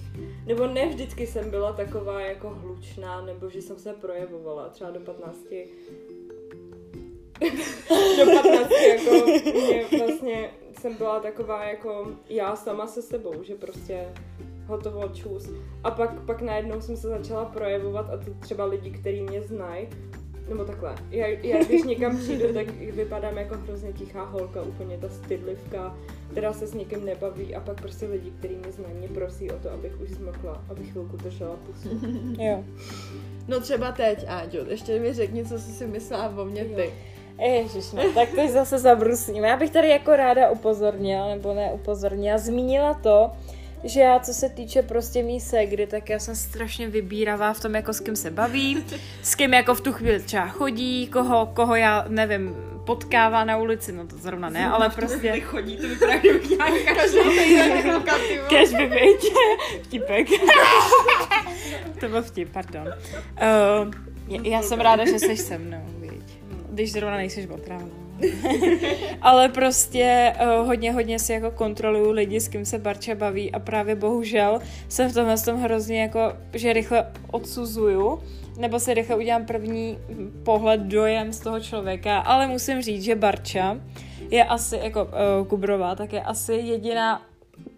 nebo 0.47 0.67
ne 0.67 0.89
vždycky 0.89 1.27
jsem 1.27 1.51
byla 1.51 1.73
taková 1.73 2.21
jako 2.21 2.51
hlučná, 2.51 3.21
nebo 3.21 3.51
že 3.51 3.63
jsem 3.63 3.79
se 3.79 3.93
projevovala, 3.93 4.69
třeba 4.69 4.91
do 4.91 5.01
15 5.01 5.39
do 8.19 8.33
15 8.43 8.71
jako 8.71 9.27
mě 9.53 9.85
vlastně 9.99 10.51
jsem 10.81 10.97
byla 10.97 11.21
taková 11.21 11.65
jako 11.65 12.07
já 12.29 12.57
sama 12.57 12.87
se 12.87 13.03
sebou, 13.03 13.43
že 13.43 13.55
prostě 13.55 14.09
hotovo 14.67 15.09
čus. 15.09 15.51
A 15.85 15.91
pak, 15.91 16.21
pak 16.21 16.43
najednou 16.43 16.81
jsem 16.81 16.97
se 16.97 17.09
začala 17.09 17.45
projevovat 17.45 18.11
a 18.11 18.17
to 18.17 18.35
třeba 18.41 18.65
lidi, 18.65 18.91
kteří 18.91 19.23
mě 19.23 19.43
znají, 19.43 19.89
nebo 20.49 20.65
takhle, 20.65 20.95
já, 21.11 21.27
já 21.27 21.65
když 21.65 21.83
někam 21.83 22.17
přijdu, 22.17 22.55
tak 22.55 22.71
vypadám 22.71 23.39
jako 23.39 23.57
hrozně 23.57 23.93
tichá 23.93 24.25
holka, 24.25 24.63
úplně 24.63 24.99
ta 24.99 25.09
stydlivka, 25.09 25.97
která 26.31 26.53
se 26.53 26.67
s 26.67 26.75
někým 26.75 27.05
nebaví 27.05 27.55
a 27.55 27.61
pak 27.61 27.81
prostě 27.81 28.07
lidi, 28.07 28.31
kteří 28.39 28.57
mě 28.57 28.73
znají, 28.73 28.95
mě 28.95 29.09
prosí 29.09 29.51
o 29.51 29.59
to, 29.59 29.71
abych 29.71 30.01
už 30.01 30.11
zmokla, 30.11 30.65
abych 30.71 30.91
chvilku 30.93 31.17
držela 31.17 31.57
pusu. 31.57 31.89
Jo. 32.39 32.65
No 33.49 33.61
třeba 33.61 33.93
teď, 33.93 34.25
Áďo, 34.29 34.65
ještě 34.69 35.01
mi 35.01 35.13
řekni, 35.13 35.45
co 35.45 35.59
jsi 35.59 35.73
si 35.73 35.87
myslela 35.87 36.29
o 36.37 36.45
mě 36.45 36.65
ty. 36.65 36.91
Ježiš, 37.39 37.93
no, 37.93 38.03
tak 38.15 38.29
teď 38.29 38.51
zase 38.51 38.79
zabrusíme. 38.79 39.49
Já 39.49 39.57
bych 39.57 39.71
tady 39.71 39.89
jako 39.89 40.17
ráda 40.17 40.51
upozornila, 40.51 41.29
nebo 41.29 41.55
ne 41.55 41.71
upozornila, 41.73 42.39
zmínila 42.39 42.95
to, 42.95 43.31
že 43.85 44.01
já, 44.01 44.19
co 44.19 44.35
se 44.35 44.49
týče 44.49 44.83
prostě 44.83 45.23
mý 45.23 45.41
segry, 45.41 45.87
tak 45.87 46.11
já 46.11 46.19
jsem 46.19 46.37
strašně 46.37 46.89
vybíravá 46.89 47.53
v 47.53 47.61
tom, 47.61 47.75
jako 47.75 47.93
s 47.93 48.01
kým 48.01 48.17
se 48.17 48.31
baví, 48.31 48.85
s 49.23 49.35
kým 49.35 49.55
jako 49.55 49.75
v 49.75 49.81
tu 49.81 49.93
chvíli 49.93 50.21
třeba 50.21 50.49
chodí, 50.49 51.07
koho, 51.07 51.47
koho 51.47 51.75
já, 51.75 52.05
nevím, 52.09 52.57
potkává 52.85 53.45
na 53.45 53.57
ulici, 53.57 53.93
no 53.93 54.07
to 54.07 54.17
zrovna 54.17 54.51
ne, 54.51 54.67
ale 54.71 54.91
prostě... 54.91 55.41
chodí, 55.45 55.77
to 55.77 55.89
vypadá, 55.89 56.17
kdyby 56.17 56.49
nějaká 56.49 58.13
Kež 58.49 58.75
by 58.75 58.87
být 58.87 59.33
vtipek. 59.83 60.27
to 62.01 62.09
byl 62.09 62.23
vtip, 62.23 62.53
pardon. 62.53 62.89
Uh, 62.89 64.43
já 64.43 64.63
jsem 64.63 64.81
ráda, 64.81 65.05
že 65.05 65.19
jsi 65.19 65.37
se 65.37 65.59
mnou. 65.59 65.92
Když 66.73 66.93
zrovna 66.93 67.17
nejsiš 67.17 67.47
otrávná. 67.49 68.03
Ale 69.23 69.49
prostě 69.49 70.35
uh, 70.41 70.67
hodně, 70.67 70.93
hodně 70.93 71.19
si 71.19 71.33
jako 71.33 71.51
kontroluju 71.51 72.11
lidi, 72.11 72.41
s 72.41 72.49
kým 72.49 72.65
se 72.65 72.79
Barča 72.79 73.15
baví 73.15 73.53
a 73.53 73.59
právě 73.59 73.95
bohužel 73.95 74.61
jsem 74.89 75.11
v 75.11 75.15
tomhle 75.15 75.39
tom 75.39 75.61
hrozně 75.61 76.03
jako, 76.03 76.33
že 76.53 76.73
rychle 76.73 77.07
odsuzuju 77.31 78.23
nebo 78.59 78.81
si 78.81 78.95
rychle 78.95 79.17
udělám 79.17 79.47
první 79.47 79.99
pohled, 80.43 80.81
dojem 80.81 81.33
z 81.33 81.41
toho 81.41 81.61
člověka, 81.61 82.19
ale 82.19 82.47
musím 82.47 82.83
říct, 82.83 83.03
že 83.03 83.17
Barča 83.17 83.79
je 84.31 84.45
asi, 84.45 84.77
jako 84.83 85.05
uh, 85.05 85.47
Kubrová, 85.47 85.95
tak 85.95 86.13
je 86.13 86.23
asi 86.23 86.55
jediná 86.55 87.23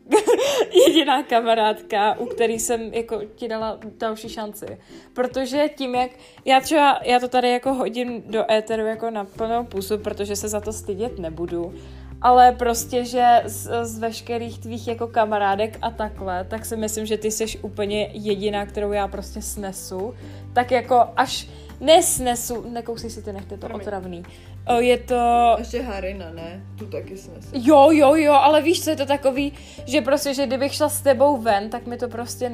jediná 0.86 1.22
kamarádka, 1.22 2.18
u 2.18 2.26
který 2.26 2.58
jsem 2.58 2.80
jako 2.80 3.20
ti 3.34 3.48
dala 3.48 3.78
další 3.98 4.28
šanci. 4.28 4.78
Protože 5.12 5.70
tím, 5.76 5.94
jak 5.94 6.10
já 6.44 6.60
třeba, 6.60 7.00
já 7.04 7.20
to 7.20 7.28
tady 7.28 7.50
jako 7.50 7.74
hodím 7.74 8.22
do 8.26 8.52
éteru 8.52 8.86
jako 8.86 9.10
na 9.10 9.24
plnou 9.24 9.64
pusu, 9.64 9.98
protože 9.98 10.36
se 10.36 10.48
za 10.48 10.60
to 10.60 10.72
stydět 10.72 11.18
nebudu, 11.18 11.74
ale 12.22 12.52
prostě, 12.52 13.04
že 13.04 13.42
z, 13.44 13.70
z 13.82 13.98
veškerých 13.98 14.58
tvých 14.58 14.88
jako 14.88 15.06
kamarádek 15.06 15.78
a 15.82 15.90
takhle, 15.90 16.44
tak 16.44 16.64
si 16.64 16.76
myslím, 16.76 17.06
že 17.06 17.18
ty 17.18 17.30
jsi 17.30 17.58
úplně 17.58 18.10
jediná, 18.12 18.66
kterou 18.66 18.92
já 18.92 19.08
prostě 19.08 19.42
snesu. 19.42 20.14
Tak 20.52 20.70
jako 20.70 21.04
až 21.16 21.48
nesnesu, 21.80 22.64
nekousej 22.70 23.10
si 23.10 23.22
ty 23.22 23.32
nechte 23.32 23.58
to 23.58 23.66
otravný. 23.66 24.22
O, 24.22 24.53
je 24.78 24.98
to... 24.98 25.54
Ještě 25.58 25.82
Harina, 25.82 26.30
ne? 26.30 26.64
Tu 26.78 26.86
taky 26.86 27.16
snese. 27.16 27.48
Jo, 27.52 27.90
jo, 27.90 28.14
jo, 28.14 28.32
ale 28.32 28.62
víš, 28.62 28.84
co 28.84 28.90
je 28.90 28.96
to 28.96 29.06
takový, 29.06 29.52
že 29.86 30.00
prostě, 30.00 30.34
že 30.34 30.46
kdybych 30.46 30.74
šla 30.74 30.88
s 30.88 31.00
tebou 31.00 31.36
ven, 31.36 31.70
tak 31.70 31.86
mi 31.86 31.96
to 31.96 32.08
prostě 32.08 32.52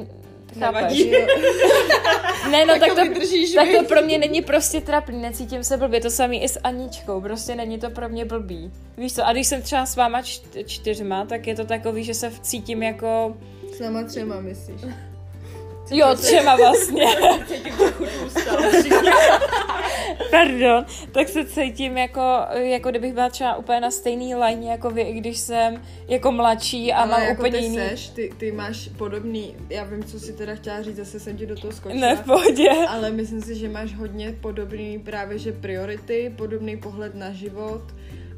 Chápeš? 0.59 1.05
ne, 2.51 2.65
no 2.65 2.73
tak, 2.73 2.79
tak 2.79 2.95
to, 2.95 3.03
vydržíš, 3.03 3.53
tak 3.53 3.67
to 3.79 3.83
pro 3.83 4.01
mě 4.01 4.17
není 4.17 4.41
prostě 4.41 4.81
trapný, 4.81 5.21
necítím 5.21 5.63
se 5.63 5.77
blbě, 5.77 6.01
to 6.01 6.09
samý 6.09 6.43
i 6.43 6.47
s 6.49 6.59
Aničkou, 6.63 7.21
prostě 7.21 7.55
není 7.55 7.79
to 7.79 7.89
pro 7.89 8.09
mě 8.09 8.25
blbý. 8.25 8.71
Víš 8.97 9.15
co, 9.15 9.27
a 9.27 9.31
když 9.31 9.47
jsem 9.47 9.61
třeba 9.61 9.85
s 9.85 9.95
váma 9.95 10.21
čty, 10.21 10.63
čtyřma, 10.63 11.25
tak 11.25 11.47
je 11.47 11.55
to 11.55 11.65
takový, 11.65 12.03
že 12.03 12.13
se 12.13 12.31
cítím 12.41 12.83
jako, 12.83 13.37
S 13.75 13.79
náma 13.79 14.03
třema, 14.03 14.39
myslíš? 14.41 14.81
Jo, 15.91 16.15
třema 16.15 16.55
vlastně, 16.55 17.05
Cítím 17.47 17.73
trochu 17.77 18.05
tlustá. 18.19 18.51
pardon, 20.31 20.85
tak 21.11 21.29
se 21.29 21.45
cítím 21.45 21.97
jako, 21.97 22.21
jako 22.53 22.89
kdybych 22.89 23.13
byla 23.13 23.29
třeba 23.29 23.55
úplně 23.55 23.79
na 23.79 23.91
stejný 23.91 24.35
line 24.35 24.65
jako 24.65 24.89
vy, 24.89 25.01
i 25.01 25.13
když 25.13 25.37
jsem 25.37 25.81
jako 26.07 26.31
mladší 26.31 26.93
a 26.93 26.97
Ale 26.97 27.11
mám 27.11 27.21
jako 27.21 27.41
úplně 27.41 27.57
ty 27.57 27.63
jiný... 27.63 27.77
seš, 27.77 28.07
ty, 28.09 28.33
ty 28.37 28.51
máš 28.51 28.89
podobný, 28.97 29.55
já 29.69 29.83
vím, 29.83 30.03
co 30.03 30.19
si 30.19 30.33
teda 30.33 30.55
chtěla 30.55 30.81
říct, 30.81 30.95
zase 30.95 31.19
jsem 31.19 31.37
ti 31.37 31.45
do 31.45 31.55
toho 31.55 31.73
skočila. 31.73 32.01
Ne, 32.01 32.15
v 32.15 32.21
pohodě. 32.25 32.69
Ale 32.89 33.11
myslím 33.11 33.41
si, 33.41 33.55
že 33.55 33.69
máš 33.69 33.95
hodně 33.95 34.35
podobný 34.41 34.99
právě, 34.99 35.37
že 35.37 35.51
priority, 35.51 36.33
podobný 36.37 36.77
pohled 36.77 37.15
na 37.15 37.31
život 37.31 37.81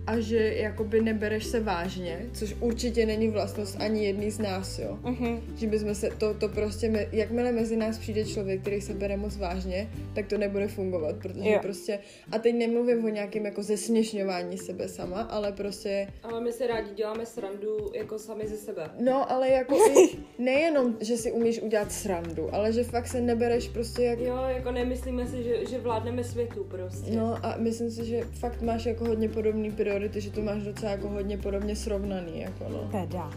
a 0.08 0.20
že 0.20 0.54
jakoby 0.54 1.02
nebereš 1.02 1.46
se 1.46 1.60
vážně, 1.60 2.26
což 2.34 2.56
určitě 2.60 3.06
není 3.06 3.28
vlastnost 3.30 3.82
ani 3.82 4.06
jedný 4.06 4.32
z 4.32 4.40
nás, 4.40 4.80
jo. 4.80 5.00
Mhm. 5.04 5.42
Že 5.56 5.68
bychom 5.68 5.96
se, 5.96 6.10
to, 6.18 6.34
to 6.34 6.50
prostě, 6.50 6.90
me, 6.90 7.06
jakmile 7.12 7.52
mezi 7.52 7.76
nás 7.78 7.98
přijde 7.98 8.26
člověk, 8.26 8.62
který 8.62 8.82
se 8.82 8.94
bere 8.94 9.18
moc 9.18 9.38
vážně, 9.38 9.90
tak 10.16 10.28
to 10.28 10.38
nebude 10.38 10.68
fungovat, 10.68 11.16
protože 11.16 11.50
Jo. 11.50 11.60
prostě, 11.62 12.00
a 12.32 12.40
teď 12.40 12.56
nemluvím 12.56 13.06
o 13.06 13.10
nějakém 13.10 13.46
jako 13.46 13.64
zesměšňování 13.64 14.58
sebe 14.58 14.88
sama, 14.90 15.22
ale 15.22 15.52
prostě, 15.52 16.08
Ale 16.24 16.42
my 16.42 16.52
si 16.52 16.68
rádi 16.68 16.90
děláme 16.96 17.26
srandu 17.26 17.78
jako 17.96 18.20
sami 18.20 18.48
ze 18.48 18.58
sebe. 18.58 18.90
no 19.00 19.32
ale 19.32 19.50
jako 19.50 19.76
i 19.76 20.10
nejenom, 20.44 20.98
že 21.02 21.18
si 21.18 21.32
umíš 21.32 21.62
udělat 21.62 21.92
srandu, 21.92 22.56
ale 22.56 22.74
že 22.74 22.84
fakt 22.84 23.08
se 23.08 23.22
nebereš 23.22 23.68
prostě 23.70 24.04
jak 24.04 24.20
Jo, 24.20 24.44
jako 24.48 24.72
nemyslíme 24.72 25.26
si, 25.28 25.44
že, 25.44 25.66
že 25.70 25.78
vládneme 25.78 26.24
světu 26.24 26.64
prostě. 26.64 27.12
No 27.12 27.46
a 27.46 27.56
myslím 27.58 27.92
si, 27.92 28.06
že 28.06 28.22
fakt 28.40 28.62
máš 28.62 28.86
jako 28.86 29.06
hodně 29.06 29.30
podobný 29.30 29.72
priority, 29.94 30.22
že 30.22 30.32
to 30.32 30.42
máš 30.42 30.64
docela 30.64 30.92
jako 30.92 31.10
hodně 31.10 31.38
podobně 31.38 31.76
srovnaný, 31.76 32.42
jako 32.42 32.66
no. 32.70 32.90
Teda. 32.92 33.30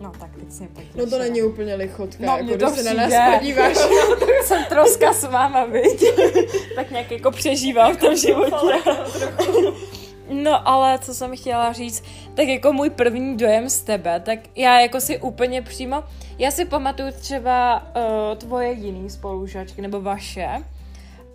No 0.00 0.12
tak 0.20 0.30
teď 0.36 0.52
si 0.52 0.62
mě 0.62 0.84
No 0.94 1.06
to 1.06 1.18
není 1.18 1.42
úplně 1.42 1.74
lichotka, 1.74 2.26
No, 2.26 2.36
jako 2.36 2.54
když 2.54 2.68
se 2.68 2.94
na 2.94 3.08
nás 3.08 3.38
podíváš. 3.38 3.76
jsem 4.42 4.64
troska 4.64 5.12
s 5.12 5.24
váma, 5.24 5.64
viď? 5.64 6.04
tak 6.74 6.90
nějak 6.90 7.10
jako 7.10 7.30
přežívám 7.30 7.96
v 7.96 8.00
tom 8.00 8.16
životě. 8.16 8.56
No 10.32 10.68
ale 10.68 10.98
co 10.98 11.14
jsem 11.14 11.36
chtěla 11.36 11.72
říct, 11.72 12.04
tak 12.34 12.48
jako 12.48 12.72
můj 12.72 12.90
první 12.90 13.36
dojem 13.36 13.68
z 13.68 13.82
tebe, 13.82 14.20
tak 14.20 14.38
já 14.56 14.80
jako 14.80 15.00
si 15.00 15.18
úplně 15.18 15.62
přímo, 15.62 16.04
já 16.38 16.50
si 16.50 16.64
pamatuju 16.64 17.12
třeba 17.12 17.86
uh, 17.96 18.38
tvoje 18.38 18.72
jiný 18.72 19.10
spolužačky 19.10 19.82
nebo 19.82 20.00
vaše 20.00 20.48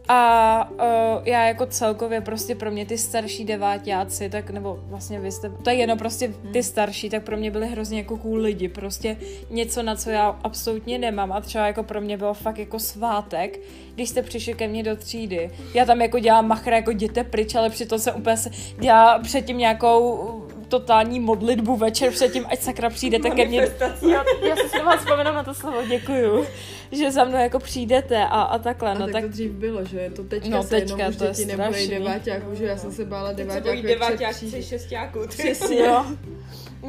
a 0.07 0.69
uh, 0.71 1.27
já 1.27 1.45
jako 1.45 1.65
celkově 1.65 2.21
prostě 2.21 2.55
pro 2.55 2.71
mě 2.71 2.85
ty 2.85 2.97
starší 2.97 3.45
deváťáci, 3.45 4.29
tak 4.29 4.49
nebo 4.49 4.79
vlastně 4.83 5.19
vy 5.19 5.31
jste, 5.31 5.49
to 5.49 5.69
je 5.69 5.75
jenom 5.75 5.97
prostě 5.97 6.33
ty 6.53 6.63
starší, 6.63 7.09
tak 7.09 7.23
pro 7.23 7.37
mě 7.37 7.51
byly 7.51 7.67
hrozně 7.67 7.97
jako 7.97 8.17
cool 8.17 8.37
lidi, 8.37 8.67
prostě 8.67 9.17
něco, 9.49 9.83
na 9.83 9.95
co 9.95 10.09
já 10.09 10.39
absolutně 10.43 10.97
nemám. 10.97 11.31
A 11.31 11.41
třeba 11.41 11.67
jako 11.67 11.83
pro 11.83 12.01
mě 12.01 12.17
bylo 12.17 12.33
fakt 12.33 12.57
jako 12.57 12.79
svátek, 12.79 13.59
když 13.95 14.09
jste 14.09 14.21
přišli 14.21 14.53
ke 14.53 14.67
mně 14.67 14.83
do 14.83 14.95
třídy. 14.95 15.51
Já 15.73 15.85
tam 15.85 16.01
jako 16.01 16.19
dělám 16.19 16.47
machra, 16.47 16.75
jako 16.75 16.91
jděte 16.91 17.23
pryč, 17.23 17.55
ale 17.55 17.69
přitom 17.69 17.99
se 17.99 18.13
úplně 18.13 18.37
se 18.37 18.49
dělá 18.79 19.19
předtím 19.19 19.57
nějakou 19.57 20.45
totální 20.79 21.19
modlitbu 21.19 21.75
večer 21.75 22.11
předtím, 22.11 22.45
ať 22.49 22.59
sakra 22.59 22.89
přijdete 22.89 23.29
ke 23.29 23.45
mně. 23.45 23.61
Jo, 24.01 24.23
já 24.41 24.55
si 24.55 24.69
s 24.69 24.83
vás 24.83 24.99
vzpomenu 24.99 25.33
na 25.33 25.43
to 25.43 25.53
slovo, 25.53 25.77
děkuju. 25.87 26.45
Že 26.91 27.11
za 27.11 27.23
mnou 27.23 27.37
jako 27.37 27.59
přijdete 27.59 28.17
a, 28.17 28.41
a 28.41 28.57
takhle, 28.59 28.91
A 28.91 28.93
no 28.93 29.05
tak, 29.05 29.13
tak 29.13 29.23
to 29.23 29.29
dřív 29.29 29.51
bylo, 29.51 29.85
že 29.85 30.11
to 30.15 30.23
teďka 30.23 30.49
No, 30.49 30.63
se 30.63 30.69
teďka 30.69 30.97
jenom 30.97 31.09
už 31.09 31.15
to 31.17 31.23
je 31.23 31.29
děti 31.31 31.45
nebojí 31.45 31.67
strašný. 31.73 31.87
deváťáků, 32.05 32.55
že 32.55 32.65
já 32.65 32.77
jsem 32.77 32.91
se 32.91 33.05
bála 33.05 33.33
Teď 33.33 33.51
se 33.51 33.61
bojí 33.61 33.81
deváťáků. 33.81 33.87
deváťáci 34.17 34.45
před 34.45 34.63
šestáků. 34.63 35.19
Přesně. 35.27 35.79
Jo. 35.79 36.05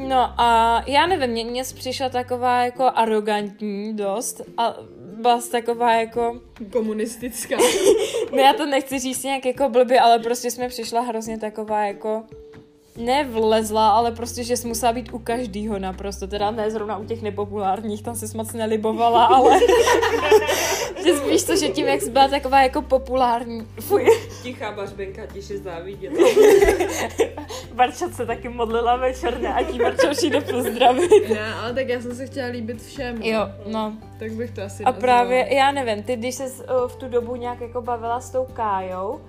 No 0.07 0.41
a 0.41 0.83
já 0.87 1.07
nevím, 1.07 1.29
mě, 1.29 1.45
mě 1.45 1.63
přišla 1.63 2.09
taková 2.09 2.63
jako 2.65 2.91
arrogantní 2.95 3.93
dost 3.93 4.41
a 4.57 4.75
byla 5.21 5.41
jsi 5.41 5.51
taková 5.51 5.93
jako, 5.93 6.39
Komunistická. 6.71 7.55
no 8.31 8.37
já 8.37 8.53
to 8.53 8.65
nechci 8.65 8.99
říct 8.99 9.23
nějak 9.23 9.45
jako 9.45 9.69
blbě, 9.69 9.99
ale 9.99 10.19
prostě 10.19 10.51
jsme 10.51 10.67
přišla 10.69 11.01
hrozně 11.01 11.37
taková 11.37 11.85
jako 11.85 12.23
nevlezla, 12.97 13.89
ale 13.89 14.11
prostě, 14.11 14.43
že 14.43 14.57
jsi 14.57 14.67
musela 14.67 14.93
být 14.93 15.13
u 15.13 15.19
každýho 15.19 15.79
naprosto, 15.79 16.27
teda 16.27 16.51
ne 16.51 16.71
zrovna 16.71 16.97
u 16.97 17.05
těch 17.05 17.21
nepopulárních, 17.21 18.03
tam 18.03 18.15
se 18.15 18.37
moc 18.37 18.53
nelibovala, 18.53 19.25
ale 19.35 19.59
že 21.05 21.17
spíš 21.17 21.43
to, 21.43 21.55
že 21.55 21.67
tím, 21.69 21.87
jak 21.87 22.01
jsi 22.01 22.09
byla 22.09 22.27
taková 22.27 22.61
jako 22.61 22.81
populární, 22.81 23.67
fuj, 23.81 24.05
Tichá 24.43 24.71
bařbenka 24.71 25.25
tiše 25.25 25.57
závidět. 25.57 26.13
Barča 27.73 28.09
se 28.13 28.25
taky 28.25 28.49
modlila 28.49 28.95
večer, 28.95 29.41
ne, 29.41 29.53
a 29.53 29.63
tím 29.63 29.77
Barča 29.81 30.09
přijde 30.11 30.41
pozdravit. 30.41 31.29
ne, 31.29 31.53
ale 31.53 31.73
tak 31.73 31.87
já 31.89 32.01
jsem 32.01 32.15
se 32.15 32.25
chtěla 32.25 32.47
líbit 32.47 32.81
všem. 32.81 33.21
Jo, 33.21 33.49
no, 33.65 33.93
Tak 34.19 34.31
bych 34.31 34.51
to 34.51 34.61
asi 34.61 34.83
A 34.83 34.91
nazvala. 34.91 35.01
právě, 35.01 35.55
já 35.55 35.71
nevím, 35.71 36.03
ty 36.03 36.15
když 36.15 36.35
se 36.35 36.47
v 36.87 36.95
tu 36.95 37.07
dobu 37.07 37.35
nějak 37.35 37.61
jako 37.61 37.81
bavila 37.81 38.19
s 38.19 38.29
tou 38.29 38.45
Kájou. 38.53 39.21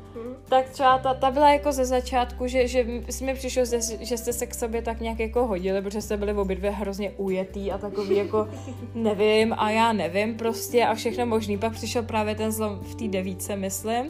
Tak 0.48 0.68
třeba 0.68 0.98
ta, 0.98 1.14
ta 1.14 1.30
byla 1.30 1.52
jako 1.52 1.72
ze 1.72 1.84
začátku, 1.84 2.46
že, 2.46 2.68
že 2.68 2.86
jsi 3.08 3.24
mi 3.24 3.34
přišlo, 3.34 3.64
že, 3.64 3.80
že 4.00 4.18
jste 4.18 4.32
se 4.32 4.46
k 4.46 4.54
sobě 4.54 4.82
tak 4.82 5.00
nějak 5.00 5.18
jako 5.18 5.46
hodili, 5.46 5.82
protože 5.82 6.02
jste 6.02 6.16
byli 6.16 6.32
obě 6.32 6.56
dvě 6.56 6.70
hrozně 6.70 7.10
ujetý 7.10 7.72
a 7.72 7.78
takový 7.78 8.16
jako 8.16 8.48
nevím 8.94 9.54
a 9.58 9.70
já 9.70 9.92
nevím 9.92 10.34
prostě 10.34 10.84
a 10.84 10.94
všechno 10.94 11.26
možný. 11.26 11.58
Pak 11.58 11.72
přišel 11.72 12.02
právě 12.02 12.34
ten 12.34 12.52
zlom 12.52 12.78
v 12.78 12.94
té 12.94 13.08
devíce, 13.08 13.56
myslím. 13.56 14.06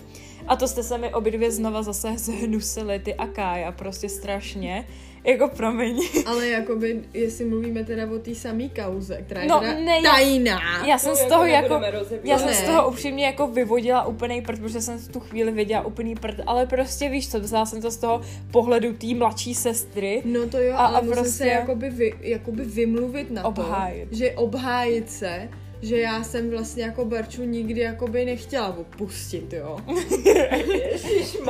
A 0.47 0.57
to 0.57 0.69
jste 0.69 0.83
se 0.83 0.99
mi 0.99 1.15
obě 1.15 1.33
dvě 1.33 1.51
znova 1.53 1.83
zase 1.83 2.19
zhnusili, 2.19 2.99
ty 2.99 3.15
a 3.15 3.27
Kája, 3.27 3.73
prostě 3.73 4.09
strašně. 4.09 4.87
Jako 5.25 5.49
promiň. 5.49 6.01
Ale 6.27 6.47
jakoby, 6.49 7.01
jestli 7.15 7.45
mluvíme 7.45 7.85
teda 7.85 8.11
o 8.11 8.19
té 8.19 8.35
samé 8.35 8.69
kauze, 8.69 9.17
která 9.27 9.43
je 9.43 9.49
No, 9.49 9.61
teda 9.61 9.75
ne, 9.75 10.01
já- 10.05 10.11
tajná. 10.11 10.87
Já 10.87 10.99
jsem 10.99 11.11
To 11.11 11.17
z 11.17 11.21
jako 11.21 11.31
toho 11.35 11.45
jako... 11.47 11.81
Já 12.25 12.39
jsem 12.39 12.47
Ne. 12.47 12.55
z 12.55 12.63
toho 12.63 12.89
upřímně 12.91 13.27
jako 13.27 13.47
vyvodila 13.47 14.07
úplný 14.07 14.43
prd, 14.43 14.59
protože 14.61 14.81
jsem 14.81 14.99
v 14.99 15.09
tu 15.09 15.21
chvíli 15.21 15.53
viděla 15.53 15.87
úplný 15.87 16.15
prd, 16.15 16.41
ale 16.47 16.67
prostě 16.67 17.09
víš 17.09 17.31
co, 17.31 17.41
vzala 17.41 17.67
jsem 17.67 17.83
to 17.83 17.91
z 17.91 17.97
toho 17.97 18.21
pohledu 18.51 18.93
té 18.93 19.07
mladší 19.15 19.55
sestry. 19.55 20.23
No 20.25 20.49
to 20.49 20.59
jo, 20.59 20.75
A- 20.75 20.87
ale 20.87 20.99
a 20.99 21.03
prostě- 21.03 21.29
se 21.29 21.47
jakoby, 21.47 21.91
vy, 21.91 22.15
jakoby 22.21 22.65
vymluvit 22.65 23.31
na 23.31 23.45
Obhájit. 23.45 24.09
to, 24.09 24.15
že 24.17 24.33
obhájit 24.33 25.11
se, 25.11 25.49
že 25.83 25.99
já 26.01 26.23
jsem 26.25 26.51
vlastně 26.51 26.83
jako 26.83 27.05
Barču 27.05 27.45
nikdy 27.45 27.81
jakoby 27.81 28.25
nechtěla 28.25 28.77
opustit, 28.79 29.53
jo. 29.53 29.79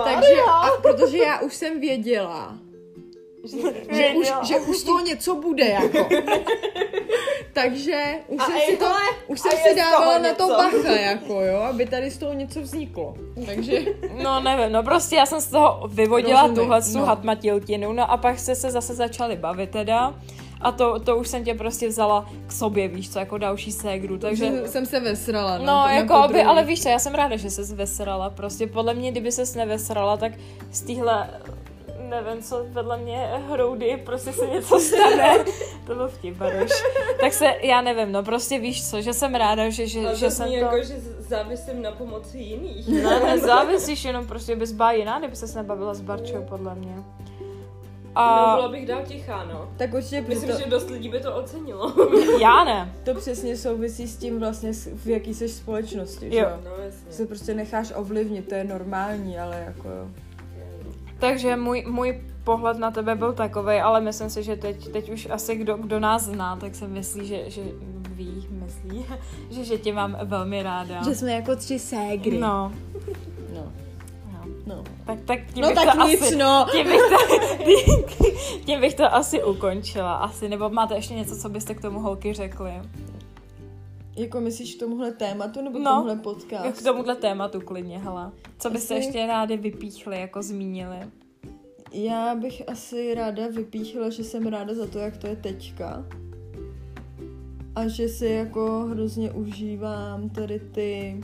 Takže, 0.05 0.33
a, 0.49 0.71
protože 0.83 1.19
já 1.19 1.41
už 1.41 1.55
jsem 1.55 1.81
věděla, 1.81 2.59
že 3.91 4.11
už, 4.17 4.33
že 4.49 4.57
už 4.57 4.83
toho 4.83 5.01
něco 5.01 5.35
bude, 5.35 5.67
jako. 5.67 6.09
Takže 7.53 8.15
už 8.29 8.41
A 8.41 8.45
jsem 8.45 8.61
si 8.61 8.77
to, 8.77 8.87
už 9.27 9.41
jsem 9.41 9.51
si 9.51 9.77
dávala 9.77 10.19
na 10.19 10.35
to 10.35 10.49
bacha, 10.49 10.97
jako 10.97 11.41
jo, 11.41 11.61
aby 11.61 11.87
tady 11.87 12.11
z 12.11 12.19
toho 12.19 12.33
něco 12.33 12.61
vzniklo. 12.61 13.15
Takže, 13.47 13.81
No 14.23 14.41
nevím, 14.41 14.73
no 14.73 14.83
prostě 14.83 15.17
já 15.17 15.27
jsem 15.27 15.41
z 15.41 15.47
toho 15.47 15.89
vyvodila 15.89 16.43
Rozumím, 16.43 16.57
tuhle 16.63 16.81
no. 16.95 17.07
hatmatiltinu, 17.07 17.93
no 17.93 18.11
a 18.11 18.17
pak 18.17 18.39
se 18.39 18.55
se 18.55 18.71
zase 18.71 18.95
začali 18.95 19.37
bavit 19.37 19.71
teda. 19.71 20.15
A 20.61 20.73
to, 20.73 20.99
to 21.01 21.17
už 21.17 21.29
jsem 21.29 21.45
tě 21.45 21.55
prostě 21.55 21.89
vzala 21.89 22.31
k 22.47 22.53
sobě, 22.53 22.89
víš 22.89 23.11
co, 23.11 23.19
jako 23.19 23.39
další 23.39 23.73
ségru, 23.73 24.19
takže... 24.19 24.51
takže 24.51 24.69
jsem 24.69 24.87
se 24.87 25.01
vesrala. 25.01 25.59
No, 25.59 25.65
No, 25.65 25.89
jako 25.89 26.15
aby, 26.15 26.43
ale 26.43 26.65
víš 26.65 26.83
co, 26.83 26.89
já 26.89 26.99
jsem 26.99 27.15
ráda, 27.15 27.37
že 27.37 27.51
ses 27.51 27.73
vesrala. 27.73 28.31
Prostě 28.31 28.67
podle 28.67 28.95
mě, 28.95 29.11
kdyby 29.11 29.33
ses 29.33 29.55
nevesrala, 29.55 30.17
tak 30.17 30.33
z 30.73 30.81
téhle, 30.81 31.31
nevím 32.11 32.43
co, 32.43 32.65
vedle 32.69 32.99
mě 32.99 33.31
hroudy, 33.49 34.03
prostě 34.07 34.33
se 34.33 34.47
něco 34.47 34.81
stane. 34.81 35.45
to 35.87 35.95
byl 35.95 36.09
vtip, 36.09 36.37
Baruš. 36.37 36.71
Tak 37.21 37.33
se, 37.33 37.55
já 37.63 37.81
nevím, 37.81 38.13
no 38.13 38.23
prostě 38.23 38.59
víš 38.59 38.91
co, 38.91 39.01
že 39.01 39.13
jsem 39.13 39.35
ráda, 39.35 39.69
že, 39.69 39.87
že, 39.87 40.01
Ale 40.01 40.17
že 40.17 40.27
to 40.27 40.31
jsem 40.33 40.47
zní 40.47 40.59
to... 40.59 40.65
jako, 40.65 40.83
že 40.83 40.95
závisím 41.19 41.83
na 41.83 41.93
pomoci 41.93 42.39
jiných. 42.39 42.89
Ne, 42.89 43.21
nezávisíš, 43.21 44.05
jenom 44.05 44.27
prostě 44.27 44.57
bys 44.57 44.73
byla 44.73 44.93
jiná, 44.93 45.19
kdyby 45.19 45.37
ses 45.37 45.55
nebavila 45.55 45.95
s 45.95 46.01
Barčou, 46.01 46.43
podle 46.49 46.75
mě. 46.75 46.95
No, 46.97 47.05
A 48.25 48.55
byla 48.57 48.69
bych 48.69 48.87
dál 48.87 49.03
tichá, 49.07 49.45
no. 49.45 49.69
Tak 49.77 49.95
určitě 49.95 50.21
Myslím, 50.21 50.51
to, 50.53 50.59
že 50.59 50.67
dost 50.67 50.91
lidí 50.91 51.09
by 51.09 51.21
to 51.21 51.35
ocenilo. 51.37 51.93
já 52.41 52.65
ne. 52.65 52.93
to 53.05 53.15
přesně 53.15 53.57
souvisí 53.57 54.09
s 54.09 54.17
tím 54.17 54.41
vlastně, 54.41 54.73
v 54.73 55.07
jaký 55.07 55.35
jsi 55.35 55.49
společnosti, 55.49 56.31
že 56.31 56.37
Jo. 56.39 56.49
jo? 56.51 56.59
No 56.65 56.85
jasně. 56.85 57.13
Se 57.13 57.27
prostě 57.27 57.55
necháš 57.55 57.93
ovlivnit, 57.97 58.49
to 58.49 58.55
je 58.55 58.65
normální, 58.65 59.39
ale 59.39 59.65
jako 59.67 59.89
jo. 59.89 60.09
Takže 61.19 61.57
můj, 61.57 61.85
můj 61.89 62.21
pohled 62.45 62.79
na 62.79 62.91
tebe 62.91 63.15
byl 63.15 63.33
takový, 63.33 63.77
ale 63.77 64.01
myslím 64.01 64.31
si, 64.31 64.43
že 64.43 64.57
teď, 64.57 64.89
teď 64.89 65.11
už 65.11 65.29
asi 65.31 65.57
kdo, 65.57 65.77
kdo 65.77 66.01
nás 66.01 66.23
zná, 66.23 66.57
tak 66.57 66.75
se 66.75 66.89
myslí, 66.89 67.27
že, 67.27 67.51
že 67.51 67.63
ví, 68.11 68.47
myslí, 68.51 69.05
že, 69.51 69.65
že 69.65 69.79
tě 69.79 69.93
mám 69.93 70.17
velmi 70.25 70.63
ráda. 70.63 71.03
Že 71.05 71.15
jsme 71.15 71.33
jako 71.33 71.57
tři 71.57 71.79
ségry. 71.79 72.39
No, 72.39 72.73
no. 73.55 73.73
no. 74.67 74.75
no. 74.77 74.85
Tak, 75.07 75.19
tak 75.25 75.39
tím 75.55 75.63
No 75.63 75.69
bych 75.69 75.77
tak 75.77 75.97
to 75.97 76.07
nic, 76.07 76.23
asi, 76.23 76.37
no. 76.37 76.67
Tím 76.73 76.87
bych, 76.87 77.01
to, 77.01 77.39
tím 78.65 78.81
bych 78.81 78.95
to 78.95 79.15
asi 79.15 79.45
ukončila, 79.45 80.15
asi. 80.15 80.49
Nebo 80.49 80.69
máte 80.69 80.95
ještě 80.95 81.15
něco, 81.15 81.37
co 81.37 81.49
byste 81.49 81.75
k 81.75 81.81
tomu 81.81 82.01
holky 82.01 82.35
řekli? 82.35 82.73
Jako 84.19 84.41
myslíš 84.41 84.75
k 84.75 84.79
tomuhle 84.79 85.13
tématu 85.13 85.63
nebo 85.63 85.79
k 85.79 85.83
No. 85.83 85.91
tomuhle 85.91 86.17
podcast? 86.17 86.81
K 86.81 86.85
tomuhle 86.85 87.17
tématu 87.17 87.61
klidně, 87.61 87.99
hele. 87.99 88.31
Co 88.59 88.71
byste 88.71 88.95
Asi- 88.95 89.05
ještě 89.05 89.27
rádi 89.27 89.57
vypíchli, 89.57 90.21
jako 90.21 90.43
zmínili? 90.43 90.97
Já 91.93 92.35
bych 92.35 92.69
asi 92.69 93.15
ráda 93.15 93.43
vypíchla, 93.49 94.11
že 94.11 94.25
jsem 94.25 94.47
ráda 94.47 94.75
za 94.75 94.87
to, 94.87 94.99
jak 94.99 95.17
to 95.17 95.27
je 95.27 95.37
teďka. 95.37 96.07
A 97.75 97.89
že 97.89 98.09
si 98.09 98.27
jako 98.27 98.87
hrozně 98.91 99.31
užívám 99.31 100.29
tady 100.31 100.61
ty 100.61 101.21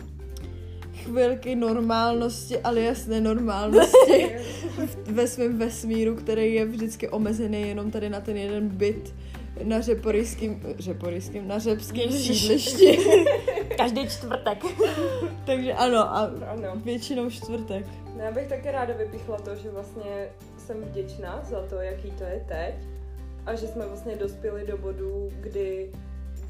chvilky 0.95 1.57
normálnosti, 1.57 2.59
alias 2.59 3.07
nenormálnosti 3.07 4.37
ve 5.11 5.27
svém 5.27 5.59
vesmíru, 5.59 6.17
který 6.17 6.55
je 6.55 6.65
vždycky 6.65 7.09
omezený 7.09 7.61
jenom 7.69 7.91
tady 7.91 8.09
na 8.11 8.21
ten 8.21 8.37
jeden 8.37 8.69
byt 8.69 9.15
na 9.63 9.81
řeporyským, 9.81 10.63
řeporyským, 10.79 11.49
na 11.49 11.59
řepském 11.59 12.13
sídlišti. 12.13 12.99
Každý 13.77 14.09
čtvrtek. 14.09 14.65
Takže 15.47 15.73
ano, 15.73 15.99
a 15.99 16.31
Ano. 16.49 16.73
většinou 16.85 17.31
čtvrtek. 17.31 17.87
No, 18.17 18.23
já 18.25 18.33
bych 18.33 18.49
také 18.49 18.73
ráda 18.73 18.95
vypichla 18.95 19.39
to, 19.39 19.57
že 19.57 19.71
vlastně 19.71 20.29
jsem 20.59 20.81
vděčná 20.81 21.41
za 21.51 21.63
to, 21.63 21.75
jaký 21.77 22.11
to 22.11 22.25
je 22.25 22.45
teď 22.49 22.75
a 23.47 23.55
že 23.55 23.67
jsme 23.67 23.87
vlastně 23.87 24.17
dospěli 24.17 24.67
do 24.67 24.79
bodu, 24.79 25.29
kdy 25.41 25.91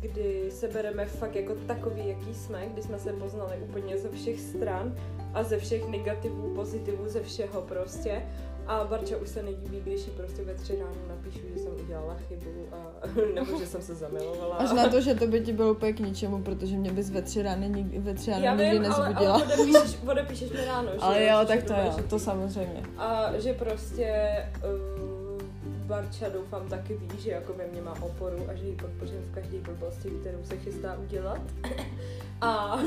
kdy 0.01 0.51
se 0.51 0.69
bereme 0.69 1.07
fakt 1.07 1.37
jako 1.37 1.55
takový, 1.55 2.09
jaký 2.09 2.35
jsme, 2.35 2.67
kdy 2.73 2.83
jsme 2.83 2.99
se 2.99 3.13
poznali 3.13 3.57
úplně 3.63 3.99
ze 3.99 4.09
všech 4.11 4.41
stran 4.41 4.95
a 5.35 5.43
ze 5.43 5.59
všech 5.59 5.89
negativů, 5.89 6.55
pozitivů, 6.55 7.09
ze 7.09 7.23
všeho 7.23 7.63
prostě. 7.63 8.23
A 8.67 8.85
Barča 8.85 9.17
už 9.17 9.29
se 9.29 9.43
nedíví, 9.43 9.81
když 9.81 10.07
jí 10.07 10.13
prostě 10.17 10.43
ve 10.45 10.55
tři 10.55 10.77
ráno 10.79 10.95
napíšu, 11.09 11.41
že 11.55 11.61
jsem 11.63 11.73
udělala 11.85 12.17
chybu 12.29 12.69
a 12.73 13.07
nebo 13.35 13.59
že 13.59 13.67
jsem 13.67 13.83
se 13.83 13.95
zamilovala. 13.95 14.57
Až 14.57 14.73
na 14.73 14.89
to, 14.89 15.01
že 15.01 15.15
to 15.15 15.27
by 15.27 15.41
ti 15.41 15.53
bylo 15.53 15.71
úplně 15.73 15.93
k 15.93 16.01
ničemu, 16.01 16.43
protože 16.43 16.77
mě 16.77 16.93
bys 16.93 17.11
ve 17.11 17.23
tři 17.23 17.43
rány 17.43 17.69
nikdy, 17.69 17.99
ve 17.99 18.15
tři 18.15 18.31
ráno 18.31 18.45
Já 18.45 18.55
nikdy 18.57 18.71
vím, 18.79 18.93
ale, 18.93 19.09
nezbudila. 19.09 19.35
ale 19.35 19.45
odepíšeš, 19.45 19.99
odepíšeš 20.07 20.51
mi 20.51 20.65
ráno, 20.65 20.89
že 20.93 20.99
Ale 21.01 21.25
jo, 21.25 21.39
tak 21.47 21.63
to 21.63 21.73
jo, 21.73 21.79
důležitý. 21.83 22.09
to 22.09 22.19
samozřejmě. 22.19 22.83
A 22.99 23.31
že 23.39 23.53
prostě 23.55 24.29
uh, 24.65 25.43
Barča 25.87 26.29
doufám 26.29 26.69
taky 26.69 26.95
ví, 26.95 27.09
že 27.19 27.31
jako 27.31 27.53
ve 27.53 27.67
mě 27.67 27.83
má 27.83 27.95
oporu 28.03 28.39
a 28.51 28.55
že 28.55 28.65
ji 28.67 28.73
podpořím 28.77 29.21
v 29.31 29.35
každé 29.35 29.59
blbosti, 29.59 30.09
kterou 30.11 30.45
se 30.45 30.57
chystá 30.57 30.99
udělat. 31.05 31.41
A, 32.41 32.79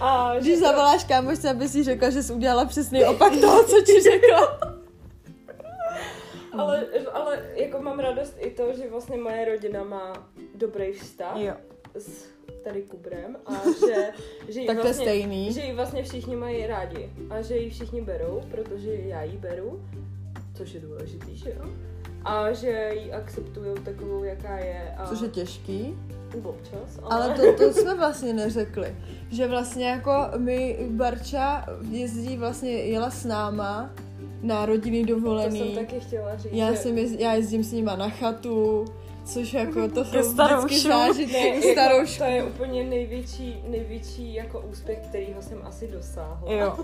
a 0.00 0.34
že 0.34 0.40
Když 0.40 0.54
to- 0.54 0.60
zavoláš 0.64 1.04
kámošce, 1.04 1.50
aby 1.50 1.68
si 1.68 1.84
řekla, 1.84 2.10
že 2.10 2.22
jsi 2.22 2.32
udělala 2.32 2.64
přesný 2.64 3.04
opak 3.04 3.32
toho, 3.40 3.64
co 3.64 3.80
ti 3.80 4.00
řekla. 4.00 4.58
ale, 6.58 6.86
ale 7.12 7.42
jako 7.54 7.82
mám 7.82 7.98
radost 7.98 8.36
i 8.38 8.50
to, 8.50 8.72
že 8.74 8.90
vlastně 8.90 9.16
moje 9.16 9.44
rodina 9.44 9.84
má 9.84 10.28
dobrý 10.54 10.92
vztah 10.92 11.36
Jo. 11.36 11.54
s 11.94 12.24
tady 12.64 12.82
Kubrem 12.82 13.36
a 13.46 13.52
že, 13.86 14.12
že, 14.48 14.60
jí 14.60 14.66
Tak 14.66 14.76
to 14.76 14.80
je 14.80 14.84
vlastně, 14.84 15.04
stejný. 15.06 15.52
že 15.52 15.60
ji 15.60 15.72
vlastně 15.72 16.02
všichni 16.02 16.36
mají 16.36 16.66
rádi 16.66 17.10
a 17.30 17.42
že 17.42 17.56
ji 17.56 17.70
všichni 17.70 18.00
berou, 18.00 18.42
protože 18.50 18.94
já 18.94 19.22
ji 19.22 19.36
beru, 19.36 19.82
což 20.56 20.72
je 20.72 20.80
důležitý, 20.80 21.36
že 21.36 21.50
jo? 21.50 21.64
A 22.24 22.52
že 22.52 22.90
ji 22.94 23.12
akceptují 23.12 23.74
takovou, 23.84 24.24
jaká 24.24 24.58
je. 24.58 24.94
A 24.96 25.06
Což 25.06 25.20
je 25.20 25.28
těžký. 25.28 25.94
občas, 26.42 26.98
Ale 27.02 27.28
to, 27.34 27.52
to 27.52 27.72
jsme 27.72 27.94
vlastně 27.94 28.32
neřekli. 28.32 28.96
Že 29.30 29.48
vlastně 29.48 29.88
jako 29.88 30.12
my, 30.36 30.78
Barča 30.90 31.66
jezdí 31.90 32.36
vlastně, 32.36 32.70
jela 32.70 33.10
s 33.10 33.24
náma 33.24 33.90
na 34.42 34.66
rodinný 34.66 35.06
to 35.06 35.14
dovolený. 35.14 35.58
jsem 35.58 35.86
taky 35.86 36.00
chtěla 36.00 36.36
říct. 36.36 36.52
Já, 36.52 36.70
že... 36.70 36.76
jsem 36.76 36.98
jez, 36.98 37.12
já 37.12 37.32
jezdím 37.32 37.64
s 37.64 37.72
nima 37.72 37.96
na 37.96 38.08
chatu, 38.08 38.84
což 39.28 39.52
jako 39.54 39.88
to 39.88 40.04
jsou 40.04 40.22
staroušu. 40.32 40.66
vždycky 40.66 40.88
Ne, 40.88 40.94
zážitky 40.94 41.48
jako, 41.48 41.68
staroušku. 41.72 42.18
to 42.18 42.24
je 42.24 42.44
úplně 42.44 42.84
největší, 42.84 43.62
největší 43.68 44.34
jako 44.34 44.60
úspěch, 44.70 44.98
kterýho 44.98 45.42
jsem 45.42 45.58
asi 45.64 45.88
dosáhla. 45.88 46.52
Jo. 46.52 46.76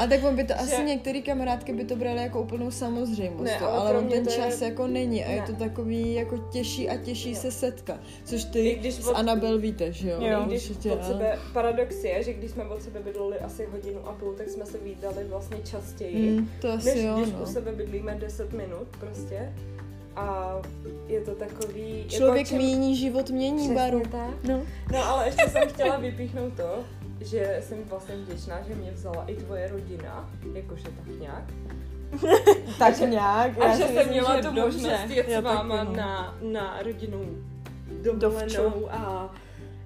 A 0.00 0.06
tak 0.06 0.24
on 0.24 0.36
by 0.36 0.44
to, 0.44 0.52
Že- 0.52 0.58
asi 0.60 0.82
některé 0.84 1.20
kamarádky 1.20 1.72
by 1.72 1.84
to 1.84 1.96
brali 1.96 2.22
jako 2.22 2.40
úplnou 2.42 2.70
samozřejmost, 2.70 3.44
Ne, 3.44 3.58
ale 3.58 3.72
ale 3.72 3.90
pro 3.90 3.98
on 3.98 4.04
mě 4.04 4.14
ten 4.14 4.24
to 4.24 4.30
je- 4.30 4.36
čas 4.36 4.60
jako 4.60 4.86
není 4.86 5.24
a 5.24 5.30
je 5.30 5.40
Ne. 5.40 5.46
to 5.46 5.52
takový 5.52 6.14
jako 6.14 6.38
těžší 6.38 6.88
a 6.88 6.96
těžší 6.96 7.30
Ne. 7.30 7.36
se 7.36 7.50
setkat, 7.50 8.00
což 8.24 8.42
I 8.44 8.46
ty 8.46 8.74
když 8.74 8.94
s 8.94 9.08
od- 9.08 9.16
Anabel 9.16 9.58
víte, 9.58 9.92
že 9.92 10.10
jo? 10.10 10.16
Jo. 10.20 10.40
I 10.42 10.46
když 10.46 10.70
Určitě, 10.70 10.92
od 10.92 11.04
sebe, 11.04 11.38
paradox 11.52 12.04
je, 12.04 12.22
že 12.22 12.32
když 12.32 12.50
jsme 12.50 12.64
od 12.64 12.82
sebe 12.82 13.00
bydleli 13.00 13.38
asi 13.38 13.66
hodinu 13.72 14.08
a 14.08 14.12
půl, 14.12 14.32
tak 14.34 14.48
jsme 14.48 14.66
se 14.66 14.78
výdali 14.78 15.24
vlastně 15.28 15.56
častěji. 15.64 16.30
Mm, 16.30 16.48
to 16.60 16.72
asi 16.72 16.94
než 16.94 17.04
jo, 17.04 17.14
když 17.22 17.32
no. 17.34 17.42
u 17.42 17.46
sebe 17.46 17.72
bydlíme 17.72 18.14
10 18.14 18.52
minut 18.52 18.88
prostě. 19.00 19.52
A 20.20 20.56
je 21.06 21.20
to 21.20 21.34
takový... 21.34 22.04
Člověk 22.08 22.36
jako 22.38 22.48
čím- 22.48 22.58
míní, 22.58 22.96
život 22.96 23.30
mění, 23.30 23.56
Přesně 23.58 23.74
Baru. 23.74 24.02
tak. 24.10 24.44
No. 24.44 24.62
No 24.92 25.04
ale 25.04 25.26
ještě 25.26 25.48
jsem 25.48 25.68
chtěla 25.68 25.96
vypíchnout 25.96 26.52
to, 26.56 26.78
že 27.20 27.60
jsem 27.62 27.78
vlastně 27.88 28.16
vděčná, 28.16 28.62
že 28.68 28.74
mě 28.74 28.90
vzala 28.90 29.24
i 29.26 29.34
tvoje 29.34 29.68
rodina, 29.68 30.30
jakože 30.54 30.84
tak 30.84 31.20
nějak. 31.20 31.44
Tak 32.78 32.96
že- 32.96 33.06
nějak. 33.06 33.58
A 33.60 33.66
já 33.68 33.76
že 33.76 33.84
jsem 33.84 34.08
měla 34.08 34.42
tu 34.42 34.52
možnost 34.52 35.08
jet 35.08 35.30
s 35.30 35.40
váma 35.42 35.84
no. 35.84 35.92
na, 35.96 36.38
na 36.42 36.82
rodinu 36.82 37.24
dovolenou 38.02 38.88
a 38.90 39.34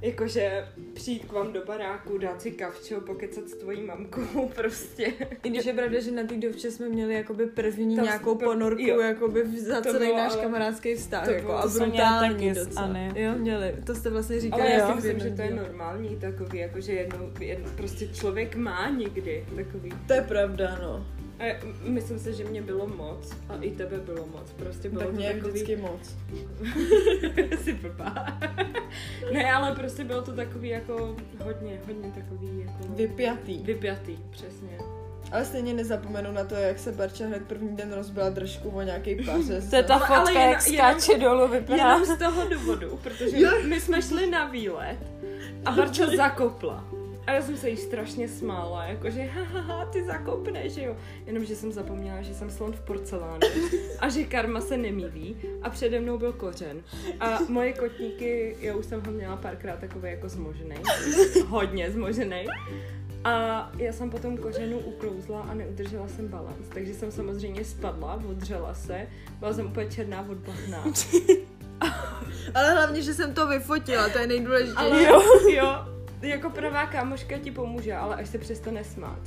Jakože 0.05 0.65
přijít 0.95 1.25
k 1.25 1.33
vám 1.33 1.53
do 1.53 1.65
baráku, 1.67 2.19
dát 2.19 2.43
si 2.43 2.51
kavčo, 2.51 3.01
pokecat 3.01 3.49
s 3.49 3.55
tvojí 3.55 3.83
mamkou, 3.83 4.49
prostě. 4.55 5.13
I 5.45 5.51
když 5.51 5.65
je 5.67 5.73
pravda, 5.75 6.01
že 6.01 6.11
na 6.11 6.23
té 6.25 6.37
dovče 6.37 6.71
jsme 6.71 6.89
měli 6.89 7.15
jakoby 7.15 7.47
první 7.47 7.97
Tam 7.97 8.05
nějakou 8.05 8.35
byl- 8.35 8.49
ponorku 8.49 8.83
jo. 8.83 9.01
jakoby 9.01 9.43
v- 9.43 9.59
za 9.59 9.81
To 9.81 9.83
celý 9.93 10.07
bylo 10.07 10.17
náš 10.19 10.33
ale- 10.33 10.43
kamarádský 10.43 10.95
vztah. 10.95 11.25
to 11.25 11.31
jako, 11.31 11.47
bylo- 11.47 11.59
a 11.59 11.63
to 11.63 11.69
brutální 11.69 12.35
taky 12.35 12.55
docela. 12.55 12.83
Anny. 12.87 13.13
Jo, 13.23 13.33
měli. 13.39 13.75
To 13.87 13.95
jste 13.95 14.11
vlastně 14.11 14.41
říkali. 14.41 14.63
Ale 14.63 14.71
já 14.73 14.89
si 14.89 14.95
myslím, 14.95 15.19
že 15.21 15.31
to 15.31 15.43
je 15.43 15.51
normální 15.51 16.17
takový, 16.17 16.59
jakože 16.59 16.93
jednou, 16.93 17.31
jednou, 17.41 17.69
prostě 17.77 18.09
člověk 18.09 18.57
má 18.57 18.89
někdy 18.91 19.47
takový. 19.57 19.91
To 20.07 20.13
je 20.13 20.23
pravda, 20.23 20.79
no. 20.83 21.07
A 21.41 21.45
myslím 21.85 22.19
si, 22.19 22.35
že 22.35 22.45
mě 22.45 22.63
bylo 22.63 22.87
moc 22.87 23.33
a 23.49 23.57
i 23.61 23.71
tebe 23.71 23.97
bylo 23.99 24.27
moc. 24.27 24.51
Prostě 24.57 24.89
bylo 24.89 25.01
Tak 25.01 25.11
to 25.11 25.17
mě 25.17 25.33
takový... 25.33 25.51
vždycky 25.51 25.77
moc. 25.77 26.15
si 27.65 27.73
blbá. 27.73 28.39
ne, 29.33 29.53
ale 29.53 29.75
prostě 29.75 30.05
bylo 30.05 30.23
to 30.23 30.33
takový 30.33 30.69
jako 30.69 31.17
hodně, 31.45 31.79
hodně 31.87 32.13
takový 32.15 32.61
jako... 32.61 32.95
Vypjatý. 32.95 33.59
Vypjatý, 33.59 34.19
přesně. 34.31 34.79
Ale 35.33 35.45
stejně 35.45 35.75
nezapomenu 35.75 36.33
na 36.33 36.45
to, 36.45 36.55
jak 36.55 36.79
se 36.79 36.93
Barča 36.93 37.27
hned 37.27 37.43
první 37.47 37.77
den 37.77 37.93
rozbila 37.93 38.31
držku 38.31 38.69
o 38.71 38.83
nějaký 38.83 39.15
pařez. 39.27 39.71
To 39.71 39.77
je 39.77 39.83
ta 39.83 39.95
Ale- 39.95 40.07
ale 40.07 40.17
fotka, 40.19 40.31
jenom- 40.41 40.53
jak 40.53 40.63
skáče 40.63 41.19
dolů, 41.19 41.49
vypadá. 41.49 41.77
Jenom 41.77 42.05
z 42.05 42.19
toho 42.19 42.49
důvodu, 42.49 42.99
protože 43.03 43.37
my 43.69 43.81
jsme 43.81 44.03
šli 44.03 44.31
na 44.31 44.45
výlet 44.49 44.99
a 45.65 45.71
Barča 45.77 46.07
zakopla. 46.17 46.85
A 47.27 47.33
já 47.33 47.43
jsem 47.43 47.57
se 47.57 47.71
jí 47.71 47.77
strašně 47.77 48.29
smála, 48.29 48.85
jakože 48.85 49.23
hahaha, 49.23 49.85
ty 49.85 50.05
zakopneš, 50.05 50.73
že 50.73 50.83
jo. 50.83 50.97
Jenomže 51.27 51.57
jsem 51.57 51.73
zapomněla, 51.73 52.23
že 52.23 52.35
jsem 52.35 52.51
slon 52.51 52.73
v 52.73 52.81
porcelánu 52.81 53.41
a 54.01 54.09
že 54.09 54.25
karma 54.25 54.61
se 54.61 54.77
nemýví 54.77 55.37
a 55.63 55.71
přede 55.71 56.01
mnou 56.01 56.19
byl 56.19 56.33
kořen. 56.33 56.83
A 57.21 57.39
moje 57.49 57.73
kotníky, 57.73 58.57
já 58.61 58.77
už 58.77 58.87
jsem 58.87 59.03
ho 59.07 59.13
měla 59.13 59.37
párkrát 59.37 59.79
takový 59.79 60.11
jako 60.11 60.29
zmožený, 60.29 60.77
hodně 61.47 61.91
zmožený. 61.91 62.47
A 63.25 63.73
já 63.79 63.93
jsem 63.93 64.11
potom 64.11 64.37
kořenu 64.37 64.79
uklouzla 64.79 65.41
a 65.41 65.55
neudržela 65.55 66.09
jsem 66.09 66.29
balans, 66.29 66.69
takže 66.75 66.95
jsem 66.95 67.13
samozřejmě 67.13 67.65
spadla, 67.65 68.23
odřela 68.31 68.75
se, 68.75 69.07
byla 69.39 69.53
jsem 69.53 69.67
úplně 69.67 69.91
černá 69.91 70.27
od 70.31 70.39
bahna. 70.39 70.85
Ale 72.55 72.73
hlavně, 72.73 73.03
že 73.03 73.15
jsem 73.15 73.35
to 73.35 73.47
vyfotila, 73.47 74.09
to 74.09 74.19
je 74.19 74.27
nejdůležitější. 74.27 74.77
Ale 74.77 75.05
jo, 75.05 75.23
jo, 75.49 75.94
jako 76.29 76.51
pravá 76.51 76.87
kámoška 76.87 77.39
ti 77.39 77.51
pomůže, 77.51 77.95
ale 77.95 78.17
až 78.17 78.29
se 78.29 78.39
přestane 78.39 78.85
smát. 78.85 79.19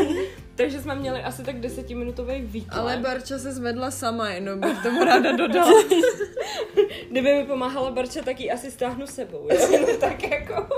Takže 0.54 0.80
jsme 0.80 0.94
měli 0.94 1.22
asi 1.22 1.42
tak 1.42 1.60
desetiminutový 1.60 2.40
výklad. 2.42 2.80
Ale 2.80 2.96
Barča 2.96 3.38
se 3.38 3.52
zvedla 3.52 3.90
sama, 3.90 4.30
jenom 4.30 4.60
bych 4.60 4.82
tomu 4.82 5.04
ráda 5.04 5.36
dodala. 5.36 5.82
Kdyby 7.10 7.34
mi 7.34 7.44
pomáhala 7.44 7.90
Barča, 7.90 8.22
tak 8.22 8.40
ji 8.40 8.50
asi 8.50 8.70
stáhnu 8.70 9.06
sebou. 9.06 9.48
Jo? 9.52 9.68
No, 9.80 9.96
tak 10.00 10.30
jako... 10.30 10.68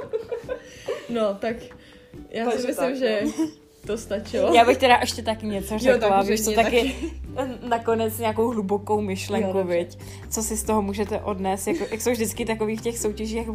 No, 1.09 1.35
tak 1.35 1.57
já 2.31 2.45
Takže 2.45 2.61
si 2.61 2.66
myslím, 2.66 2.89
tak, 2.89 2.97
že 2.97 3.20
no. 3.25 3.49
To 3.87 3.99
stačilo. 3.99 4.55
Já 4.55 4.64
bych 4.64 4.78
teda 4.78 4.99
ještě 5.01 5.22
taky 5.22 5.47
něco 5.47 5.78
řekla, 5.78 6.09
tak 6.09 6.26
víš 6.26 6.41
co, 6.45 6.51
řekni 6.51 6.64
taky 6.64 6.95
nakonec 7.68 8.18
nějakou 8.18 8.49
hlubokou 8.51 9.01
myšlenku, 9.01 9.59
Jo, 9.59 9.64
viď? 9.64 9.99
Co 10.30 10.43
si 10.43 10.57
z 10.57 10.62
toho 10.64 10.83
můžete 10.83 11.20
odnést, 11.20 11.66
jako, 11.66 11.85
jak 11.91 12.01
jsou 12.01 12.11
vždycky 12.11 12.45
takový 12.45 12.76
v 12.76 12.80
těch 12.80 12.99
soutěžích, 12.99 13.49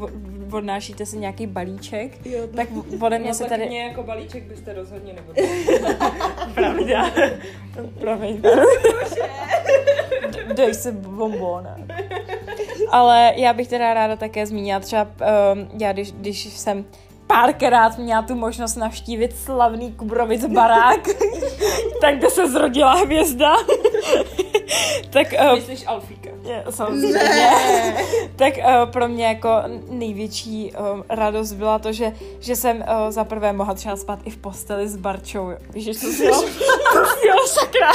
odnášíte 0.52 1.06
si 1.06 1.18
nějaký 1.18 1.48
balíček, 1.48 2.26
Jo, 2.26 2.40
tak 2.56 2.68
ode 3.02 3.20
mě 3.20 3.28
No, 3.28 3.34
se 3.34 3.44
tak 3.44 3.50
tady... 3.50 3.68
mě 3.68 3.84
jako 3.84 4.04
balíček 4.04 4.44
byste 4.44 4.74
rozhodně 4.74 5.14
nevodili. 5.14 5.68
Pravda. 6.54 7.12
Promiň. 8.00 8.42
Dej 10.54 10.74
si 10.74 10.92
bonbon. 10.92 11.68
Ale 12.92 13.34
já 13.36 13.54
bych 13.54 13.68
teda 13.68 13.94
ráda 13.94 14.16
také 14.16 14.46
zmínila 14.46 14.80
třeba, 14.80 15.04
um, 15.04 15.80
já 15.82 15.94
když, 15.94 16.12
když 16.12 16.44
jsem 16.46 16.86
párkrát 17.42 17.98
měla 17.98 18.22
tu 18.22 18.36
možnost 18.36 18.76
navštívit 18.76 19.38
slavný 19.38 19.94
Kubrovic 19.94 20.46
barák, 20.46 21.08
tak 22.02 22.18
kde 22.18 22.30
se 22.30 22.50
zrodila 22.50 22.94
hvězda. 22.94 23.56
tak 25.10 25.28
uh, 25.42 25.56
Myslíš 25.56 25.88
Alfíka? 25.88 26.30
je, 26.44 26.64
samozřejmě. 26.70 27.20
tak 28.36 28.54
uh, 28.58 28.92
pro 28.92 29.08
mě 29.08 29.26
jako 29.26 29.50
největší 29.90 30.72
uh, 30.72 31.02
radost 31.10 31.54
byla 31.54 31.80
to, 31.80 31.92
že, 31.92 32.14
že 32.40 32.56
jsem 32.56 32.78
uh, 32.78 32.84
za 33.10 33.24
prvé 33.24 33.54
mohla 33.54 33.74
třeba 33.74 33.96
spát 33.96 34.20
i 34.26 34.30
v 34.30 34.38
posteli 34.38 34.88
s 34.88 34.96
Barčou. 34.96 35.52
Víš, 35.74 35.84
že 35.84 35.94
co 35.94 36.08
si 36.08 36.26
jo? 36.26 36.44
jo, 37.28 37.36
sakra. 37.48 37.92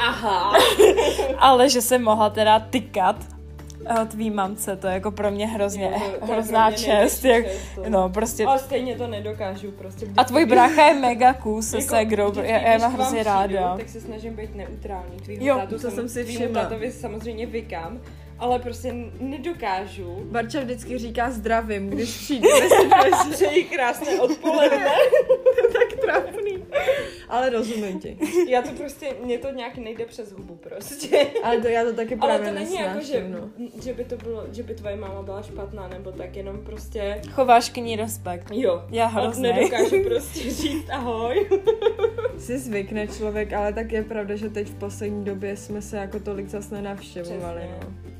Aha. 0.00 0.52
Ale 1.38 1.68
že 1.68 1.82
jsem 1.82 2.02
mohla 2.02 2.30
teda 2.30 2.60
tykat 2.60 3.16
tvý 4.08 4.30
mamce, 4.30 4.76
to 4.76 4.86
je 4.86 4.94
jako 4.94 5.10
pro 5.10 5.30
mě 5.30 5.46
hrozně, 5.46 5.84
Jo, 5.84 5.90
to- 6.20 6.26
to 6.26 6.32
je 6.32 6.32
hrozná 6.38 6.68
mě 6.68 6.78
čest. 6.78 7.24
Jak, 7.24 7.44
to. 7.74 7.82
no, 7.88 8.08
prostě. 8.08 8.44
Ale 8.46 8.58
stejně 8.58 8.96
to 8.96 9.06
nedokážu 9.06 9.70
prostě. 9.70 10.06
A 10.16 10.24
tvůj 10.24 10.46
brácha 10.46 10.86
je 10.86 10.94
mega 10.94 11.34
cool 11.34 11.62
se 11.62 11.76
Jako 11.76 11.88
segrou, 11.88 12.32
já, 12.42 12.58
já 12.60 12.78
mám 12.78 12.92
hrozně 12.94 13.20
přijdu, 13.20 13.30
ráda. 13.30 13.76
Tak 13.76 13.88
se 13.88 14.00
snažím 14.00 14.36
být 14.36 14.54
neutrální. 14.54 15.16
Tvýho 15.24 15.46
Jo, 15.46 15.56
tátu 15.58 15.78
to 15.78 15.90
jsem 15.90 16.08
si 16.08 16.24
tvýmu 16.24 16.38
všimla. 16.44 16.62
tátovi 16.62 16.92
samozřejmě 16.92 17.46
vykám, 17.46 18.00
ale 18.38 18.58
prostě 18.58 18.94
nedokážu. 19.20 20.18
Barča 20.30 20.60
vždycky 20.60 20.98
říká 20.98 21.30
zdravím, 21.30 21.90
když 21.90 22.16
přijde. 22.16 22.48
Přeji 23.30 23.64
krásné 23.64 24.20
odpoledne. 24.20 24.86
tak 25.72 26.00
trapný. 26.00 26.64
Ale 27.28 27.50
rozumím 27.50 28.00
ti. 28.00 28.18
Já 28.48 28.62
to 28.62 28.68
prostě, 28.70 29.06
mě 29.24 29.38
to 29.38 29.50
nějak 29.50 29.76
nejde 29.76 30.06
přes 30.06 30.32
hubu 30.32 30.56
prostě. 30.56 31.26
Ale 31.42 31.60
to 31.60 31.68
já 31.68 31.84
to 31.84 31.92
taky 31.92 32.16
Ale 32.20 32.38
právě 32.38 32.48
to 32.48 32.54
není 32.54 32.74
jako, 32.76 33.00
že, 33.00 33.28
no. 33.28 33.50
že 33.82 33.92
by 33.94 34.04
to 34.04 34.16
bylo, 34.16 34.44
že 34.52 34.62
by 34.62 34.74
tvoje 34.74 34.96
máma 34.96 35.22
byla 35.22 35.42
špatná, 35.42 35.88
nebo 35.88 36.12
tak 36.12 36.36
jenom 36.36 36.58
prostě, 36.58 37.22
Chováš 37.30 37.70
k 37.70 37.76
ní 37.76 37.96
respekt. 37.96 38.46
jo. 38.52 38.82
Já 38.90 39.04
A 39.04 39.08
hrozně. 39.08 39.52
nedokážu 39.52 40.02
prostě 40.08 40.50
říct 40.50 40.90
ahoj. 40.90 41.48
Si 42.38 42.58
zvykne 42.58 43.06
člověk, 43.08 43.52
ale 43.52 43.72
tak 43.72 43.92
je 43.92 44.02
pravda, 44.04 44.36
že 44.36 44.50
teď 44.50 44.68
v 44.68 44.74
poslední 44.74 45.24
době 45.24 45.56
jsme 45.56 45.82
se 45.82 45.96
jako 45.96 46.20
tolik 46.20 46.48
zas 46.48 46.70
nenavštěvovali, 46.70 47.60
Přesně. 47.60 47.76
no. 47.82 48.17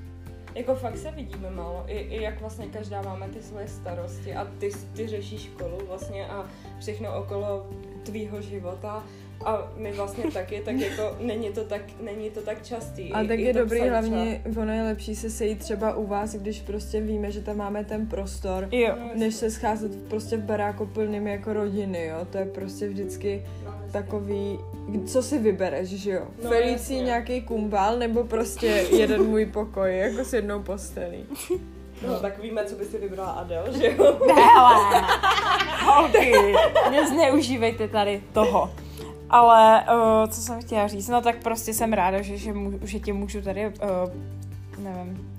Jako 0.58 0.74
fakt 0.74 0.98
se 0.98 1.10
vidíme 1.10 1.50
málo, 1.50 1.84
I, 1.86 1.98
i 1.98 2.22
jak 2.22 2.40
vlastně 2.40 2.66
každá 2.66 3.02
máme 3.02 3.28
ty 3.28 3.42
svoje 3.42 3.68
starosti 3.68 4.34
a 4.34 4.44
ty, 4.44 4.70
ty 4.96 5.08
řešíš 5.08 5.42
školu 5.42 5.78
vlastně 5.86 6.26
a 6.26 6.48
všechno 6.78 7.18
okolo 7.18 7.66
tvýho 8.02 8.42
života 8.42 9.04
a 9.44 9.72
my 9.76 9.92
vlastně 9.92 10.24
taky, 10.32 10.62
tak 10.64 10.76
jako 10.76 11.16
není 11.20 11.50
to 11.50 11.64
tak, 11.64 11.80
není 12.00 12.30
to 12.30 12.40
tak 12.40 12.62
častý. 12.62 13.12
A 13.12 13.24
tak 13.24 13.38
je 13.38 13.52
dobrý, 13.52 13.78
psaní 13.78 13.90
hlavně 13.90 14.42
ono 14.60 14.72
je 14.72 14.82
lepší 14.82 15.14
se 15.16 15.30
sejít 15.30 15.58
třeba 15.58 15.94
u 15.94 16.06
vás, 16.06 16.34
když 16.34 16.60
prostě 16.60 17.00
víme, 17.00 17.30
že 17.30 17.40
tam 17.40 17.56
máme 17.56 17.84
ten 17.84 18.06
prostor, 18.06 18.68
Jo. 18.72 18.94
No, 18.98 19.10
než 19.14 19.34
se 19.34 19.50
scházet 19.50 20.08
prostě 20.08 20.36
v 20.36 20.42
baráku 20.42 20.86
plným 20.86 21.26
jako 21.26 21.52
rodiny, 21.52 22.06
jo. 22.06 22.26
To 22.30 22.38
je 22.38 22.44
prostě 22.44 22.88
vždycky 22.88 23.42
No, 23.64 23.74
takový, 23.92 24.58
co 25.06 25.22
si 25.22 25.38
vybereš, 25.38 25.88
že 25.88 26.10
jo? 26.10 26.22
No, 26.44 26.50
Felicí 26.50 26.72
jasně. 26.72 27.00
nějaký 27.00 27.42
kumbál, 27.42 27.98
nebo 27.98 28.24
prostě 28.24 28.66
jeden 28.96 29.22
můj 29.22 29.46
pokoj, 29.46 29.98
jako 29.98 30.24
s 30.24 30.32
jednou 30.32 30.62
postelí. 30.62 31.24
No, 32.06 32.20
tak 32.20 32.42
víme, 32.42 32.64
co 32.64 32.74
by 32.76 32.84
si 32.84 32.98
vybrala 32.98 33.30
Adel, 33.30 33.64
že 33.78 33.86
jo? 33.98 34.18
Hele, 34.34 35.02
holky, 35.84 36.32
nezneužívejte 36.90 37.88
tady 37.88 38.22
toho. 38.32 38.70
Ale 39.30 39.84
uh, 39.94 40.30
co 40.30 40.40
jsem 40.40 40.60
chtěla 40.60 40.86
říct, 40.86 41.08
no 41.08 41.20
tak 41.20 41.36
prostě 41.42 41.74
jsem 41.74 41.92
ráda, 41.92 42.22
že, 42.22 42.36
že, 42.36 42.52
můžu, 42.52 42.78
že 42.82 43.00
tě 43.00 43.12
můžu 43.12 43.42
tady, 43.42 43.66
uh, 43.66 43.74
nevím, 44.84 45.30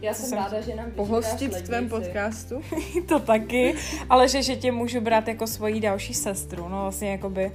Já 0.00 0.14
jsem 0.14 0.26
jsem- 0.28 0.38
ráda, 0.38 0.60
že 0.60 0.74
nám 0.74 0.90
Pohostit 0.90 1.54
v 1.54 1.62
tvém 1.62 1.88
podcastu. 1.88 2.60
to 3.08 3.18
taky, 3.20 3.74
ale 4.10 4.28
že, 4.28 4.42
že 4.42 4.56
tě 4.56 4.72
můžu 4.72 5.00
brát 5.00 5.28
jako 5.28 5.46
svoji 5.46 5.80
další 5.80 6.14
sestru, 6.14 6.68
no 6.68 6.82
vlastně 6.82 7.10
jakoby, 7.12 7.52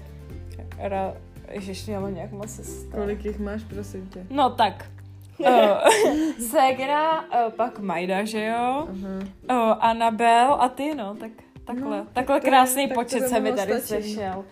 ra, 0.78 1.14
ježiš, 1.52 1.86
měla 1.86 2.10
nějak 2.10 2.32
moc 2.32 2.50
sestru. 2.50 2.92
Kolik 2.92 3.26
jich 3.26 3.40
máš, 3.40 3.62
prosím 3.64 4.08
tě? 4.08 4.26
No 4.30 4.50
tak, 4.50 4.86
uh, 5.40 5.48
Segra, 6.50 7.22
uh, 7.22 7.52
pak 7.56 7.80
Majda, 7.80 8.24
že 8.26 8.46
jo, 8.46 8.88
Aha. 8.90 9.70
uh, 9.72 9.78
Anabel 9.80 10.54
a 10.60 10.70
ty, 10.70 10.96
no, 10.96 11.16
tak 11.16 11.32
takhle, 11.66 11.98
No, 11.98 12.06
takhle 12.14 12.36
tak 12.36 12.44
to 12.44 12.50
krásný 12.50 12.88
tak 12.88 12.96
to 12.98 13.02
počet 13.04 13.28
se 13.30 13.40
mi 13.40 13.54
tady 13.54 13.82
sešel. 13.82 14.46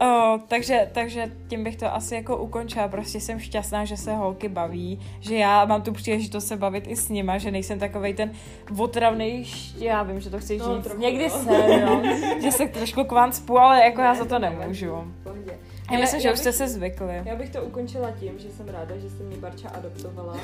O, 0.00 0.38
takže, 0.48 0.88
takže 0.92 1.30
tím 1.48 1.64
bych 1.64 1.76
to 1.76 1.94
asi 1.94 2.14
jako 2.14 2.36
ukončila. 2.36 2.88
Prostě 2.88 3.20
jsem 3.20 3.38
šťastná, 3.38 3.84
že 3.84 3.96
se 3.96 4.12
holky 4.14 4.48
baví, 4.48 5.00
že 5.20 5.34
já 5.36 5.64
mám 5.64 5.82
tu 5.82 5.92
příležitost 5.92 6.46
se 6.46 6.56
bavit 6.56 6.84
i 6.86 6.96
s 6.96 7.08
nima, 7.08 7.38
že 7.38 7.50
nejsem 7.50 7.78
takovej 7.78 8.14
ten 8.14 8.32
otravný, 8.78 9.46
já 9.78 10.02
vím, 10.02 10.20
že 10.20 10.30
to 10.30 10.38
chci 10.38 10.56
No, 10.58 10.74
říct. 10.76 10.84
trochu, 10.84 11.00
Někdy 11.00 11.24
no. 11.24 11.30
jsem, 11.30 11.54
jo, 11.80 12.02
že 12.42 12.52
se 12.52 12.66
trošku 12.68 13.04
k 13.04 13.12
vám 13.12 13.32
spů, 13.32 13.58
ale 13.58 13.84
jako 13.84 14.00
já 14.00 14.14
za 14.14 14.24
to 14.24 14.38
nemůžu. 14.38 14.86
V 15.20 15.22
pohodě. 15.22 15.58
Já 15.92 15.98
myslím, 15.98 16.20
že 16.20 16.28
já 16.28 16.32
už 16.34 16.38
jste 16.40 16.48
bych- 16.48 16.56
se 16.56 16.68
zvykli. 16.68 17.22
Já 17.24 17.36
bych 17.36 17.50
to 17.50 17.62
ukončila 17.64 18.10
tím, 18.10 18.32
že 18.38 18.50
jsem 18.50 18.68
ráda, 18.68 18.96
že 18.98 19.10
se 19.10 19.22
mě 19.22 19.36
Barča 19.36 19.68
adoptovala. 19.68 20.36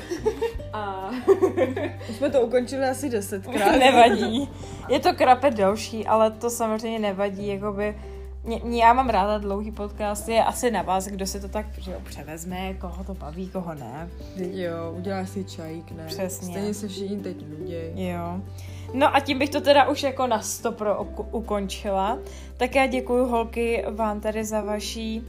A 0.73 1.09
Už 2.09 2.15
jsme 2.15 2.29
to 2.29 2.41
ukončili 2.41 2.83
asi 2.85 3.09
desetkrát. 3.09 3.75
Nevadí. 3.79 4.49
Je 4.89 4.99
to 4.99 5.13
krape 5.13 5.51
delší, 5.51 6.07
ale 6.07 6.31
to 6.31 6.49
samozřejmě 6.49 6.99
nevadí, 6.99 7.47
jakoby 7.47 7.95
mě, 8.47 8.83
já 8.83 8.93
mám 8.93 9.09
ráda 9.09 9.37
dlouhý 9.37 9.71
podcast, 9.71 10.29
je 10.29 10.43
asi 10.43 10.71
na 10.71 10.81
vás, 10.81 11.07
kdo 11.07 11.27
si 11.27 11.39
to 11.39 11.47
tak 11.47 11.65
že 11.77 11.91
jo, 11.91 11.97
převezme, 12.03 12.73
koho 12.73 13.03
to 13.03 13.13
baví, 13.13 13.49
koho 13.49 13.73
ne. 13.73 14.09
Jo, 14.35 14.93
uděláš 14.97 15.29
si 15.29 15.43
čajík, 15.43 15.91
ne? 15.91 16.03
Přesně. 16.07 16.47
Stejně 16.47 16.73
se 16.73 16.87
všichni 16.87 17.17
teď 17.17 17.37
nuděj. 17.59 17.91
Jo. 17.95 18.41
No 18.93 19.15
a 19.15 19.19
tím 19.19 19.39
bych 19.39 19.49
to 19.49 19.61
teda 19.61 19.89
už 19.89 20.03
jako 20.03 20.27
na 20.27 20.41
stopro 20.41 21.03
ukončila. 21.31 22.17
Tak 22.57 22.75
já 22.75 22.87
děkuji 22.87 23.25
holky 23.25 23.85
vám 23.91 24.19
tady 24.19 24.45
za 24.45 24.61
vaší 24.61 25.23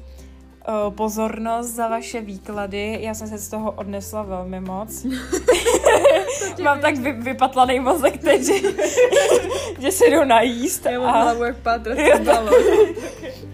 pozornost, 0.91 1.67
za 1.67 1.89
vaše 1.89 2.21
výklady. 2.21 2.99
Já 3.01 3.15
jsem 3.15 3.29
se 3.29 3.39
z 3.39 3.49
toho 3.49 3.73
odnesla 3.73 4.23
velmi 4.23 4.61
moc. 4.61 5.07
Mám 6.63 6.81
tak 6.81 6.97
vy, 6.97 7.13
vypatlaný 7.13 7.81
mozek 7.81 8.19
teď, 8.19 8.43
že, 8.43 8.53
že 9.81 9.93
se 9.93 10.05
jdu 10.11 10.25
najíst. 10.25 10.87
Já 10.87 11.01
mám 11.01 11.15
a... 11.15 11.23
hlavu 11.23 11.45
jak 11.45 11.57
balon. 12.25 12.55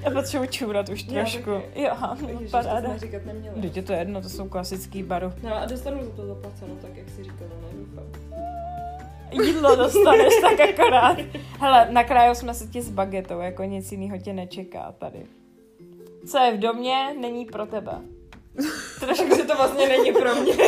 Já 0.02 0.10
potřebuji 0.10 0.48
čůrat 0.48 0.88
už 0.88 1.02
trošku. 1.02 1.50
Jo, 1.50 1.90
Ježiš, 2.28 2.50
paráda. 2.50 2.80
to 2.80 2.86
jsme 2.86 2.98
říkat 2.98 3.24
neměla. 3.26 3.56
Teď 3.60 3.76
je 3.76 3.82
to 3.82 3.92
jedno, 3.92 4.22
to 4.22 4.28
jsou 4.28 4.48
klasický 4.48 5.02
baru. 5.02 5.32
No 5.42 5.56
a 5.56 5.66
dostanu 5.66 6.04
za 6.04 6.10
to 6.10 6.26
zaplaceno, 6.26 6.74
tak 6.82 6.96
jak 6.96 7.08
si 7.08 7.24
říkala, 7.24 7.50
ne, 7.62 7.68
doufám. 7.72 8.04
Jídlo 9.44 9.76
dostaneš 9.76 10.34
tak 10.40 10.60
akorát. 10.60 11.18
Hele, 11.60 11.88
na 11.90 12.04
kraju 12.04 12.34
jsme 12.34 12.54
se 12.54 12.66
ti 12.66 12.82
s 12.82 12.90
bagetou, 12.90 13.40
jako 13.40 13.64
nic 13.64 13.92
jiného 13.92 14.18
tě 14.18 14.32
nečeká 14.32 14.94
tady. 14.98 15.26
Co 16.27 16.39
je 16.39 16.57
v 16.57 16.59
domě, 16.59 17.14
není 17.20 17.45
pro 17.45 17.66
tebe. 17.66 17.93
Trošku, 19.01 19.37
že 19.37 19.43
to 19.45 19.57
vlastně 19.57 19.89
není 19.89 20.12
pro 20.12 20.35
mě. 20.35 20.53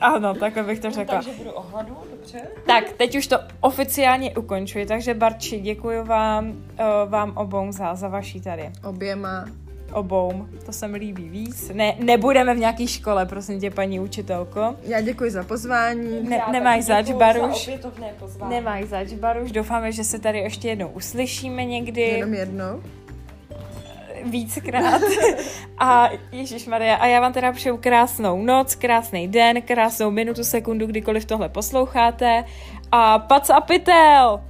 Ano, 0.00 0.34
takhle 0.34 0.62
bych 0.62 0.80
to 0.80 0.90
řekla. 0.90 1.14
Takže 1.14 1.30
budu 1.38 1.50
ohladu, 1.50 1.96
dobře? 2.10 2.40
Tak, 2.66 2.92
teď 2.92 3.16
už 3.16 3.26
to 3.26 3.36
oficiálně 3.60 4.36
ukončuji, 4.36 4.86
takže 4.86 5.14
Barči, 5.14 5.60
děkuji 5.60 6.04
vám, 6.04 6.48
uh, 6.48 7.10
vám 7.10 7.32
obou 7.36 7.72
za, 7.72 7.94
za 7.94 8.08
vaší 8.08 8.40
tady. 8.40 8.70
Oběma. 8.84 9.44
Obou, 9.92 10.46
to 10.66 10.72
se 10.72 10.88
mi 10.88 10.98
líbí 10.98 11.28
víc. 11.28 11.70
Ne, 11.74 11.96
nebudeme 11.98 12.54
v 12.54 12.58
nějaké 12.58 12.86
škole, 12.86 13.26
prosím 13.26 13.60
tě, 13.60 13.70
paní 13.70 14.00
učitelko. 14.00 14.74
Já 14.82 15.00
děkuji 15.00 15.30
za 15.30 15.42
pozvání. 15.42 16.28
Ne, 16.28 16.42
nemáš 16.52 16.84
zač, 16.84 17.12
Baruš. 17.12 17.70
Za. 18.26 18.48
Nemáš 18.48 18.84
zač, 18.84 19.12
Baruš. 19.12 19.52
Doufáme, 19.52 19.92
že 19.92 20.04
se 20.04 20.18
tady 20.18 20.38
ještě 20.38 20.68
jednou 20.68 20.88
uslyšíme 20.88 21.64
někdy. 21.64 22.00
Jenom 22.00 22.34
jednou. 22.34 22.82
Víckrát. 24.24 25.02
A 25.78 26.10
Ježíš 26.32 26.66
Maria, 26.66 26.96
a 26.96 27.06
já 27.06 27.20
vám 27.20 27.32
teda 27.32 27.52
přeju 27.52 27.76
krásnou 27.76 28.42
noc, 28.42 28.74
krásný 28.74 29.28
den, 29.28 29.62
krásnou 29.62 30.10
minutu, 30.10 30.44
sekundu, 30.44 30.86
kdykoliv 30.86 31.24
tohle 31.24 31.48
posloucháte. 31.48 32.44
A 32.92 33.18
pac 33.18 33.50
a 33.50 33.60
pytel! 33.60 34.49